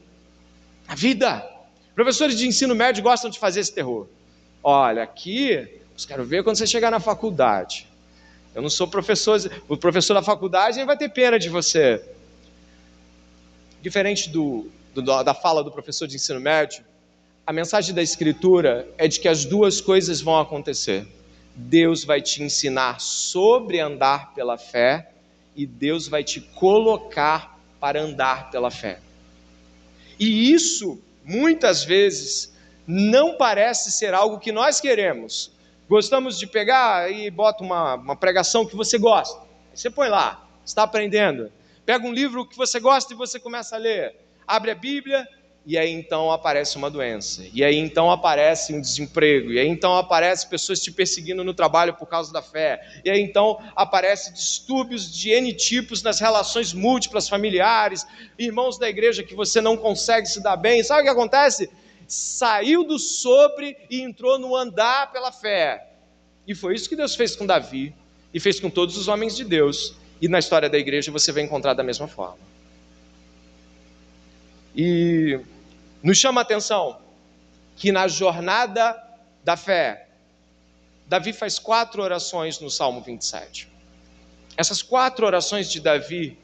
Na 0.88 0.94
vida. 0.94 1.44
Professores 1.96 2.38
de 2.38 2.48
ensino 2.48 2.76
médio 2.76 3.02
gostam 3.02 3.30
de 3.30 3.40
fazer 3.40 3.62
esse 3.62 3.74
terror. 3.74 4.08
Olha, 4.64 5.02
aqui, 5.02 5.50
eu 5.50 5.68
quero 6.08 6.24
ver 6.24 6.44
quando 6.44 6.58
você 6.58 6.68
chegar 6.68 6.92
na 6.92 7.00
faculdade. 7.00 7.88
Eu 8.54 8.62
não 8.62 8.70
sou 8.70 8.88
professor, 8.88 9.40
o 9.68 9.76
professor 9.76 10.14
da 10.14 10.22
faculdade 10.22 10.78
ele 10.78 10.86
vai 10.86 10.98
ter 10.98 11.10
pena 11.10 11.40
de 11.40 11.50
você. 11.50 12.00
Diferente 13.82 14.30
do, 14.30 14.70
do, 14.94 15.02
da 15.02 15.34
fala 15.34 15.64
do 15.64 15.72
professor 15.72 16.08
de 16.08 16.16
ensino 16.16 16.40
médio, 16.40 16.84
a 17.46 17.54
mensagem 17.54 17.96
da 17.96 18.02
Escritura 18.02 18.88
é 18.98 19.08
de 19.08 19.20
que 19.20 19.28
as 19.28 19.46
duas 19.46 19.82
coisas 19.82 20.22
vão 20.22 20.40
acontecer. 20.40 21.08
Deus 21.56 22.04
vai 22.04 22.22
te 22.22 22.44
ensinar 22.44 23.02
sobre 23.02 23.80
andar 23.80 24.34
pela 24.34 24.58
fé 24.58 25.12
e 25.56 25.66
Deus 25.66 26.08
vai 26.08 26.24
te 26.24 26.40
colocar 26.40 27.60
para 27.80 28.02
andar 28.02 28.52
pela 28.52 28.70
fé. 28.70 29.00
E 30.20 30.54
isso, 30.54 31.02
muitas 31.26 31.84
vezes, 31.84 32.54
não 32.86 33.36
parece 33.36 33.92
ser 33.92 34.14
algo 34.14 34.40
que 34.40 34.52
nós 34.52 34.80
queremos. 34.80 35.52
Gostamos 35.90 36.38
de 36.38 36.46
pegar 36.46 37.12
e 37.12 37.32
bota 37.32 37.64
uma, 37.64 37.96
uma 37.96 38.16
pregação 38.16 38.66
que 38.66 38.76
você 38.76 38.98
gosta. 38.98 39.42
Você 39.74 39.90
põe 39.90 40.08
lá, 40.08 40.48
está 40.64 40.84
aprendendo. 40.84 41.52
Pega 41.86 42.06
um 42.06 42.14
livro 42.14 42.46
que 42.46 42.56
você 42.56 42.80
gosta 42.80 43.14
e 43.14 43.18
você 43.18 43.40
começa 43.40 43.76
a 43.76 43.80
ler. 43.80 44.16
Abre 44.50 44.72
a 44.72 44.76
Bíblia 44.76 45.28
e 45.64 45.78
aí 45.78 45.92
então 45.92 46.32
aparece 46.32 46.76
uma 46.76 46.90
doença, 46.90 47.46
e 47.54 47.64
aí 47.64 47.78
então 47.78 48.10
aparece 48.10 48.74
um 48.74 48.82
desemprego, 48.82 49.52
e 49.52 49.60
aí 49.60 49.68
então 49.68 49.96
aparece 49.96 50.48
pessoas 50.48 50.80
te 50.80 50.92
perseguindo 50.92 51.44
no 51.44 51.54
trabalho 51.54 51.94
por 51.94 52.08
causa 52.08 52.34
da 52.34 52.42
fé, 52.42 52.82
e 53.06 53.12
aí 53.12 53.22
então 53.22 53.60
aparece 53.76 54.34
distúrbios 54.34 55.16
de 55.16 55.30
N 55.30 55.54
tipos 55.54 56.02
nas 56.02 56.20
relações 56.20 56.74
múltiplas 56.74 57.30
familiares, 57.30 58.08
irmãos 58.40 58.80
da 58.80 58.90
igreja 58.90 59.22
que 59.22 59.36
você 59.36 59.62
não 59.62 59.78
consegue 59.78 60.28
se 60.28 60.42
dar 60.42 60.56
bem, 60.56 60.82
sabe 60.82 61.02
o 61.02 61.04
que 61.04 61.10
acontece? 61.12 61.70
Saiu 62.08 62.84
do 62.84 62.98
sobre 62.98 63.78
e 63.92 64.02
entrou 64.02 64.40
no 64.40 64.56
andar 64.56 65.12
pela 65.12 65.32
fé. 65.32 65.92
E 66.48 66.56
foi 66.56 66.74
isso 66.74 66.90
que 66.90 66.96
Deus 66.96 67.14
fez 67.14 67.36
com 67.36 67.46
Davi 67.46 67.94
e 68.34 68.40
fez 68.40 68.60
com 68.60 68.72
todos 68.72 68.98
os 68.98 69.08
homens 69.08 69.38
de 69.38 69.44
Deus. 69.44 69.94
E 70.20 70.28
na 70.28 70.40
história 70.40 70.68
da 70.68 70.80
igreja 70.80 71.12
você 71.12 71.32
vai 71.32 71.44
encontrar 71.44 71.76
da 71.76 71.84
mesma 71.84 72.08
forma. 72.08 72.49
E 74.82 75.38
nos 76.02 76.18
chama 76.18 76.40
a 76.40 76.44
atenção 76.44 77.02
que 77.76 77.92
na 77.92 78.08
jornada 78.08 78.98
da 79.44 79.58
fé, 79.58 80.08
Davi 81.06 81.34
faz 81.34 81.60
quatro 81.60 82.02
orações 82.02 82.62
no 82.62 82.70
Salmo 82.70 83.02
27. 83.02 83.68
Essas 84.56 84.82
quatro 84.82 85.26
orações 85.26 85.70
de 85.70 85.82
Davi 85.82 86.38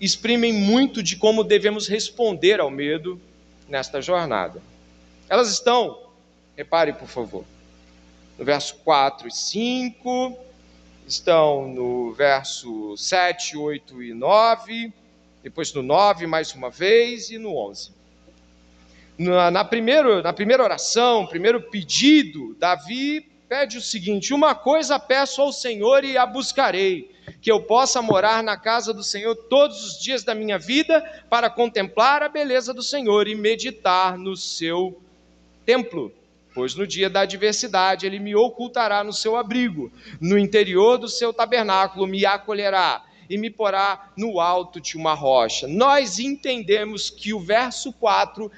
exprimem 0.00 0.54
muito 0.54 1.02
de 1.02 1.16
como 1.16 1.44
devemos 1.44 1.86
responder 1.86 2.60
ao 2.60 2.70
medo 2.70 3.20
nesta 3.68 4.00
jornada. 4.00 4.62
Elas 5.28 5.50
estão, 5.50 6.00
repare 6.56 6.94
por 6.94 7.08
favor, 7.08 7.44
no 8.38 8.44
verso 8.46 8.74
4 8.76 9.28
e 9.28 9.32
5, 9.32 10.38
estão 11.06 11.68
no 11.68 12.10
verso 12.14 12.96
7, 12.96 13.54
8 13.54 14.02
e 14.02 14.14
9 14.14 14.94
depois 15.42 15.72
no 15.72 15.82
9 15.82 16.26
mais 16.26 16.54
uma 16.54 16.70
vez 16.70 17.30
e 17.30 17.38
no 17.38 17.56
11. 17.56 17.92
Na, 19.18 19.50
na, 19.50 19.64
primeiro, 19.64 20.22
na 20.22 20.32
primeira 20.32 20.62
oração, 20.62 21.26
primeiro 21.26 21.60
pedido, 21.60 22.54
Davi 22.58 23.26
pede 23.48 23.78
o 23.78 23.82
seguinte: 23.82 24.32
Uma 24.32 24.54
coisa 24.54 24.98
peço 24.98 25.42
ao 25.42 25.52
Senhor 25.52 26.04
e 26.04 26.16
a 26.16 26.24
buscarei, 26.24 27.10
que 27.40 27.50
eu 27.50 27.60
possa 27.60 28.00
morar 28.00 28.42
na 28.42 28.56
casa 28.56 28.94
do 28.94 29.02
Senhor 29.02 29.34
todos 29.34 29.84
os 29.84 30.00
dias 30.00 30.22
da 30.22 30.34
minha 30.34 30.58
vida, 30.58 31.00
para 31.28 31.50
contemplar 31.50 32.22
a 32.22 32.28
beleza 32.28 32.72
do 32.72 32.82
Senhor 32.82 33.26
e 33.26 33.34
meditar 33.34 34.16
no 34.16 34.36
seu 34.36 35.00
templo. 35.66 36.12
Pois 36.54 36.74
no 36.74 36.86
dia 36.86 37.10
da 37.10 37.20
adversidade 37.20 38.06
ele 38.06 38.18
me 38.18 38.34
ocultará 38.34 39.04
no 39.04 39.12
seu 39.12 39.36
abrigo, 39.36 39.92
no 40.20 40.38
interior 40.38 40.96
do 40.98 41.08
seu 41.08 41.32
tabernáculo 41.32 42.06
me 42.06 42.24
acolherá 42.24 43.04
e 43.28 43.36
me 43.36 43.50
porá 43.50 44.10
no 44.16 44.40
alto 44.40 44.80
de 44.80 44.96
uma 44.96 45.14
rocha. 45.14 45.66
Nós 45.66 46.18
entendemos 46.18 47.10
que 47.10 47.34
o 47.34 47.40
verso 47.40 47.92
4 47.92 48.50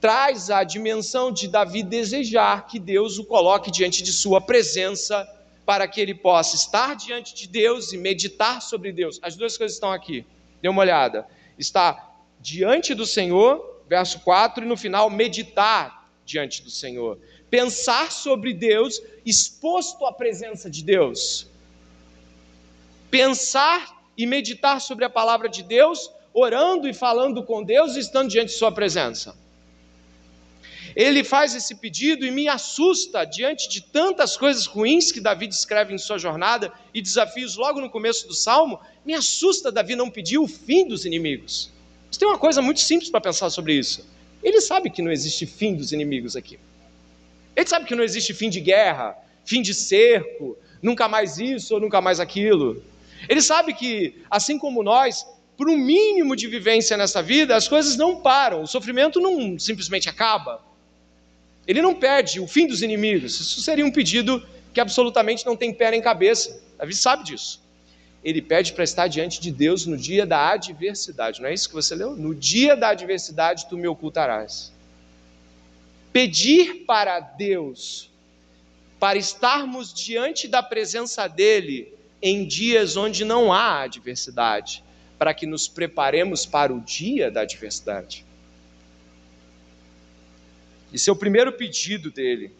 traz 0.00 0.50
a 0.50 0.64
dimensão 0.64 1.30
de 1.30 1.46
Davi 1.46 1.82
desejar 1.82 2.66
que 2.66 2.78
Deus 2.78 3.18
o 3.18 3.24
coloque 3.24 3.70
diante 3.70 4.02
de 4.02 4.12
sua 4.12 4.40
presença, 4.40 5.26
para 5.64 5.86
que 5.86 6.00
ele 6.00 6.12
possa 6.12 6.56
estar 6.56 6.96
diante 6.96 7.34
de 7.34 7.46
Deus 7.46 7.92
e 7.92 7.96
meditar 7.96 8.60
sobre 8.60 8.90
Deus. 8.90 9.20
As 9.22 9.36
duas 9.36 9.56
coisas 9.56 9.76
estão 9.76 9.92
aqui. 9.92 10.26
Dê 10.60 10.68
uma 10.68 10.80
olhada. 10.82 11.24
Está 11.56 12.16
diante 12.40 12.94
do 12.94 13.06
Senhor, 13.06 13.80
verso 13.88 14.18
4, 14.20 14.64
e 14.64 14.66
no 14.66 14.76
final, 14.76 15.08
meditar 15.08 16.10
diante 16.26 16.62
do 16.62 16.70
Senhor. 16.70 17.16
Pensar 17.48 18.10
sobre 18.10 18.52
Deus, 18.52 19.00
exposto 19.24 20.04
à 20.04 20.12
presença 20.12 20.68
de 20.68 20.82
Deus. 20.82 21.46
Pensar 23.08 24.01
e 24.16 24.26
meditar 24.26 24.80
sobre 24.80 25.04
a 25.04 25.10
palavra 25.10 25.48
de 25.48 25.62
Deus, 25.62 26.10
orando 26.32 26.88
e 26.88 26.94
falando 26.94 27.42
com 27.42 27.62
Deus, 27.62 27.96
estando 27.96 28.28
diante 28.28 28.48
de 28.48 28.58
Sua 28.58 28.72
presença. 28.72 29.34
Ele 30.94 31.24
faz 31.24 31.54
esse 31.54 31.74
pedido 31.74 32.26
e 32.26 32.30
me 32.30 32.48
assusta 32.48 33.24
diante 33.24 33.68
de 33.68 33.80
tantas 33.80 34.36
coisas 34.36 34.66
ruins 34.66 35.10
que 35.10 35.20
Davi 35.20 35.46
descreve 35.46 35.94
em 35.94 35.98
sua 35.98 36.18
jornada 36.18 36.72
e 36.92 37.00
desafios 37.00 37.56
logo 37.56 37.80
no 37.80 37.88
começo 37.88 38.28
do 38.28 38.34
salmo. 38.34 38.78
Me 39.04 39.14
assusta 39.14 39.72
Davi 39.72 39.96
não 39.96 40.10
pedir 40.10 40.38
o 40.38 40.46
fim 40.46 40.86
dos 40.86 41.04
inimigos. 41.04 41.70
Mas 42.08 42.18
tem 42.18 42.28
uma 42.28 42.38
coisa 42.38 42.60
muito 42.60 42.80
simples 42.80 43.10
para 43.10 43.20
pensar 43.20 43.48
sobre 43.48 43.74
isso. 43.74 44.06
Ele 44.42 44.60
sabe 44.60 44.90
que 44.90 45.00
não 45.00 45.10
existe 45.10 45.46
fim 45.46 45.74
dos 45.74 45.92
inimigos 45.92 46.36
aqui. 46.36 46.58
Ele 47.56 47.66
sabe 47.66 47.86
que 47.86 47.94
não 47.94 48.04
existe 48.04 48.34
fim 48.34 48.50
de 48.50 48.60
guerra, 48.60 49.16
fim 49.44 49.62
de 49.62 49.72
cerco, 49.72 50.58
nunca 50.82 51.08
mais 51.08 51.38
isso 51.38 51.74
ou 51.74 51.80
nunca 51.80 52.00
mais 52.00 52.20
aquilo. 52.20 52.82
Ele 53.32 53.40
sabe 53.40 53.72
que, 53.72 54.22
assim 54.30 54.58
como 54.58 54.82
nós, 54.82 55.26
por 55.56 55.66
um 55.66 55.78
mínimo 55.78 56.36
de 56.36 56.46
vivência 56.46 56.98
nessa 56.98 57.22
vida, 57.22 57.56
as 57.56 57.66
coisas 57.66 57.96
não 57.96 58.20
param, 58.20 58.60
o 58.62 58.66
sofrimento 58.66 59.18
não 59.20 59.58
simplesmente 59.58 60.06
acaba. 60.06 60.62
Ele 61.66 61.80
não 61.80 61.94
pede 61.94 62.40
o 62.40 62.46
fim 62.46 62.66
dos 62.66 62.82
inimigos. 62.82 63.40
Isso 63.40 63.62
seria 63.62 63.86
um 63.86 63.90
pedido 63.90 64.46
que 64.74 64.78
absolutamente 64.82 65.46
não 65.46 65.56
tem 65.56 65.72
pé 65.72 65.92
nem 65.92 66.02
cabeça. 66.02 66.62
Davi 66.76 66.94
sabe 66.94 67.24
disso. 67.24 67.62
Ele 68.22 68.42
pede 68.42 68.74
para 68.74 68.84
estar 68.84 69.08
diante 69.08 69.40
de 69.40 69.50
Deus 69.50 69.86
no 69.86 69.96
dia 69.96 70.26
da 70.26 70.50
adversidade. 70.50 71.40
Não 71.40 71.48
é 71.48 71.54
isso 71.54 71.70
que 71.70 71.74
você 71.74 71.94
leu? 71.94 72.14
No 72.14 72.34
dia 72.34 72.76
da 72.76 72.90
adversidade 72.90 73.66
tu 73.66 73.78
me 73.78 73.88
ocultarás. 73.88 74.70
Pedir 76.12 76.84
para 76.84 77.18
Deus, 77.18 78.10
para 79.00 79.18
estarmos 79.18 79.90
diante 79.94 80.46
da 80.46 80.62
presença 80.62 81.26
dEle 81.26 82.01
em 82.22 82.46
dias 82.46 82.96
onde 82.96 83.24
não 83.24 83.52
há 83.52 83.82
adversidade, 83.82 84.84
para 85.18 85.34
que 85.34 85.44
nos 85.44 85.66
preparemos 85.66 86.46
para 86.46 86.72
o 86.72 86.80
dia 86.80 87.30
da 87.30 87.40
adversidade. 87.42 88.24
Esse 90.92 91.10
é 91.10 91.12
o 91.12 91.16
primeiro 91.16 91.52
pedido 91.52 92.10
dele. 92.10 92.52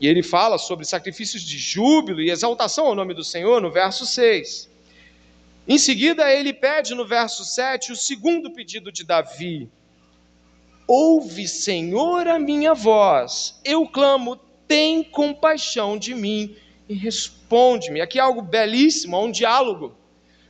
E 0.00 0.08
ele 0.08 0.22
fala 0.22 0.58
sobre 0.58 0.84
sacrifícios 0.84 1.42
de 1.42 1.56
júbilo 1.56 2.20
e 2.20 2.30
exaltação 2.30 2.86
ao 2.86 2.94
nome 2.94 3.14
do 3.14 3.22
Senhor 3.22 3.60
no 3.60 3.70
verso 3.70 4.04
6. 4.04 4.68
Em 5.68 5.78
seguida, 5.78 6.30
ele 6.32 6.52
pede 6.52 6.94
no 6.94 7.06
verso 7.06 7.44
7 7.44 7.92
o 7.92 7.96
segundo 7.96 8.50
pedido 8.50 8.90
de 8.90 9.04
Davi: 9.04 9.70
Ouve, 10.86 11.46
Senhor, 11.46 12.26
a 12.26 12.38
minha 12.38 12.74
voz, 12.74 13.58
eu 13.64 13.86
clamo, 13.86 14.36
tem 14.66 15.02
compaixão 15.04 15.96
de 15.96 16.14
mim 16.14 16.56
e 16.88 16.94
responde-me. 16.94 18.00
Aqui 18.00 18.18
é 18.18 18.22
algo 18.22 18.42
belíssimo, 18.42 19.16
é 19.16 19.18
um 19.18 19.30
diálogo, 19.30 19.96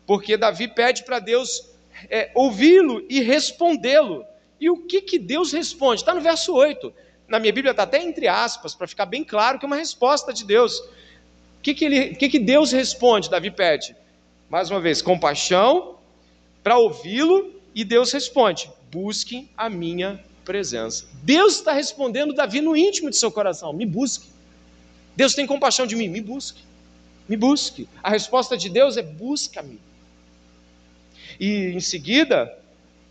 porque 0.06 0.36
Davi 0.36 0.68
pede 0.68 1.04
para 1.04 1.18
Deus 1.18 1.70
é, 2.10 2.30
ouvi-lo 2.34 3.04
e 3.08 3.20
respondê-lo. 3.20 4.24
E 4.60 4.70
o 4.70 4.78
que, 4.78 5.00
que 5.00 5.18
Deus 5.18 5.52
responde? 5.52 6.00
Está 6.00 6.14
no 6.14 6.20
verso 6.20 6.54
8. 6.54 6.92
Na 7.28 7.38
minha 7.38 7.52
Bíblia 7.52 7.70
está 7.70 7.84
até 7.84 8.02
entre 8.02 8.28
aspas, 8.28 8.74
para 8.74 8.86
ficar 8.86 9.06
bem 9.06 9.24
claro 9.24 9.58
que 9.58 9.64
é 9.64 9.68
uma 9.68 9.76
resposta 9.76 10.32
de 10.32 10.44
Deus. 10.44 10.78
O 10.78 11.60
que, 11.62 11.74
que, 11.74 11.84
ele, 11.84 12.14
que, 12.14 12.28
que 12.28 12.38
Deus 12.38 12.72
responde? 12.72 13.30
Davi 13.30 13.50
pede. 13.50 13.96
Mais 14.48 14.70
uma 14.70 14.80
vez, 14.80 15.00
compaixão 15.00 15.98
para 16.62 16.78
ouvi-lo, 16.78 17.54
e 17.74 17.84
Deus 17.84 18.12
responde: 18.12 18.70
busquem 18.90 19.50
a 19.56 19.68
minha 19.68 20.22
presença. 20.44 21.06
Deus 21.22 21.56
está 21.56 21.72
respondendo 21.72 22.32
Davi 22.32 22.60
no 22.60 22.76
íntimo 22.76 23.10
de 23.10 23.16
seu 23.16 23.32
coração: 23.32 23.72
me 23.72 23.84
busque. 23.84 24.33
Deus 25.16 25.34
tem 25.34 25.46
compaixão 25.46 25.86
de 25.86 25.96
mim, 25.96 26.08
me 26.08 26.20
busque. 26.20 26.62
Me 27.28 27.36
busque. 27.36 27.88
A 28.02 28.10
resposta 28.10 28.56
de 28.56 28.68
Deus 28.68 28.96
é: 28.96 29.02
busca-me. 29.02 29.80
E 31.38 31.72
em 31.74 31.80
seguida, 31.80 32.56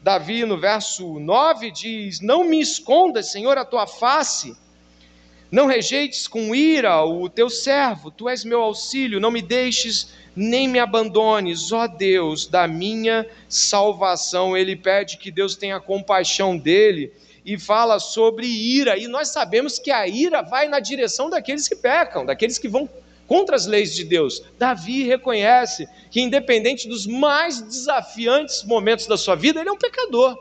Davi, 0.01 0.45
no 0.45 0.59
verso 0.59 1.19
9, 1.19 1.71
diz: 1.71 2.19
Não 2.19 2.43
me 2.43 2.61
escondas, 2.61 3.31
Senhor, 3.31 3.57
a 3.57 3.65
tua 3.65 3.87
face, 3.87 4.55
não 5.51 5.65
rejeites 5.65 6.27
com 6.27 6.53
ira 6.53 7.05
o 7.05 7.29
teu 7.29 7.49
servo, 7.49 8.11
tu 8.11 8.27
és 8.27 8.43
meu 8.43 8.61
auxílio, 8.61 9.19
não 9.19 9.31
me 9.31 9.41
deixes 9.41 10.09
nem 10.35 10.67
me 10.67 10.79
abandones, 10.79 11.71
ó 11.71 11.87
Deus, 11.87 12.47
da 12.47 12.67
minha 12.67 13.27
salvação. 13.47 14.57
Ele 14.57 14.75
pede 14.75 15.17
que 15.17 15.29
Deus 15.29 15.55
tenha 15.55 15.79
compaixão 15.79 16.57
dele 16.57 17.13
e 17.45 17.57
fala 17.57 17.99
sobre 17.99 18.47
ira, 18.47 18.97
e 18.97 19.07
nós 19.07 19.29
sabemos 19.29 19.77
que 19.77 19.91
a 19.91 20.07
ira 20.07 20.41
vai 20.41 20.67
na 20.67 20.79
direção 20.79 21.29
daqueles 21.29 21.67
que 21.67 21.75
pecam, 21.75 22.25
daqueles 22.25 22.57
que 22.57 22.69
vão 22.69 22.89
contra 23.27 23.55
as 23.55 23.65
leis 23.65 23.93
de 23.93 24.03
Deus. 24.03 24.43
Davi 24.57 25.03
reconhece 25.03 25.87
que, 26.11 26.21
independente 26.21 26.87
dos 26.87 27.05
mais 27.05 27.61
desafiantes 27.61 28.63
momentos 28.63 29.07
da 29.07 29.17
sua 29.17 29.35
vida, 29.35 29.59
ele 29.59 29.69
é 29.69 29.71
um 29.71 29.77
pecador. 29.77 30.37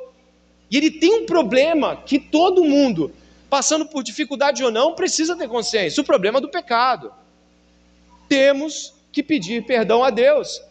E 0.71 0.77
ele 0.77 0.91
tem 0.91 1.23
um 1.23 1.27
problema 1.27 1.97
que 1.97 2.19
todo 2.19 2.65
mundo, 2.65 3.13
passando 3.51 3.87
por 3.87 4.03
dificuldade 4.03 4.65
ou 4.65 4.71
não, 4.71 4.95
precisa 4.95 5.37
ter 5.37 5.49
consciência: 5.49 6.01
o 6.01 6.05
problema 6.05 6.41
do 6.41 6.49
pecado. 6.49 7.13
Temos 8.29 8.95
que 9.13 9.23
pedir 9.23 9.65
perdão 9.67 10.03
a 10.03 10.11
Deus. 10.11 10.63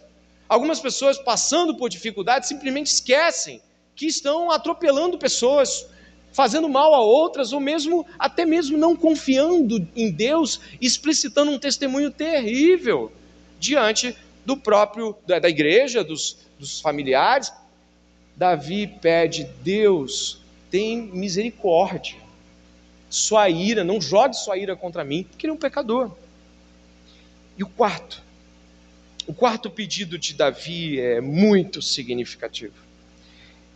Algumas 0.50 0.80
pessoas, 0.80 1.18
passando 1.18 1.76
por 1.76 1.90
dificuldade, 1.90 2.48
simplesmente 2.48 2.88
esquecem 2.88 3.62
que 3.96 4.08
estão 4.08 4.52
atropelando 4.52 5.18
pessoas, 5.18 5.88
fazendo 6.32 6.70
mal 6.70 6.94
a 6.94 7.02
outras, 7.02 7.54
ou 7.54 7.60
mesmo 7.60 8.06
até 8.18 8.46
mesmo 8.46 8.78
não 8.78 8.96
confiando 8.96 9.86
em 9.96 10.10
Deus, 10.10 10.62
explicitando 10.80 11.52
um 11.52 11.60
testemunho 11.60 12.12
terrível 12.12 13.12
diante 13.60 14.16
do 14.46 14.58
próprio 14.58 15.16
da, 15.26 15.40
da 15.40 15.50
igreja, 15.50 16.04
dos, 16.04 16.38
dos 16.58 16.80
familiares. 16.80 17.52
Davi 18.36 18.88
pede: 18.88 19.44
Deus, 19.64 20.42
tem 20.70 21.02
misericórdia. 21.02 22.20
Sua 23.10 23.50
ira, 23.50 23.84
não 23.84 24.00
jogue 24.00 24.36
sua 24.36 24.58
ira 24.58 24.76
contra 24.76 25.04
mim, 25.04 25.24
porque 25.24 25.46
ele 25.46 25.52
é 25.52 25.54
um 25.54 25.60
pecador. 25.60 26.12
E 27.58 27.64
o 27.64 27.68
quarto, 27.68 28.24
o 29.28 29.34
quarto 29.34 29.70
pedido 29.70 30.18
de 30.18 30.34
Davi 30.34 31.00
é 31.00 31.20
muito 31.20 31.82
significativo. 31.82 32.74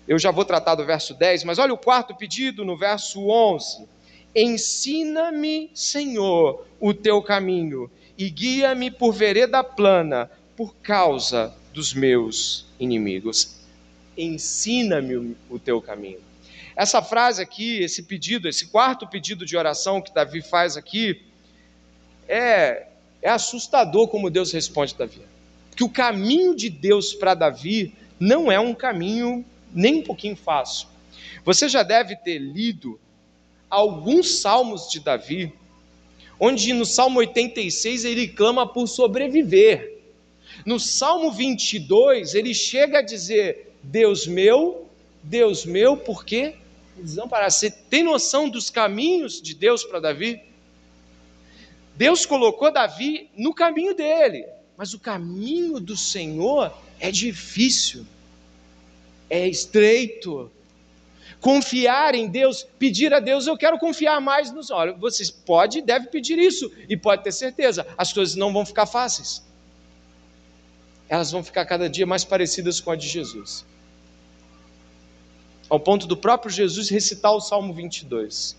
Eu 0.08 0.20
já 0.20 0.30
vou 0.30 0.46
tratar 0.46 0.76
do 0.76 0.86
verso 0.86 1.14
10, 1.14 1.44
mas 1.44 1.58
olha 1.58 1.74
o 1.74 1.78
quarto 1.78 2.16
pedido 2.16 2.64
no 2.64 2.78
verso 2.78 3.28
11. 3.28 3.88
Ensina-me, 4.36 5.72
Senhor, 5.74 6.66
o 6.80 6.94
teu 6.94 7.22
caminho 7.24 7.90
e 8.18 8.30
guia-me 8.30 8.92
por 8.92 9.14
vereda 9.14 9.64
plana 9.64 10.30
por 10.56 10.76
causa 10.76 11.54
dos 11.74 11.94
meus 11.94 12.66
inimigos. 12.80 13.56
Ensina-me 14.18 15.36
o 15.50 15.58
teu 15.58 15.82
caminho. 15.82 16.20
Essa 16.76 17.02
frase 17.02 17.42
aqui, 17.42 17.80
esse 17.80 18.04
pedido, 18.04 18.48
esse 18.48 18.68
quarto 18.68 19.08
pedido 19.08 19.46
de 19.46 19.58
oração 19.58 20.02
que 20.02 20.14
Davi 20.14 20.42
faz 20.42 20.78
aqui, 20.78 21.22
é, 22.28 22.88
é 23.22 23.30
assustador 23.30 24.08
como 24.08 24.30
Deus 24.30 24.52
responde 24.52 24.96
Davi. 24.96 25.22
Porque 25.70 25.84
o 25.84 25.90
caminho 25.90 26.56
de 26.56 26.70
Deus 26.70 27.14
para 27.14 27.34
Davi 27.34 27.94
não 28.20 28.52
é 28.52 28.60
um 28.60 28.74
caminho 28.74 29.44
nem 29.76 29.96
um 29.96 30.04
pouquinho 30.04 30.36
fácil. 30.36 30.88
Você 31.44 31.70
já 31.70 31.84
deve 31.84 32.16
ter 32.16 32.40
lido 32.40 33.00
alguns 33.70 34.40
salmos 34.40 34.90
de 34.90 35.00
Davi, 35.00 35.54
onde 36.40 36.74
no 36.74 36.86
Salmo 36.86 37.20
86 37.20 38.06
ele 38.06 38.28
clama 38.28 38.68
por 38.68 38.88
sobreviver. 38.88 40.02
No 40.66 40.80
Salmo 40.80 41.32
22 41.32 42.34
ele 42.34 42.54
chega 42.54 43.00
a 43.00 43.02
dizer: 43.02 43.76
Deus 43.84 44.26
meu, 44.26 44.88
Deus 45.22 45.66
meu, 45.66 45.98
por 45.98 46.26
quê? 46.26 46.56
Desamparar. 46.98 47.52
Você 47.52 47.70
tem 47.70 48.04
noção 48.04 48.50
dos 48.50 48.70
caminhos 48.70 49.42
de 49.42 49.54
Deus 49.54 49.84
para 49.84 50.00
Davi? 50.00 50.42
Deus 51.96 52.26
colocou 52.26 52.72
Davi 52.72 53.30
no 53.38 53.54
caminho 53.54 53.94
dele, 53.94 54.46
mas 54.78 54.94
o 54.94 55.00
caminho 55.00 55.80
do 55.80 55.96
Senhor 55.96 56.74
é 57.00 57.12
difícil, 57.12 58.06
é 59.30 59.48
estreito. 59.48 60.52
Confiar 61.40 62.16
em 62.16 62.28
Deus, 62.28 62.66
pedir 62.80 63.14
a 63.14 63.20
Deus, 63.20 63.46
eu 63.46 63.58
quero 63.58 63.78
confiar 63.78 64.20
mais 64.20 64.52
nos. 64.52 64.72
Olha, 64.72 64.94
vocês 64.94 65.30
pode 65.30 65.80
e 65.80 65.82
deve 65.82 66.08
pedir 66.08 66.40
isso, 66.40 66.72
e 66.90 66.98
pode 66.98 67.24
ter 67.24 67.32
certeza, 67.32 67.86
as 67.98 68.12
coisas 68.12 68.36
não 68.36 68.52
vão 68.52 68.66
ficar 68.66 68.86
fáceis. 68.86 69.44
Elas 71.08 71.32
vão 71.32 71.44
ficar 71.44 71.66
cada 71.66 71.88
dia 71.88 72.06
mais 72.06 72.24
parecidas 72.24 72.80
com 72.82 72.90
a 72.90 72.96
de 72.96 73.08
Jesus. 73.08 73.66
Ao 75.70 75.80
ponto 75.80 76.08
do 76.08 76.18
próprio 76.18 76.52
Jesus 76.52 76.90
recitar 76.90 77.32
o 77.34 77.42
Salmo 77.42 77.74
22 77.74 78.56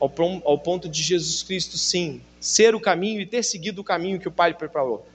ao, 0.00 0.12
ao 0.44 0.58
ponto 0.58 0.88
de 0.88 1.02
Jesus 1.02 1.42
Cristo, 1.42 1.76
sim, 1.76 2.22
ser 2.40 2.74
o 2.74 2.80
caminho 2.80 3.20
e 3.20 3.26
ter 3.26 3.42
seguido 3.42 3.82
o 3.82 3.84
caminho 3.84 4.18
que 4.18 4.26
o 4.26 4.32
Pai 4.32 4.54
preparou. 4.54 5.06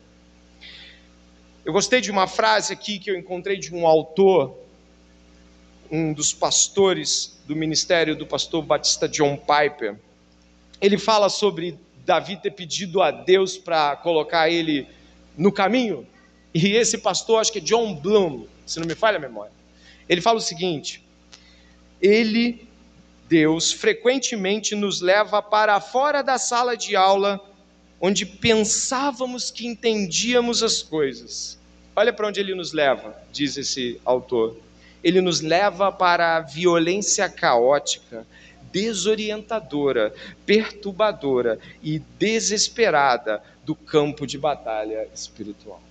Eu 1.66 1.74
gostei 1.74 2.00
de 2.00 2.12
uma 2.12 2.28
frase 2.28 2.72
aqui 2.72 3.00
que 3.00 3.10
eu 3.10 3.18
encontrei 3.18 3.58
de 3.58 3.74
um 3.74 3.88
autor, 3.88 4.56
um 5.90 6.14
dos 6.14 6.32
pastores 6.32 7.40
do 7.48 7.56
ministério 7.56 8.16
do 8.16 8.28
pastor 8.28 8.62
Batista 8.62 9.10
John 9.10 9.36
Piper. 9.36 9.96
Ele 10.80 10.96
fala 10.96 11.28
sobre 11.28 11.80
Davi 12.06 12.38
ter 12.38 12.52
pedido 12.52 13.02
a 13.02 13.10
Deus 13.10 13.58
para 13.58 13.96
colocar 13.96 14.48
ele 14.48 14.88
no 15.36 15.52
caminho. 15.52 16.06
E 16.54 16.74
esse 16.74 17.00
pastor, 17.00 17.42
acho 17.42 17.52
que 17.52 17.58
é 17.58 17.62
John 17.62 17.96
Bloom, 17.96 18.46
se 18.64 18.80
não 18.80 18.86
me 18.86 18.94
falha 18.94 19.18
a 19.18 19.20
memória. 19.20 19.52
Ele 20.08 20.22
fala 20.22 20.38
o 20.38 20.42
seguinte: 20.42 21.04
ele 22.00 22.68
Deus 23.28 23.72
frequentemente 23.72 24.76
nos 24.76 25.02
leva 25.02 25.42
para 25.42 25.82
fora 25.82 26.22
da 26.22 26.38
sala 26.38 26.78
de 26.78 26.96
aula, 26.96 27.44
onde 28.06 28.24
pensávamos 28.24 29.50
que 29.50 29.66
entendíamos 29.66 30.62
as 30.62 30.84
coisas. 30.84 31.58
Olha 31.96 32.14
para 32.14 32.28
onde 32.28 32.40
ele 32.40 32.54
nos 32.54 32.72
leva, 32.72 33.20
diz 33.32 33.58
esse 33.58 34.00
autor. 34.06 34.56
Ele 35.04 35.22
nos 35.22 35.42
leva 35.42 35.92
para 35.92 36.38
a 36.38 36.40
violência 36.40 37.28
caótica, 37.28 38.24
desorientadora, 38.72 40.14
perturbadora 40.46 41.58
e 41.82 41.98
desesperada 42.20 43.42
do 43.66 43.74
campo 43.74 44.28
de 44.28 44.38
batalha 44.38 45.08
espiritual. 45.12 45.82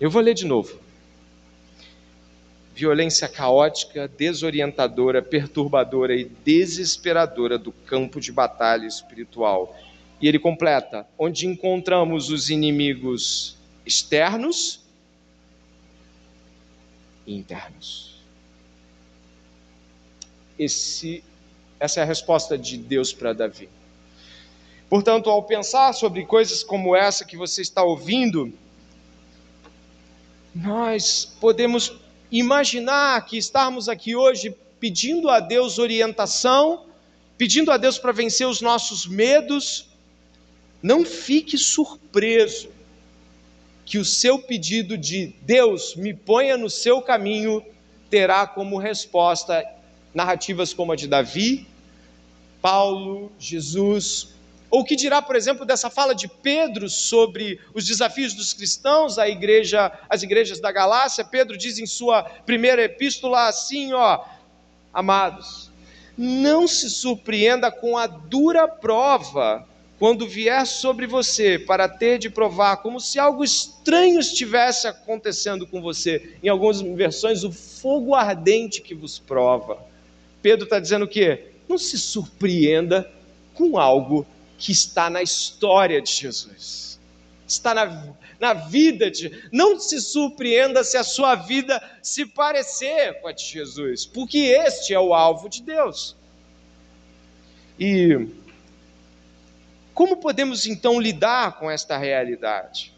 Eu 0.00 0.08
vou 0.08 0.22
ler 0.22 0.34
de 0.34 0.46
novo 0.46 0.78
violência 2.74 3.28
caótica, 3.28 4.08
desorientadora, 4.08 5.20
perturbadora 5.20 6.14
e 6.14 6.24
desesperadora 6.24 7.58
do 7.58 7.70
campo 7.70 8.20
de 8.20 8.32
batalha 8.32 8.86
espiritual. 8.86 9.76
E 10.22 10.28
ele 10.28 10.38
completa: 10.38 11.04
onde 11.18 11.48
encontramos 11.48 12.30
os 12.30 12.48
inimigos 12.48 13.56
externos 13.84 14.80
e 17.26 17.34
internos. 17.34 18.12
Esse, 20.56 21.24
essa 21.80 21.98
é 21.98 22.02
a 22.04 22.06
resposta 22.06 22.56
de 22.56 22.76
Deus 22.78 23.12
para 23.12 23.32
Davi. 23.32 23.68
Portanto, 24.88 25.28
ao 25.28 25.42
pensar 25.42 25.92
sobre 25.92 26.24
coisas 26.24 26.62
como 26.62 26.94
essa 26.94 27.24
que 27.24 27.36
você 27.36 27.62
está 27.62 27.82
ouvindo, 27.82 28.52
nós 30.54 31.36
podemos 31.40 31.94
imaginar 32.30 33.24
que 33.24 33.36
estarmos 33.38 33.88
aqui 33.88 34.14
hoje 34.14 34.54
pedindo 34.78 35.30
a 35.30 35.40
Deus 35.40 35.78
orientação, 35.78 36.84
pedindo 37.38 37.72
a 37.72 37.76
Deus 37.76 37.98
para 37.98 38.12
vencer 38.12 38.46
os 38.46 38.60
nossos 38.60 39.06
medos, 39.06 39.91
não 40.82 41.04
fique 41.04 41.56
surpreso 41.56 42.70
que 43.84 43.98
o 43.98 44.04
seu 44.04 44.38
pedido 44.38 44.98
de 44.98 45.34
Deus 45.42 45.94
me 45.94 46.14
ponha 46.14 46.56
no 46.56 46.68
seu 46.68 47.00
caminho 47.00 47.64
terá 48.10 48.46
como 48.46 48.78
resposta 48.78 49.64
narrativas 50.12 50.74
como 50.74 50.92
a 50.92 50.96
de 50.96 51.06
Davi, 51.06 51.66
Paulo, 52.60 53.32
Jesus, 53.38 54.34
ou 54.70 54.84
que 54.84 54.96
dirá, 54.96 55.20
por 55.20 55.36
exemplo, 55.36 55.66
dessa 55.66 55.90
fala 55.90 56.14
de 56.14 56.26
Pedro 56.26 56.88
sobre 56.88 57.60
os 57.74 57.86
desafios 57.86 58.32
dos 58.32 58.54
cristãos, 58.54 59.18
a 59.18 59.28
igreja, 59.28 59.92
as 60.08 60.22
igrejas 60.22 60.60
da 60.60 60.72
Galácia? 60.72 61.24
Pedro 61.24 61.58
diz 61.58 61.78
em 61.78 61.86
sua 61.86 62.22
primeira 62.22 62.82
epístola 62.82 63.48
assim, 63.48 63.92
ó, 63.92 64.24
amados, 64.92 65.70
não 66.16 66.66
se 66.66 66.88
surpreenda 66.88 67.70
com 67.70 67.98
a 67.98 68.06
dura 68.06 68.66
prova 68.66 69.68
quando 70.02 70.26
vier 70.26 70.66
sobre 70.66 71.06
você 71.06 71.60
para 71.60 71.88
ter 71.88 72.18
de 72.18 72.28
provar, 72.28 72.78
como 72.78 72.98
se 72.98 73.20
algo 73.20 73.44
estranho 73.44 74.18
estivesse 74.18 74.88
acontecendo 74.88 75.64
com 75.64 75.80
você. 75.80 76.34
Em 76.42 76.48
algumas 76.48 76.80
versões, 76.80 77.44
o 77.44 77.52
fogo 77.52 78.12
ardente 78.12 78.82
que 78.82 78.96
vos 78.96 79.20
prova. 79.20 79.78
Pedro 80.42 80.64
está 80.64 80.80
dizendo 80.80 81.04
o 81.04 81.08
quê? 81.08 81.52
Não 81.68 81.78
se 81.78 81.96
surpreenda 81.96 83.08
com 83.54 83.78
algo 83.78 84.26
que 84.58 84.72
está 84.72 85.08
na 85.08 85.22
história 85.22 86.02
de 86.02 86.10
Jesus, 86.10 86.98
está 87.46 87.72
na, 87.72 88.12
na 88.40 88.54
vida 88.54 89.08
de. 89.08 89.30
Não 89.52 89.78
se 89.78 90.00
surpreenda 90.00 90.82
se 90.82 90.96
a 90.96 91.04
sua 91.04 91.36
vida 91.36 91.80
se 92.02 92.26
parecer 92.26 93.20
com 93.20 93.28
a 93.28 93.32
de 93.32 93.44
Jesus, 93.44 94.04
porque 94.04 94.38
este 94.38 94.92
é 94.92 94.98
o 94.98 95.14
alvo 95.14 95.48
de 95.48 95.62
Deus. 95.62 96.16
E 97.78 98.41
como 99.94 100.16
podemos 100.16 100.66
então 100.66 101.00
lidar 101.00 101.58
com 101.58 101.70
esta 101.70 101.96
realidade? 101.98 102.92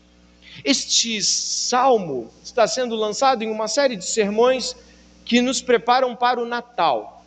Este 0.64 1.22
salmo 1.22 2.30
está 2.42 2.66
sendo 2.66 2.94
lançado 2.94 3.42
em 3.42 3.50
uma 3.50 3.66
série 3.66 3.96
de 3.96 4.04
sermões 4.04 4.76
que 5.24 5.40
nos 5.40 5.60
preparam 5.60 6.14
para 6.14 6.40
o 6.40 6.46
Natal. 6.46 7.24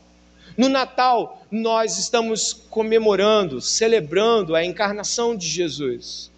No 0.55 0.69
Natal, 0.69 1.41
nós 1.51 1.97
estamos 1.97 2.53
comemorando, 2.53 3.59
celebrando 3.59 4.55
a 4.55 4.63
encarnação 4.63 5.35
de 5.35 5.47
Jesus. 5.47 6.31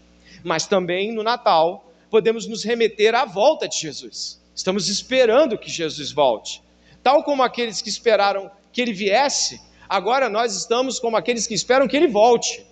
Mas 0.44 0.66
também 0.66 1.14
no 1.14 1.24
Natal, 1.24 1.92
podemos 2.10 2.48
nos 2.48 2.64
remeter 2.64 3.14
à 3.14 3.26
volta 3.26 3.68
de 3.68 3.78
Jesus. 3.78 4.42
Estamos 4.56 4.90
esperando 4.90 5.58
que 5.58 5.70
Jesus 5.70 6.12
volte. 6.12 6.62
Tal 7.04 7.24
como 7.24 7.44
aqueles 7.44 7.82
que 7.82 7.90
esperaram 7.90 8.52
que 8.74 8.82
ele 8.82 8.94
viesse, 8.94 9.62
agora 9.88 10.30
nós 10.30 10.56
estamos 10.56 11.00
como 11.00 11.16
aqueles 11.16 11.48
que 11.48 11.54
esperam 11.54 11.88
que 11.88 11.96
ele 11.96 12.08
volte. 12.08 12.66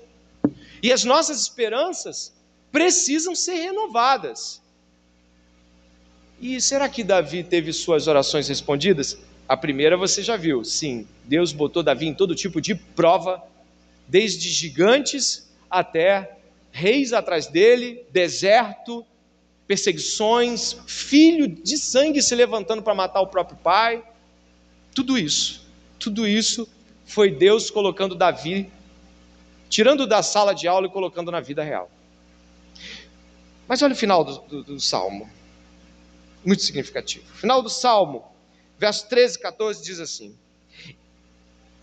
E 0.82 0.92
as 0.92 1.04
nossas 1.04 1.42
esperanças 1.42 2.34
precisam 2.72 3.34
ser 3.36 3.56
renovadas. 3.56 4.62
E 6.40 6.62
será 6.62 6.88
que 6.88 7.04
Davi 7.04 7.44
teve 7.44 7.74
suas 7.74 8.08
orações 8.08 8.48
respondidas? 8.48 9.18
A 9.48 9.58
primeira 9.58 9.98
você 9.98 10.22
já 10.22 10.36
viu, 10.36 10.64
sim, 10.64 11.08
Deus 11.24 11.52
botou 11.52 11.82
Davi 11.82 12.06
em 12.06 12.14
todo 12.14 12.36
tipo 12.36 12.62
de 12.62 12.76
prova, 12.76 13.42
desde 14.08 14.50
gigantes 14.50 15.50
até 15.70 16.38
reis 16.72 17.14
atrás 17.14 17.48
dele, 17.48 18.04
deserto, 18.12 19.06
perseguições, 19.66 20.78
filho 20.86 21.48
de 21.48 21.78
sangue 21.78 22.22
se 22.22 22.36
levantando 22.36 22.84
para 22.84 22.94
matar 22.94 23.22
o 23.22 23.28
próprio 23.28 23.58
pai. 23.58 24.04
Tudo 24.94 25.18
isso, 25.18 25.66
tudo 25.98 26.28
isso 26.28 26.68
foi 27.06 27.32
Deus 27.32 27.72
colocando 27.72 28.16
Davi, 28.16 28.70
tirando 29.70 30.08
da 30.08 30.24
sala 30.24 30.54
de 30.54 30.68
aula 30.68 30.88
e 30.88 30.92
colocando 30.92 31.32
na 31.32 31.40
vida 31.40 31.64
real. 31.64 31.90
Mas 33.68 33.82
olha 33.82 33.94
o 33.94 33.98
final 33.98 34.24
do, 34.24 34.40
do, 34.40 34.64
do 34.64 34.80
salmo, 34.80 35.30
muito 36.46 36.64
significativo. 36.64 37.26
Final 37.36 37.62
do 37.62 37.70
salmo 37.70 38.38
Verso 38.78 39.08
13 39.10 39.38
e 39.38 39.42
14 39.42 39.84
diz 39.84 40.00
assim: 40.00 40.36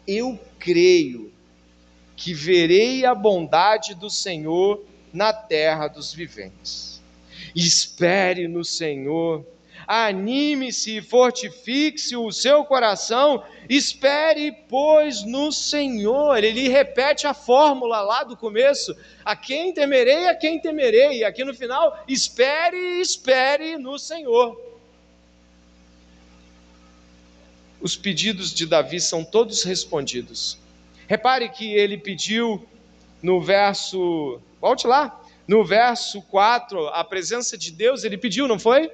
Eu 0.07 0.39
creio 0.59 1.33
que 2.17 2.33
verei 2.33 3.05
a 3.05 3.15
bondade 3.15 3.95
do 3.95 4.09
Senhor 4.09 4.85
na 5.13 5.33
terra 5.33 5.89
dos 5.89 6.13
viventes. 6.13 7.03
Espere 7.55 8.47
no 8.47 8.65
Senhor, 8.65 9.45
anime-se 9.87 10.99
e 10.99 11.03
fortifique-se 11.03 12.17
o 12.17 12.31
seu 12.33 12.65
coração, 12.65 13.43
espere, 13.69 14.53
pois, 14.69 15.25
no 15.25 15.53
Senhor. 15.53 16.43
Ele 16.43 16.69
repete 16.69 17.27
a 17.27 17.35
fórmula 17.35 18.01
lá 18.01 18.25
do 18.25 18.37
começo: 18.37 18.97
a 19.25 19.35
quem 19.35 19.73
temerei, 19.73 20.29
a 20.29 20.35
quem 20.35 20.59
temerei. 20.59 21.19
E 21.19 21.25
aqui 21.25 21.45
no 21.45 21.55
final, 21.55 22.03
espere, 22.09 23.01
espere 23.01 23.77
no 23.77 23.99
Senhor. 23.99 24.65
os 27.85 27.95
pedidos 27.95 28.55
de 28.55 28.65
Davi 28.65 28.99
são 28.99 29.23
todos 29.23 29.63
respondidos. 29.63 30.57
Repare 31.07 31.51
que 31.51 31.75
ele 31.75 31.99
pediu 31.99 32.67
no 33.23 33.43
verso, 33.43 34.41
volte 34.59 34.87
lá, 34.87 35.23
no 35.47 35.63
verso 35.63 36.23
4, 36.23 36.89
a 36.89 37.05
presença 37.05 37.59
de 37.59 37.71
Deus, 37.71 38.03
ele 38.03 38.17
pediu, 38.17 38.49
não 38.49 38.59
foi? 38.59 38.91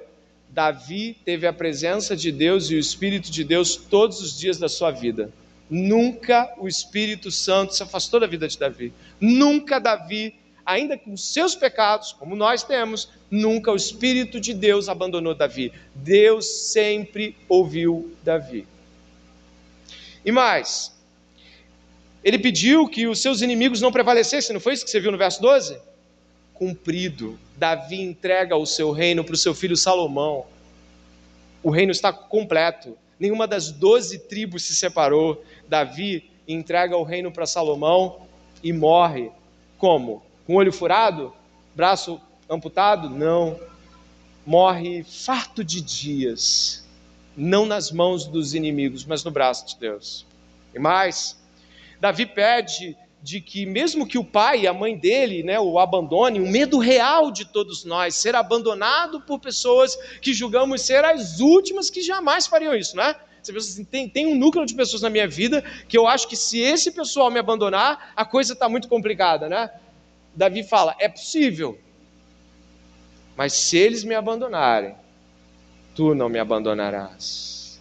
Davi 0.53 1.17
teve 1.23 1.47
a 1.47 1.53
presença 1.53 2.15
de 2.15 2.31
Deus 2.31 2.69
e 2.69 2.75
o 2.75 2.79
Espírito 2.79 3.31
de 3.31 3.43
Deus 3.43 3.75
todos 3.75 4.19
os 4.21 4.37
dias 4.37 4.57
da 4.57 4.67
sua 4.67 4.91
vida. 4.91 5.31
Nunca 5.69 6.53
o 6.57 6.67
Espírito 6.67 7.31
Santo 7.31 7.73
se 7.73 7.81
afastou 7.81 8.19
da 8.19 8.27
vida 8.27 8.47
de 8.47 8.59
Davi. 8.59 8.93
Nunca 9.19 9.79
Davi, 9.79 10.35
ainda 10.65 10.97
com 10.97 11.15
seus 11.15 11.55
pecados, 11.55 12.11
como 12.11 12.35
nós 12.35 12.63
temos, 12.63 13.07
nunca 13.29 13.71
o 13.71 13.77
Espírito 13.77 14.41
de 14.41 14.53
Deus 14.53 14.89
abandonou 14.89 15.33
Davi. 15.33 15.71
Deus 15.95 16.45
sempre 16.45 17.37
ouviu 17.47 18.13
Davi. 18.21 18.67
E 20.25 20.31
mais, 20.33 20.93
ele 22.21 22.37
pediu 22.37 22.89
que 22.89 23.07
os 23.07 23.21
seus 23.21 23.41
inimigos 23.41 23.79
não 23.79 23.91
prevalecessem, 23.91 24.53
não 24.53 24.59
foi 24.59 24.73
isso 24.73 24.83
que 24.83 24.91
você 24.91 24.99
viu 24.99 25.13
no 25.13 25.17
verso 25.17 25.41
12? 25.41 25.90
Cumprido. 26.61 27.39
Davi 27.57 27.99
entrega 27.99 28.55
o 28.55 28.67
seu 28.67 28.91
reino 28.91 29.23
para 29.23 29.33
o 29.33 29.37
seu 29.37 29.55
filho 29.55 29.75
Salomão. 29.75 30.45
O 31.63 31.71
reino 31.71 31.91
está 31.91 32.13
completo. 32.13 32.95
Nenhuma 33.19 33.47
das 33.47 33.71
doze 33.71 34.19
tribos 34.19 34.61
se 34.61 34.75
separou. 34.75 35.43
Davi 35.67 36.29
entrega 36.47 36.95
o 36.95 37.01
reino 37.01 37.31
para 37.31 37.47
Salomão 37.47 38.27
e 38.61 38.71
morre. 38.71 39.31
Como? 39.79 40.21
Com 40.45 40.53
olho 40.53 40.71
furado? 40.71 41.33
Braço 41.75 42.21
amputado? 42.47 43.09
Não. 43.09 43.59
Morre 44.45 45.03
farto 45.03 45.63
de 45.63 45.81
dias. 45.81 46.87
Não 47.35 47.65
nas 47.65 47.91
mãos 47.91 48.27
dos 48.27 48.53
inimigos, 48.53 49.03
mas 49.03 49.23
no 49.23 49.31
braço 49.31 49.65
de 49.65 49.79
Deus. 49.79 50.27
E 50.75 50.77
mais, 50.77 51.41
Davi 51.99 52.27
pede 52.27 52.95
de 53.21 53.39
que 53.39 53.65
mesmo 53.65 54.07
que 54.07 54.17
o 54.17 54.23
pai 54.23 54.61
e 54.61 54.67
a 54.67 54.73
mãe 54.73 54.97
dele 54.97 55.43
né, 55.43 55.59
o 55.59 55.77
abandone, 55.77 56.39
o 56.39 56.47
medo 56.47 56.79
real 56.79 57.31
de 57.31 57.45
todos 57.45 57.85
nós, 57.85 58.15
ser 58.15 58.35
abandonado 58.35 59.21
por 59.21 59.39
pessoas 59.39 59.95
que 60.21 60.33
julgamos 60.33 60.81
ser 60.81 61.05
as 61.05 61.39
últimas 61.39 61.89
que 61.89 62.01
jamais 62.01 62.47
fariam 62.47 62.75
isso, 62.75 62.95
não 62.95 63.03
é? 63.03 63.15
Você 63.41 63.53
pensa 63.53 63.71
assim, 63.71 63.83
tem, 63.83 64.07
tem 64.07 64.27
um 64.27 64.35
núcleo 64.35 64.65
de 64.65 64.75
pessoas 64.75 65.01
na 65.01 65.09
minha 65.09 65.27
vida 65.27 65.63
que 65.87 65.97
eu 65.97 66.07
acho 66.07 66.27
que 66.27 66.35
se 66.35 66.59
esse 66.59 66.91
pessoal 66.91 67.31
me 67.31 67.39
abandonar, 67.39 68.11
a 68.15 68.23
coisa 68.23 68.53
está 68.53 68.69
muito 68.69 68.87
complicada, 68.87 69.49
né? 69.49 69.71
Davi 70.35 70.63
fala, 70.63 70.95
é 70.99 71.09
possível, 71.09 71.77
mas 73.35 73.53
se 73.53 73.77
eles 73.77 74.03
me 74.03 74.15
abandonarem, 74.15 74.95
tu 75.95 76.13
não 76.15 76.29
me 76.29 76.39
abandonarás. 76.39 77.79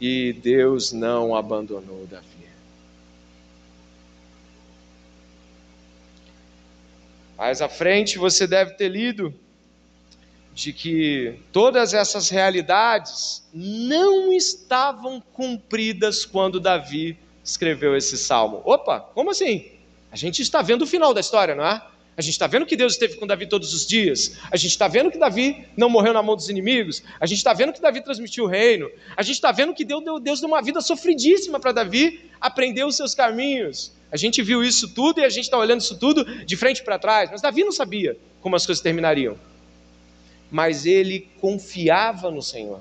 E 0.00 0.32
Deus 0.34 0.92
não 0.92 1.34
abandonou 1.34 2.06
Davi. 2.06 2.33
Mais 7.36 7.60
à 7.60 7.68
frente 7.68 8.18
você 8.18 8.46
deve 8.46 8.72
ter 8.72 8.88
lido 8.88 9.34
de 10.54 10.72
que 10.72 11.40
todas 11.52 11.92
essas 11.92 12.28
realidades 12.28 13.44
não 13.52 14.32
estavam 14.32 15.20
cumpridas 15.20 16.24
quando 16.24 16.60
Davi 16.60 17.18
escreveu 17.42 17.96
esse 17.96 18.16
salmo. 18.16 18.62
Opa, 18.64 19.00
como 19.00 19.30
assim? 19.30 19.72
A 20.12 20.16
gente 20.16 20.42
está 20.42 20.62
vendo 20.62 20.82
o 20.82 20.86
final 20.86 21.12
da 21.12 21.20
história, 21.20 21.56
não 21.56 21.66
é? 21.66 21.82
A 22.16 22.22
gente 22.22 22.34
está 22.34 22.46
vendo 22.46 22.64
que 22.64 22.76
Deus 22.76 22.92
esteve 22.92 23.16
com 23.16 23.26
Davi 23.26 23.48
todos 23.48 23.74
os 23.74 23.84
dias. 23.84 24.36
A 24.48 24.56
gente 24.56 24.70
está 24.70 24.86
vendo 24.86 25.10
que 25.10 25.18
Davi 25.18 25.66
não 25.76 25.90
morreu 25.90 26.12
na 26.12 26.22
mão 26.22 26.36
dos 26.36 26.48
inimigos. 26.48 27.02
A 27.18 27.26
gente 27.26 27.38
está 27.38 27.52
vendo 27.52 27.72
que 27.72 27.80
Davi 27.80 28.00
transmitiu 28.00 28.44
o 28.44 28.46
reino. 28.46 28.88
A 29.16 29.22
gente 29.22 29.34
está 29.34 29.50
vendo 29.50 29.74
que 29.74 29.84
Deus, 29.84 30.04
Deus 30.22 30.40
deu 30.40 30.48
uma 30.48 30.62
vida 30.62 30.80
sofridíssima 30.80 31.58
para 31.58 31.72
Davi 31.72 32.30
aprender 32.40 32.84
os 32.84 32.94
seus 32.94 33.12
caminhos. 33.12 33.92
A 34.14 34.16
gente 34.16 34.40
viu 34.42 34.62
isso 34.62 34.86
tudo 34.94 35.18
e 35.18 35.24
a 35.24 35.28
gente 35.28 35.46
está 35.46 35.58
olhando 35.58 35.80
isso 35.80 35.98
tudo 35.98 36.24
de 36.46 36.56
frente 36.56 36.84
para 36.84 37.00
trás. 37.00 37.32
Mas 37.32 37.42
Davi 37.42 37.64
não 37.64 37.72
sabia 37.72 38.16
como 38.40 38.54
as 38.54 38.64
coisas 38.64 38.80
terminariam. 38.80 39.36
Mas 40.52 40.86
ele 40.86 41.28
confiava 41.40 42.30
no 42.30 42.40
Senhor. 42.40 42.80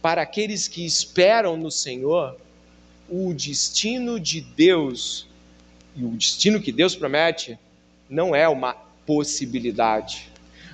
Para 0.00 0.22
aqueles 0.22 0.68
que 0.68 0.86
esperam 0.86 1.58
no 1.58 1.70
Senhor, 1.70 2.34
o 3.10 3.34
destino 3.34 4.18
de 4.18 4.40
Deus 4.40 5.26
e 5.94 6.02
o 6.02 6.08
destino 6.12 6.62
que 6.62 6.72
Deus 6.72 6.96
promete 6.96 7.58
não 8.08 8.34
é 8.34 8.48
uma 8.48 8.72
possibilidade. 9.04 10.30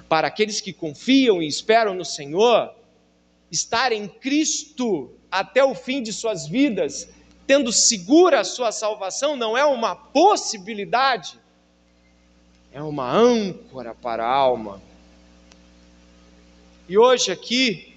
Para 0.08 0.28
aqueles 0.28 0.60
que 0.60 0.72
confiam 0.72 1.42
e 1.42 1.48
esperam 1.48 1.96
no 1.96 2.04
Senhor, 2.04 2.72
estar 3.50 3.90
em 3.90 4.06
Cristo 4.06 5.10
até 5.28 5.64
o 5.64 5.74
fim 5.74 6.00
de 6.00 6.12
suas 6.12 6.46
vidas 6.46 7.08
tendo 7.46 7.72
segura 7.72 8.40
a 8.40 8.44
sua 8.44 8.72
salvação, 8.72 9.36
não 9.36 9.56
é 9.56 9.64
uma 9.64 9.94
possibilidade, 9.94 11.38
é 12.72 12.82
uma 12.82 13.10
âncora 13.10 13.94
para 13.94 14.24
a 14.24 14.32
alma. 14.32 14.80
E 16.88 16.98
hoje 16.98 17.30
aqui, 17.30 17.94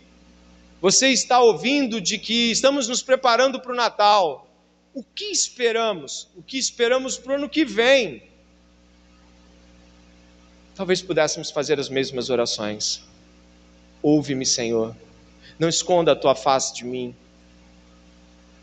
você 0.81 1.09
está 1.09 1.39
ouvindo 1.39 1.99
de 1.99 2.17
que 2.17 2.51
estamos 2.51 2.87
nos 2.87 3.01
preparando 3.01 3.59
para 3.59 3.71
o 3.71 3.75
Natal. 3.75 4.47
O 4.93 5.03
que 5.03 5.25
esperamos? 5.25 6.27
O 6.35 6.43
que 6.43 6.57
esperamos 6.57 7.17
para 7.17 7.33
o 7.33 7.35
ano 7.35 7.49
que 7.49 7.65
vem? 7.65 8.23
Talvez 10.75 11.01
pudéssemos 11.01 11.51
fazer 11.51 11.79
as 11.79 11.89
mesmas 11.89 12.29
orações. 12.29 13.01
Ouve-me, 14.01 14.45
Senhor. 14.45 14.95
Não 15.57 15.69
esconda 15.69 16.11
a 16.11 16.15
tua 16.15 16.35
face 16.35 16.73
de 16.73 16.83
mim. 16.83 17.15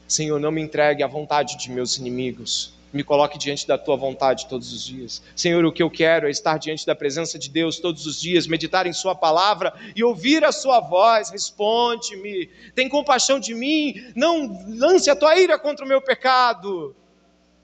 Senhor, 0.07 0.39
não 0.39 0.51
me 0.51 0.61
entregue 0.61 1.03
à 1.03 1.07
vontade 1.07 1.57
de 1.57 1.71
meus 1.71 1.97
inimigos. 1.97 2.75
Me 2.93 3.03
coloque 3.03 3.39
diante 3.39 3.67
da 3.67 3.79
tua 3.79 3.97
vontade 3.97 4.47
todos 4.47 4.71
os 4.71 4.85
dias. 4.85 5.23
Senhor, 5.35 5.65
o 5.65 5.73
que 5.73 5.83
eu 5.83 5.91
quero 5.91 6.27
é 6.27 6.31
estar 6.31 6.59
diante 6.59 6.85
da 6.85 6.95
presença 6.95 7.39
de 7.39 7.49
Deus 7.49 7.79
todos 7.79 8.05
os 8.05 8.21
dias, 8.21 8.47
meditar 8.47 8.87
em 8.87 8.93
Sua 8.93 9.15
palavra 9.15 9.73
e 9.97 10.05
ouvir 10.05 10.45
a 10.45 10.53
Sua 10.53 10.79
voz. 10.79 11.31
Responde-me, 11.31 12.51
tem 12.75 12.91
compaixão 12.91 13.41
de 13.41 13.55
mim, 13.55 13.95
não 14.15 14.63
lance 14.69 15.09
a 15.09 15.17
tua 15.17 15.39
ira 15.39 15.59
contra 15.59 15.87
o 15.87 15.89
meu 15.89 16.03
pecado. 16.03 16.95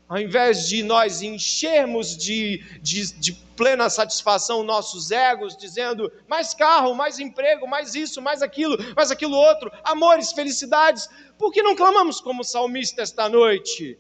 Ao 0.09 0.18
invés 0.18 0.66
de 0.66 0.82
nós 0.82 1.20
enchermos 1.20 2.16
de, 2.16 2.64
de, 2.80 3.12
de 3.18 3.47
plena 3.59 3.90
satisfação 3.90 4.62
nossos 4.62 5.11
egos, 5.11 5.56
dizendo 5.56 6.12
mais 6.28 6.54
carro, 6.54 6.94
mais 6.94 7.18
emprego, 7.18 7.66
mais 7.66 7.96
isso, 7.96 8.22
mais 8.22 8.40
aquilo, 8.40 8.78
mais 8.94 9.11
aquilo 9.11 9.34
outro, 9.34 9.68
amores, 9.82 10.30
felicidades, 10.30 11.11
por 11.36 11.50
que 11.50 11.61
não 11.61 11.74
clamamos 11.74 12.20
como 12.20 12.44
salmista 12.44 13.02
esta 13.02 13.28
noite? 13.28 13.98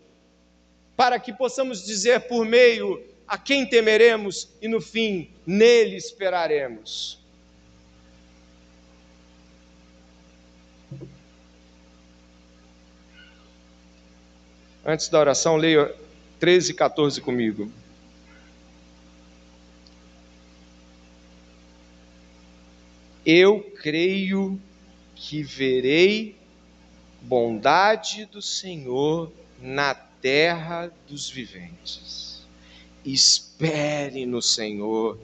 Para 0.96 1.18
que 1.18 1.32
possamos 1.32 1.84
dizer 1.84 2.28
por 2.28 2.46
meio 2.46 3.04
a 3.26 3.36
quem 3.36 3.68
temeremos 3.68 4.48
e 4.62 4.68
no 4.68 4.80
fim 4.80 5.28
nele 5.44 5.96
esperaremos. 5.96 7.18
Antes 14.86 15.08
da 15.08 15.18
oração, 15.18 15.56
leia 15.56 15.92
13 16.38 16.70
e 16.70 16.74
14 16.74 17.20
comigo. 17.20 17.70
Eu 23.30 23.60
creio 23.60 24.58
que 25.14 25.42
verei 25.42 26.34
bondade 27.20 28.24
do 28.24 28.40
Senhor 28.40 29.30
na 29.60 29.94
terra 29.94 30.90
dos 31.06 31.28
viventes. 31.28 32.40
Espere 33.04 34.24
no 34.24 34.40
Senhor, 34.40 35.18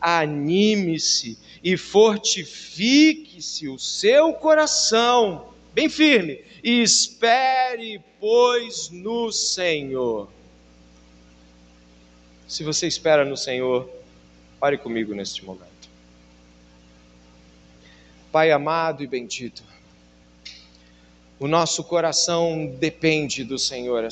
anime-se 0.00 1.36
e 1.62 1.76
fortifique-se 1.76 3.68
o 3.68 3.78
seu 3.78 4.32
coração, 4.32 5.52
bem 5.74 5.90
firme, 5.90 6.42
e 6.64 6.80
espere, 6.80 8.00
pois, 8.18 8.88
no 8.88 9.30
Senhor. 9.30 10.32
Se 12.48 12.64
você 12.64 12.86
espera 12.86 13.26
no 13.26 13.36
Senhor, 13.36 13.90
pare 14.58 14.78
comigo 14.78 15.12
neste 15.12 15.44
momento. 15.44 15.75
Pai 18.36 18.52
amado 18.52 19.02
e 19.02 19.06
bendito, 19.06 19.64
o 21.40 21.48
nosso 21.48 21.82
coração 21.82 22.66
depende 22.78 23.42
do 23.42 23.58
Senhor 23.58 24.04